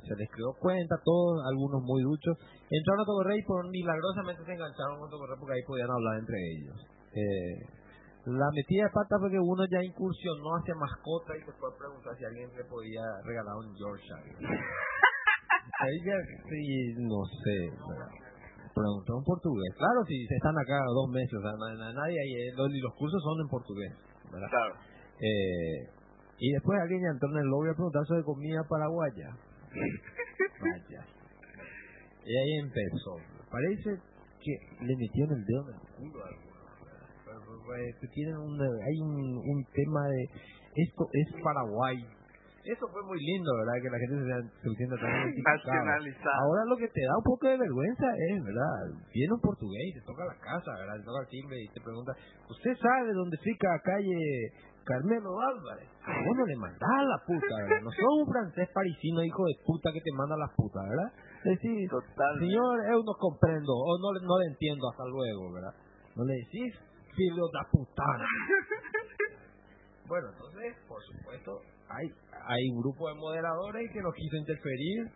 [0.05, 2.37] Se les creó cuenta, todos, algunos muy duchos.
[2.69, 6.37] Entraron a Tocorrey y por milagrosamente se engancharon con Tocorrey porque ahí podían hablar entre
[6.37, 6.77] ellos.
[7.13, 7.82] Eh,
[8.25, 11.77] la metida de pata fue que uno ya incursionó hacia mascota y se fue a
[11.77, 14.35] preguntar si alguien le podía regalar un Yorkshire.
[15.83, 16.15] Ya,
[16.47, 17.71] sí, no sé.
[18.73, 19.75] Preguntó en portugués.
[19.77, 21.51] Claro, si se están acá dos meses, o sea,
[21.93, 23.91] nadie ahí, eh, los, cursos son en portugués,
[24.31, 24.47] ¿verdad?
[24.49, 24.75] Claro.
[25.19, 25.89] Eh,
[26.37, 29.27] y después alguien ya entró en el lobby a preguntar sobre comida paraguaya.
[30.61, 31.05] Vaya.
[32.25, 33.17] Y ahí empezó.
[33.51, 33.99] Parece
[34.39, 36.52] que le metieron el dedo en el culo.
[37.99, 40.23] Que tienen un, hay un, un tema de
[40.75, 41.97] esto es Paraguay.
[42.63, 43.75] Eso fue muy lindo, ¿verdad?
[43.83, 45.11] Que la gente se, se sienta tan.
[45.11, 46.39] Nacionalizado.
[46.47, 49.03] Ahora lo que te da un poco de vergüenza es, ¿verdad?
[49.11, 50.95] Viene un portugués y te toca la casa, ¿verdad?
[50.95, 52.15] Te toca el timbre y te pregunta,
[52.47, 54.15] ¿usted sabe dónde fica calle
[54.87, 55.91] Carmelo Álvarez?
[56.07, 57.83] Vos no le mandás a la puta, ¿verdad?
[57.83, 61.11] No sos un francés parisino, hijo de puta, que te manda las putas, ¿verdad?
[61.43, 62.47] Decís, Totalmente.
[62.47, 65.75] señor, eu no comprendo, o no, no le entiendo, hasta luego, ¿verdad?
[66.15, 66.71] No le decís,
[67.15, 68.27] filo da putana.
[70.05, 72.05] Bueno, entonces, por supuesto, hay
[72.45, 75.07] hay un grupo de moderadores que no quiso interferir,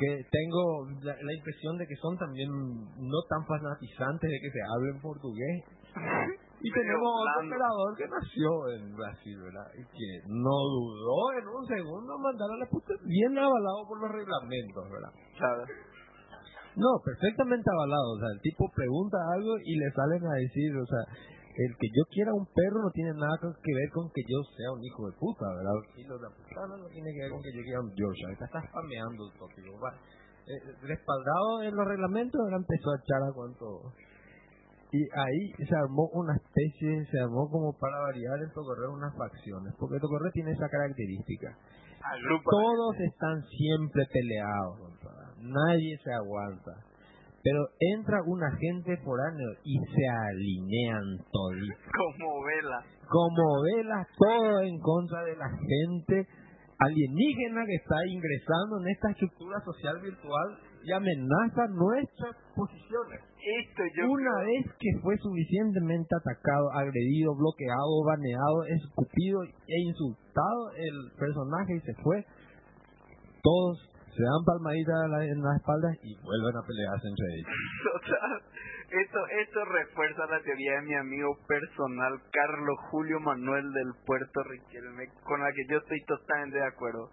[0.00, 4.60] que tengo la, la impresión de que son también no tan fanatizantes de que se
[4.64, 5.64] hable en portugués.
[6.60, 9.68] Y tenemos otro operador que nació en Brasil, ¿verdad?
[9.76, 14.12] Y que no dudó en un segundo mandar a la puta, bien avalado por los
[14.12, 15.12] reglamentos, ¿verdad?
[15.36, 15.64] Claro.
[16.76, 18.12] No, perfectamente avalado.
[18.12, 21.02] O sea, el tipo pregunta algo y le salen a decir, o sea,
[21.56, 24.70] el que yo quiera un perro no tiene nada que ver con que yo sea
[24.70, 25.74] un hijo de puta, ¿verdad?
[25.96, 28.32] Y lo de la puta no tiene que ver con que yo quiera un Yorkshire.
[28.32, 29.80] Está, está spameando el tópico.
[29.82, 29.90] Va.
[30.46, 33.92] Eh, respaldado en los reglamentos, ahora empezó a echar a cuánto.
[34.92, 39.74] Y ahí se armó una especie, se armó como para variar en Tocorre unas facciones,
[39.78, 41.54] porque Tocorre tiene esa característica.
[42.02, 42.50] Agrupa.
[42.50, 44.98] Todos están siempre peleados,
[45.38, 46.89] nadie se aguanta.
[47.42, 51.02] Pero entra un agente foráneo y se alinean
[51.32, 51.78] toditos.
[51.96, 52.84] Como vela.
[53.08, 56.28] Como velas, todo en contra de la gente
[56.78, 60.48] alienígena que está ingresando en esta estructura social virtual
[60.84, 63.20] y amenaza nuestras posiciones.
[63.36, 70.70] Esto yo Una creo- vez que fue suficientemente atacado, agredido, bloqueado, baneado, escupido e insultado
[70.76, 72.24] el personaje y se fue,
[73.42, 73.89] todos
[74.20, 77.48] se dan palmaditas a la- en las espaldas y vuelven a pelearse entre ellos.
[78.04, 78.36] Total.
[78.90, 85.06] Esto, esto refuerza la teoría de mi amigo personal Carlos Julio Manuel del Puerto Riquelme,
[85.24, 87.08] con la que yo estoy totalmente de acuerdo.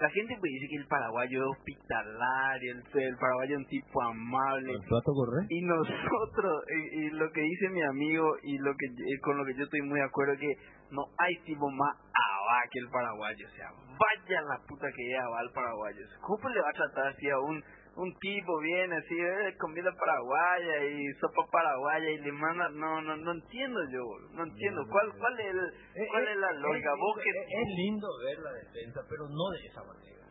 [0.00, 4.02] La gente pues dice que el paraguayo es hospitalario, el, el paraguayo es un tipo
[4.02, 4.72] amable.
[4.72, 5.46] ¿El plato corre?
[5.48, 9.44] Y nosotros, y, y lo que dice mi amigo y lo que y con lo
[9.46, 10.52] que yo estoy muy de acuerdo es que
[10.90, 13.46] no hay tipo más abá que el paraguayo.
[13.46, 16.00] O sea, vaya la puta que es abá el paraguayo.
[16.20, 17.62] ¿Cómo le va a tratar así a un,
[17.96, 22.68] un tipo viene así, eh, comida paraguaya y sopa paraguaya y le manda?
[22.70, 24.84] No, no, no entiendo yo, no entiendo.
[24.90, 26.90] ¿Cuál, cuál, es, el- cuál es la lógica?
[26.98, 30.24] Vos que es, es lindo ver la defensa, pero no de esa manera.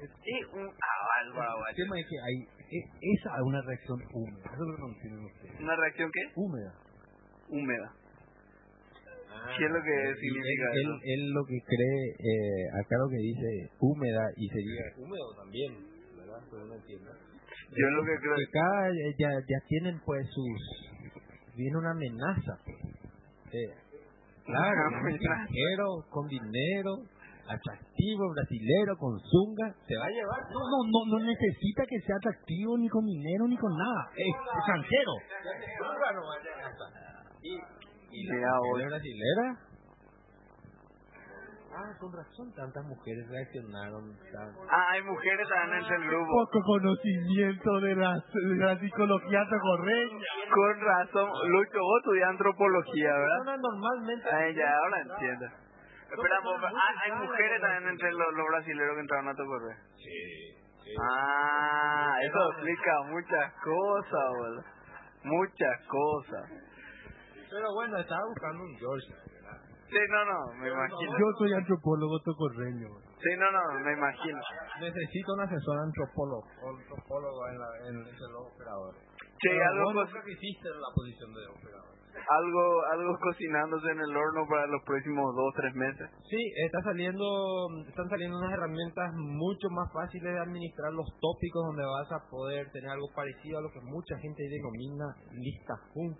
[0.00, 1.76] es un el El paraguayo.
[1.76, 2.36] tema es que hay,
[2.72, 4.44] e- esa es una reacción húmeda.
[4.52, 5.60] Eso es lo que ustedes.
[5.60, 6.20] ¿Una reacción qué?
[6.34, 6.72] Húmeda.
[7.48, 7.92] Húmeda.
[9.58, 10.90] ¿Qué es lo que Y significa él, eso?
[10.94, 15.70] él, él lo que cree, eh, acá lo que dice húmeda y sería húmedo también,
[16.16, 16.40] ¿verdad?
[16.50, 17.10] Pero no entiendo.
[17.70, 20.60] Yo lo que creo que acá eh, ya, ya tienen pues sus
[21.56, 22.82] viene una amenaza pues.
[23.54, 23.70] Eh,
[24.44, 25.14] claro un amenaza.
[25.16, 26.92] extranjero con dinero
[27.46, 32.16] atractivo brasilero con zunga se va a llevar No, no, no, no necesita que sea
[32.16, 34.10] atractivo ni con dinero ni con nada.
[34.16, 35.12] Es extranjero.
[35.78, 36.90] Zunga no vaya a gastar.
[37.42, 37.52] y,
[38.14, 39.46] ¿Y la mujer brasilera?
[41.76, 44.14] Ah, con razón, tantas mujeres reaccionaron.
[44.30, 46.30] tan- Ah, hay mujeres también entre el grupo.
[46.46, 50.26] Poco conocimiento de la, de la psicología tocorreña.
[50.54, 51.30] Con razón.
[51.50, 53.58] Lucho, vos estudias antropología, ¿verdad?
[53.58, 54.28] Normalmente...
[54.30, 55.46] Ay, ya, ahora entiendo.
[55.46, 59.34] Espera, personas vos, muy ah, hay mujeres también entre los, los brasileños que entraron a
[59.34, 59.74] Tocorre.
[59.96, 60.54] Sí,
[60.84, 60.94] sí.
[61.02, 64.62] Ah, eso explica muchas cosas, boludo.
[65.24, 66.50] Muchas cosas.
[67.54, 69.62] Pero bueno, estaba buscando un George, ¿verdad?
[69.86, 71.06] Sí, no, no, me imagino.
[71.22, 72.88] Yo soy antropólogo tocorreño.
[73.14, 74.38] Sí, no, no, me imagino.
[74.82, 78.94] Necesito un asesor antropólogo, antropólogo en, la, en el operador.
[79.38, 81.94] Sí, algo, vos co- nunca quisiste la posición de operador.
[82.26, 86.10] algo, algo cocinándose en el horno para los próximos dos, tres meses.
[86.26, 87.22] Sí, está saliendo,
[87.86, 92.66] están saliendo unas herramientas mucho más fáciles de administrar los tópicos donde vas a poder
[92.72, 96.18] tener algo parecido a lo que mucha gente denomina lista Hun.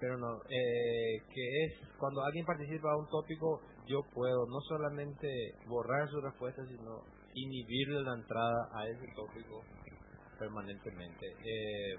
[0.00, 5.28] Pero no, eh, que es cuando alguien participa a un tópico, yo puedo no solamente
[5.66, 7.02] borrar su respuesta, sino
[7.34, 9.62] inhibirle la entrada a ese tópico
[10.38, 11.26] permanentemente.
[11.26, 11.94] Eh,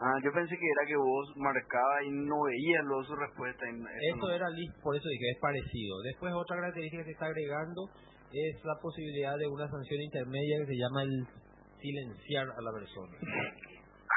[0.00, 3.62] Ah, yo pensé que era que vos marcabas y no veías luego su respuesta.
[3.70, 4.30] y eso Eso no.
[4.34, 6.02] era list, por eso dije, es parecido.
[6.02, 7.88] Después otra característica que se está agregando
[8.32, 11.26] es la posibilidad de una sanción intermedia que se llama el
[11.80, 13.16] silenciar a la persona.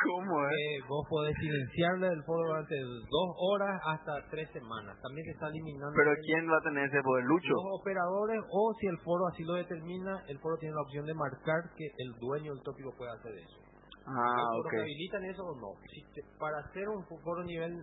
[0.06, 0.54] ¿Cómo es?
[0.56, 4.98] Que vos podés silenciarle del foro durante dos horas hasta tres semanas.
[5.02, 7.26] También se está eliminando Pero el- ¿quién va a tener ese poder?
[7.26, 7.50] Lucho.
[7.54, 11.14] los operadores o si el foro así lo determina, el foro tiene la opción de
[11.16, 13.58] marcar que el dueño del tópico puede hacer eso.
[14.06, 14.74] Ah, ¿Los ok.
[14.80, 15.74] habilitan eso o no?
[15.92, 17.74] Si te- para hacer un foro nivel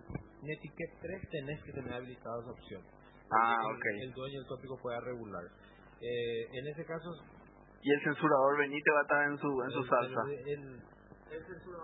[0.41, 2.81] Netiquette 3 tenés que tener habilitada esa opción.
[3.31, 3.85] Ah, el, ok.
[4.01, 5.43] el dueño del tópico pueda regular.
[6.01, 7.09] Eh, en ese caso,
[7.81, 10.21] Y el censurador Benítez va a estar en su, en su el- salsa.
[10.25, 10.79] el- el- el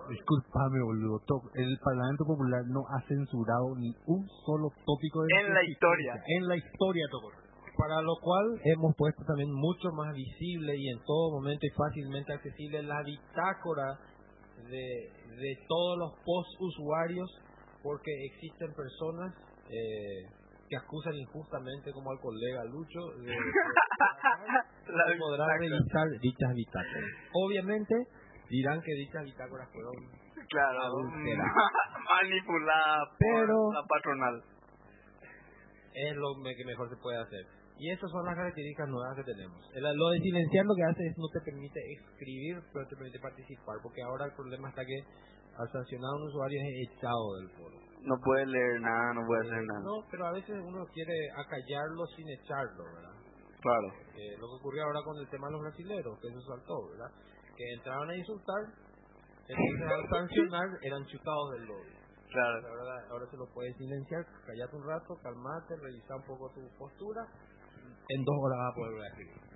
[0.09, 1.21] Disculpame, boludo.
[1.55, 6.13] El Parlamento Popular no ha censurado ni un solo tópico de En la historia.
[6.27, 7.37] En la historia, Tocorre.
[7.77, 12.33] para lo cual hemos puesto también mucho más visible y en todo momento y fácilmente
[12.33, 13.97] accesible la bitácora
[14.69, 14.85] de,
[15.25, 17.29] de todos los post usuarios
[17.81, 19.33] porque existen personas
[19.69, 20.27] eh,
[20.69, 25.57] que acusan injustamente como al colega Lucho de, de- podrán bitácora.
[25.57, 27.09] revisar dichas bitácoras.
[27.33, 27.95] Obviamente
[28.51, 29.95] dirán que dichas bitácoras fueron
[30.51, 31.43] Claro, Adultera.
[32.11, 34.35] manipulada Pero- por la patronal.
[35.93, 37.45] es lo que mejor se puede hacer.
[37.77, 39.57] Y esas son las características nuevas que tenemos.
[39.73, 43.19] El- lo de silenciar lo que hace es no te permite escribir, pero te permite
[43.19, 44.99] participar, porque ahora el problema está que
[45.57, 47.75] al sancionar a un usuario es echado del foro.
[48.03, 49.81] No puede leer nada, no puede hacer nada.
[49.83, 53.17] No, pero a veces uno quiere acallarlo sin echarlo, ¿verdad?
[53.61, 53.87] Claro.
[54.17, 57.11] Eh, lo que ocurrió ahora con el tema de los brasileros, que eso saltó, ¿verdad?
[57.61, 58.63] Que entraron a insultar,
[59.45, 61.93] entonces al sancionar eran chutados del lobby.
[62.33, 62.57] Claro.
[63.11, 67.21] Ahora se lo puedes silenciar, callate un rato, calmate, revisa un poco tu postura.
[68.09, 69.51] En dos horas vas a poder reaccionar.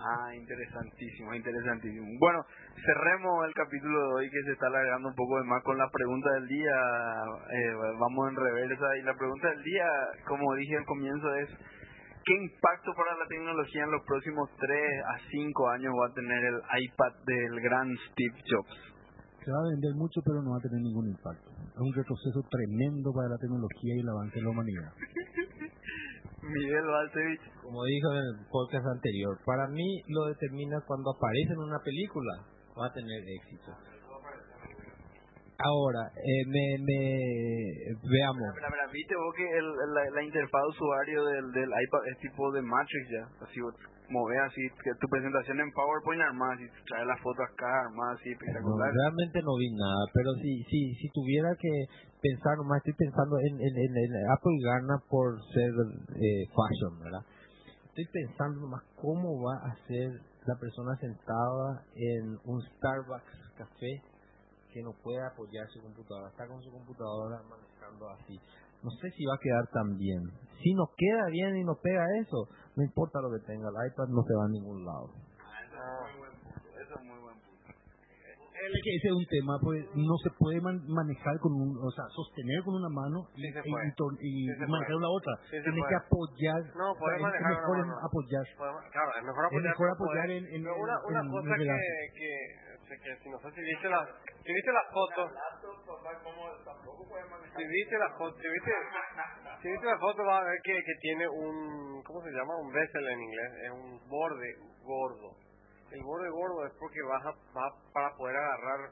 [0.00, 2.06] Ah, interesantísimo, interesantísimo.
[2.18, 2.40] Bueno,
[2.80, 5.90] cerremos el capítulo de hoy que se está alargando un poco de más con la
[5.90, 6.76] pregunta del día.
[7.52, 8.86] Eh, vamos en reversa.
[8.96, 9.86] Y la pregunta del día,
[10.26, 11.48] como dije al comienzo, es
[12.24, 16.44] ¿qué impacto para la tecnología en los próximos 3 a 5 años va a tener
[16.44, 18.90] el iPad del gran Steve Jobs?
[19.44, 21.48] Se va a vender mucho, pero no va a tener ningún impacto.
[21.48, 24.92] Es un retroceso tremendo para la tecnología y el avance de la humanidad.
[26.42, 27.40] Miguel Balcevich.
[27.62, 32.32] Como dijo en el podcast anterior, para mí lo determina cuando aparece en una película,
[32.78, 33.72] va a tener éxito.
[35.62, 37.00] Ahora, eh, me, me,
[38.00, 38.48] veamos.
[38.92, 42.62] Viste vos que el, la, la interfaz de usuario del, del iPad es tipo de
[42.62, 43.24] Matrix ya.
[43.44, 43.74] Así vos
[44.10, 48.26] movés así, que tu presentación en PowerPoint armada, así trae la foto acá armada así
[48.26, 48.90] No, espectacular.
[48.90, 51.70] realmente no vi nada, pero si, si, si tuviera que
[52.20, 55.70] pensar, nomás estoy pensando en, en, en, en Apple gana por ser
[56.18, 57.22] eh, fashion, ¿verdad?
[57.94, 60.10] Estoy pensando nomás cómo va a ser
[60.46, 64.02] la persona sentada en un Starbucks café
[64.72, 68.38] que no puede apoyar su computadora, está con su computadora manejando así.
[68.82, 70.22] No sé si va a quedar tan bien.
[70.62, 74.08] Si nos queda bien y nos pega eso, no importa lo que tenga, el iPad
[74.08, 75.10] no se va a ningún lado.
[76.80, 77.68] Eso es muy buen punto.
[77.70, 81.90] Es que ese es un tema, pues no se puede man- manejar con un, o
[81.90, 85.00] sea, sostener con una mano y, Sí y, tor- y Sí manejar puede.
[85.00, 85.32] la otra.
[85.48, 86.60] Sí Tienes que apoyar.
[86.76, 88.06] No, o sea, puedes es manejar mejor una en mano.
[88.06, 88.44] apoyar.
[88.60, 91.20] Podemos- Claro, es mejor Es apoyar, mejor pero apoyar poder- en, en, una, en- una
[91.20, 91.76] en cosa el que,
[92.20, 92.30] que,
[92.98, 94.06] que, si no sé si viste la,
[94.42, 95.30] si viste la foto,
[97.56, 98.48] si viste la foto, si
[99.68, 102.56] viste, la foto vas a ver que, que tiene un, ¿cómo se llama?
[102.56, 105.36] Un bezel en inglés, es un borde gordo.
[105.90, 108.90] El borde gordo es porque vas a, vas para poder agarrar,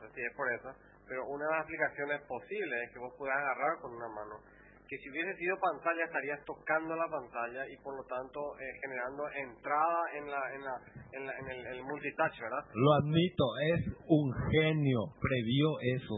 [0.00, 0.74] no sé si es por eso,
[1.08, 4.40] pero una de las aplicaciones posibles es que vos puedas agarrar con una mano.
[4.88, 9.24] Que si hubiese sido pantalla estarías tocando la pantalla y por lo tanto eh, generando
[9.30, 10.74] entrada en la en la
[11.12, 12.64] en, la, en el, el multitouch, ¿verdad?
[12.74, 16.14] Lo admito, es un genio, previó eso.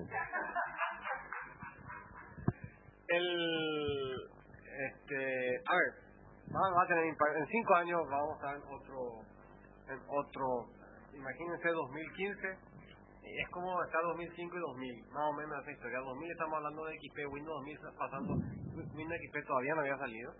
[3.09, 4.15] El
[4.91, 5.91] este, a ver,
[6.51, 7.05] va, va a tener.
[7.05, 9.25] En cinco años vamos a estar en otro
[9.89, 10.67] en otro,
[11.13, 12.74] imagínense 2015
[13.25, 15.99] es como está 2005 y 2000, más o menos esa historia.
[16.01, 18.33] 2000 estamos hablando de XP, Windows 2000 está pasando,
[18.95, 20.31] Windows XP todavía no había salido.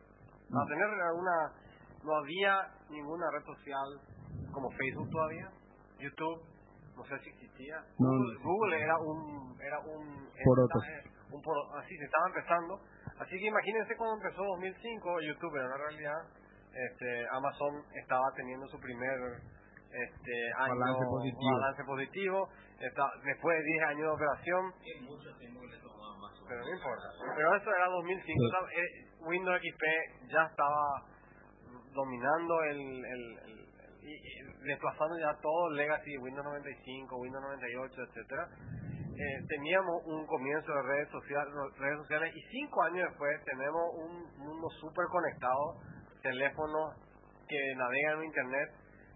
[0.55, 1.37] A tener una,
[2.05, 3.89] no había ninguna red social
[4.53, 5.51] como Facebook todavía,
[5.99, 6.43] YouTube,
[6.97, 7.77] no sé si existía.
[7.99, 8.09] No,
[8.43, 10.79] Google, era un, era un, Poroto.
[11.33, 12.81] un poro- así se estaba empezando.
[13.19, 16.21] Así que imagínense cuando empezó 2005, YouTube era una realidad.
[16.75, 19.41] Este, Amazon estaba teniendo su primer
[19.95, 21.53] este, año Balance positivo.
[21.61, 22.49] balance positivo.
[22.81, 24.63] Está, después de 10 años de operación,
[26.49, 27.07] pero no importa.
[27.37, 28.25] Pero eso era 2005.
[28.25, 28.81] Sí.
[28.81, 29.83] eh, Windows XP
[30.31, 31.03] ya estaba
[31.95, 33.65] dominando el, el, el-
[34.05, 38.49] y, y desplazando ya todo el legacy Windows 95, Windows 98, etcétera.
[39.17, 44.45] Eh, teníamos un comienzo de redes sociales, redes sociales y cinco años después tenemos un
[44.45, 45.81] mundo súper conectado,
[46.21, 46.97] teléfonos
[47.49, 48.69] que navegan en internet.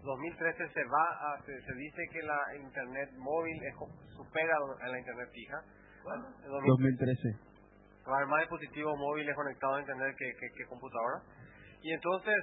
[0.03, 4.87] 2013 se va a, se, se dice que la internet móvil es co- supera a
[4.87, 5.59] la internet fija.
[5.59, 8.07] En 2013 2013.
[8.07, 11.23] va a haber más dispositivos móviles conectados a internet que, que, que computadoras.
[11.83, 12.35] Y entonces,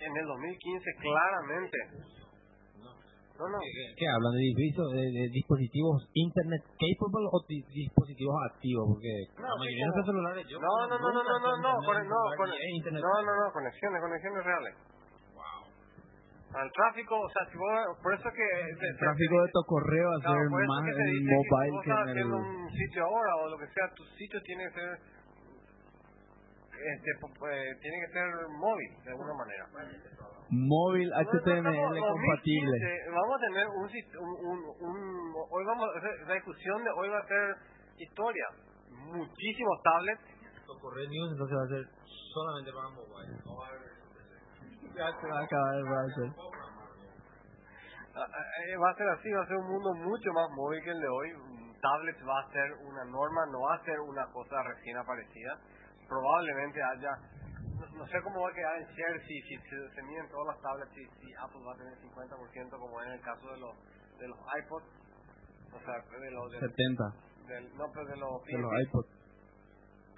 [0.00, 1.78] en el 2015, claramente.
[3.38, 3.58] No, no.
[3.62, 8.98] ¿Qué, qué hablan de, dispositivos- de, de dispositivos internet capable o di- dispositivos activos?
[8.98, 11.52] Porque No, la mayoría de como- los celulares yo No, no, no, no, no, no,
[11.54, 11.70] no,
[12.98, 14.74] no, no, no, conexiones, conexiones reales.
[16.48, 18.46] Al tráfico, o sea, si vos, por eso que...
[18.48, 20.92] se- El se- tráfico de tu correo va a Claro, ser por eso más que
[20.96, 22.42] se dice mobile vos que estás en haciendo el...
[22.42, 24.90] un sitio ahora o lo que sea, tu sitio tiene que ser
[26.78, 29.66] este, eh, tiene que ser móvil de alguna manera.
[30.50, 32.76] Móvil HTML estamos- compatible.
[32.78, 34.58] 2015, Vamos a tener un, un, un,
[34.88, 37.56] un- hoy vamos a hacer- la discusión de hoy va a ser
[37.98, 38.46] historia.
[38.90, 40.22] Muchísimos tablets.
[40.80, 41.84] Correo News entonces va a ser
[42.32, 43.97] solamente para mobile.
[44.98, 46.30] Ya se va a acabar el browser.
[48.18, 51.00] Eh, Va a ser así, va a ser un mundo mucho más móvil que el
[51.00, 51.28] de hoy.
[51.80, 55.54] Tablets va a ser una norma, no va a ser una cosa recién aparecida.
[56.08, 57.12] Probablemente haya,
[57.78, 60.56] no, no sé cómo va a quedar en share si, si, se- se miden todas
[60.56, 63.74] las tablets, si, si Apple va a tener 50% como en el caso de los,
[64.18, 64.86] de los iPods.
[65.70, 67.04] O sea, de los, del, 70.
[67.46, 69.08] del- no, pero de los, De los iPods.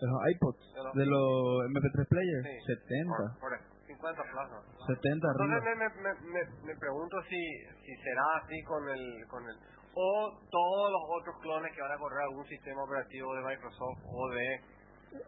[0.01, 0.73] De los iPods.
[0.73, 2.45] De los- De los MP3 players.
[2.49, 3.13] Sí, 70.
[3.13, 3.65] Por, por eso,
[4.01, 4.61] 50 plazas.
[4.87, 5.61] 70 Entonces arriba.
[5.61, 7.41] me, me, me, me, me pregunto si,
[7.85, 9.57] si será así con el, con el
[9.93, 14.31] o todos los otros clones que van a correr algún sistema operativo de Microsoft o
[14.31, 14.61] de,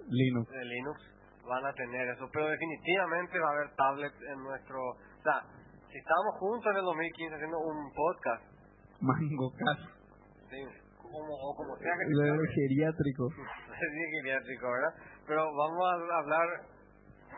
[0.09, 0.51] Linux.
[0.51, 1.01] de Linux
[1.44, 5.43] van a tener eso, pero definitivamente va a haber tablets en nuestro, o sea,
[5.90, 8.44] si estábamos juntos en el 2015 haciendo un podcast,
[9.01, 9.78] Mango Cat.
[10.49, 10.62] ¿sí?
[11.03, 13.28] como, o como sea que Lo geriátrico.
[13.35, 14.94] sí, geriátrico, ¿verdad?
[15.27, 16.49] Pero vamos a hablar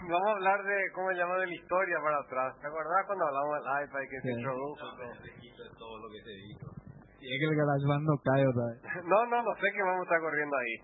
[0.02, 1.38] Vamos a hablar de, ¿cómo se llama?
[1.38, 2.60] De la historia para atrás.
[2.60, 4.74] ¿Te acordás cuando hablamos del iPad que se introdujo?
[4.74, 5.78] todo?
[5.78, 6.66] todo lo que se dijo.
[7.20, 8.78] Y es que el GarageBand no cae otra vez.
[9.08, 10.74] No, no, no sé qué vamos a estar corriendo ahí.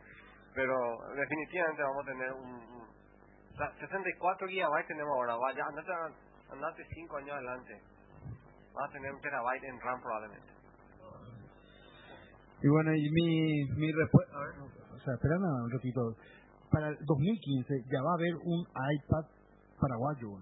[0.54, 0.74] Pero
[1.14, 2.50] definitivamente vamos a tener un...
[2.54, 5.36] un o sea, 64 gigabytes tenemos ahora.
[5.36, 5.92] Vaya, andate,
[6.48, 7.72] andate 5 años adelante.
[8.72, 10.52] Vas a tener un terabyte en RAM probablemente.
[12.62, 14.36] Y bueno, y mi, mi respuesta...
[14.94, 16.00] O sea, espera un ratito.
[16.70, 19.24] Para el 2015 ya va a haber un iPad
[19.80, 20.38] paraguayo.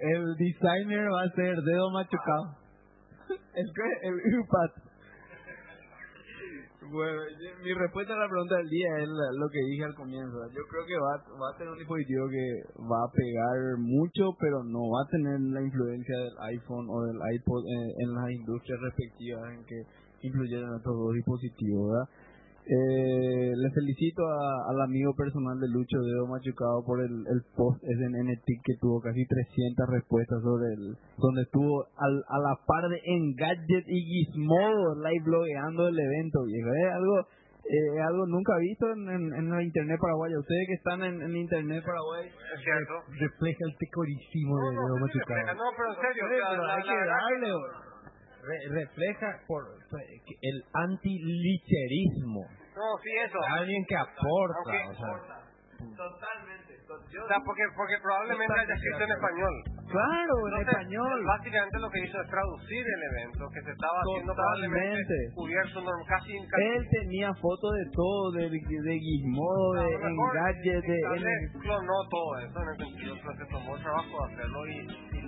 [0.00, 2.56] El designer va a ser dedo machucado.
[3.54, 3.66] El,
[4.02, 4.20] el.
[6.90, 7.22] Bueno,
[7.64, 10.36] mi respuesta a la pregunta del día es lo que dije al comienzo.
[10.50, 12.44] Yo creo que va, va a ser un dispositivo que
[12.82, 17.16] va a pegar mucho, pero no va a tener la influencia del iPhone o del
[17.32, 19.78] iPod en, en las industrias respectivas en que
[20.26, 22.08] influyeron estos dos dispositivos, ¿verdad?
[22.64, 27.82] Eh, le felicito a- al amigo personal de Lucho Dedo Machucado por el, el post
[27.82, 33.00] NTIC que tuvo casi 300 respuestas sobre el donde estuvo al, a la par de
[33.04, 37.16] Engadget y Gizmodo live blogueando el evento viejo es algo
[37.66, 41.36] eh, algo nunca visto en, en, en la internet paraguaya ustedes que están en, en
[41.36, 42.94] internet paraguay ¿Es cierto?
[43.18, 45.54] Refleja el tecorísimo de No, Dedo no, sí me Machucado.
[45.58, 46.22] no, pero en serio.
[46.24, 47.50] o sea, pero la- hay la que darle
[48.42, 49.62] re- refleja por
[50.26, 52.42] que el antilicherismo
[52.74, 53.38] No, sí, eso.
[53.56, 55.42] alguien que aporta Aunque- o sea
[55.82, 59.54] Totalmente, O sea, porque, porque probablemente haya escrito en español.
[59.90, 61.24] Claro, en Entonces, español.
[61.26, 65.34] Básicamente lo que hizo es traducir el evento que se estaba haciendo probablemente Totalmente.
[65.34, 70.98] cubierto casi casi Él tenía fotos de todo, de, de Gizmodo, de Engadget, de...
[71.18, 74.76] vez clonó todo eso en el sentido que se tomó el trabajo de hacerlo y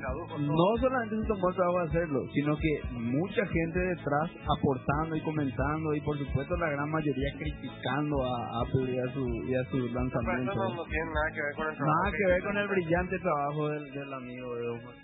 [0.05, 0.39] tradujo todo.
[0.45, 5.21] No solamente se tomó el trabajo de hacerlo, sino que mucha gente detrás aportando y
[5.23, 9.65] comentando y por supuesto la gran mayoría criticando a Apple y a su, y a
[9.71, 10.55] su Pero eso lanzamiento.
[10.55, 12.01] no, no tiene nada que ver con el trabajo.
[12.05, 14.95] Nada que ver con el brillante trabajo del, del amigo de Omar.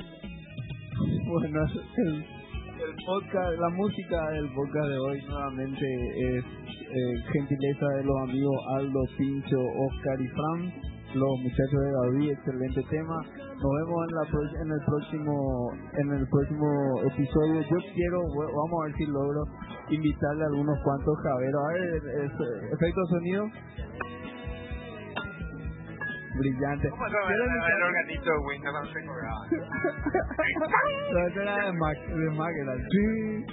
[1.30, 1.60] Bueno,
[1.96, 2.24] el,
[2.80, 5.86] el podcast, la música del podcast de hoy nuevamente
[6.36, 10.72] es eh, gentileza de los amigos Aldo, Pincho, Oscar y Fran,
[11.14, 13.16] los muchachos de Gaudí, excelente tema.
[13.16, 16.66] Nos vemos en, la pro- en el próximo en el próximo
[17.04, 17.60] episodio.
[17.62, 18.18] Yo quiero,
[18.54, 19.44] vamos a ver si logro
[19.90, 21.62] invitarle a algunos cuantos javeros.
[21.62, 21.82] A ver,
[22.24, 23.44] es- efecto sonido.
[26.38, 26.88] Brillante.
[26.90, 28.74] ¿Cómo se Quiero llama el invitar- organito de Windows?
[28.74, 28.84] No
[31.26, 32.74] sé era de Mac, de Mac era.
[32.76, 33.44] Sí.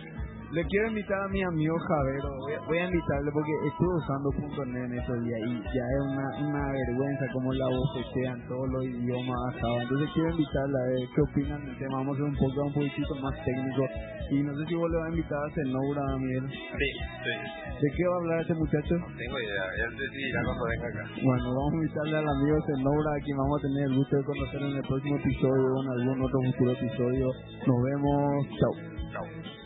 [0.47, 2.29] Le quiero invitar a mi amigo Javero.
[2.39, 4.31] Voy a, voy a invitarle porque estuve usando
[4.63, 8.83] .NET en estos días y ya es una, una vergüenza como la en todos los
[8.85, 9.55] idiomas.
[9.59, 11.97] Entonces quiero invitarle a ver qué opinan del tema.
[11.99, 13.83] Vamos a hacer un poco un poquitito más técnico.
[14.31, 16.45] Y no sé si vos le vas a invitar a Zenoura, Daniel.
[16.47, 17.35] Sí, sí.
[17.83, 18.95] ¿De qué va a hablar este muchacho?
[19.03, 19.65] No tengo idea.
[19.83, 21.03] Él decidirá cuando venga acá.
[21.27, 24.23] Bueno, vamos a invitarle al amigo Zenoura, a quien vamos a tener el gusto de
[24.23, 27.27] conocer en el próximo episodio o en algún otro futuro episodio.
[27.67, 28.47] Nos vemos.
[28.55, 28.73] Chao.
[29.11, 29.56] Chao.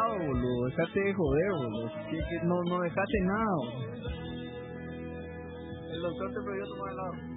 [0.00, 0.66] Helado, boludo.
[0.66, 1.90] Dejate de joder, boludo.
[2.10, 3.90] Que, que no, no dejaste nada, boludo.
[5.92, 7.29] El doctor te prohibió tomar helado.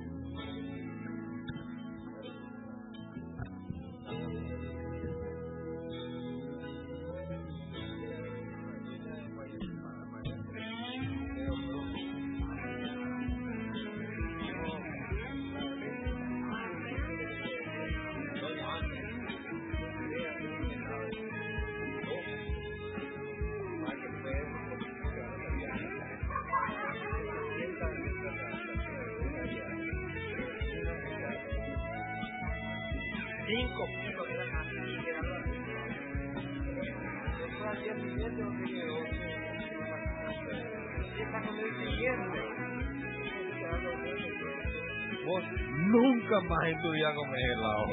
[46.74, 47.34] င်းသူရကုန်မ
[47.64, 47.84] လား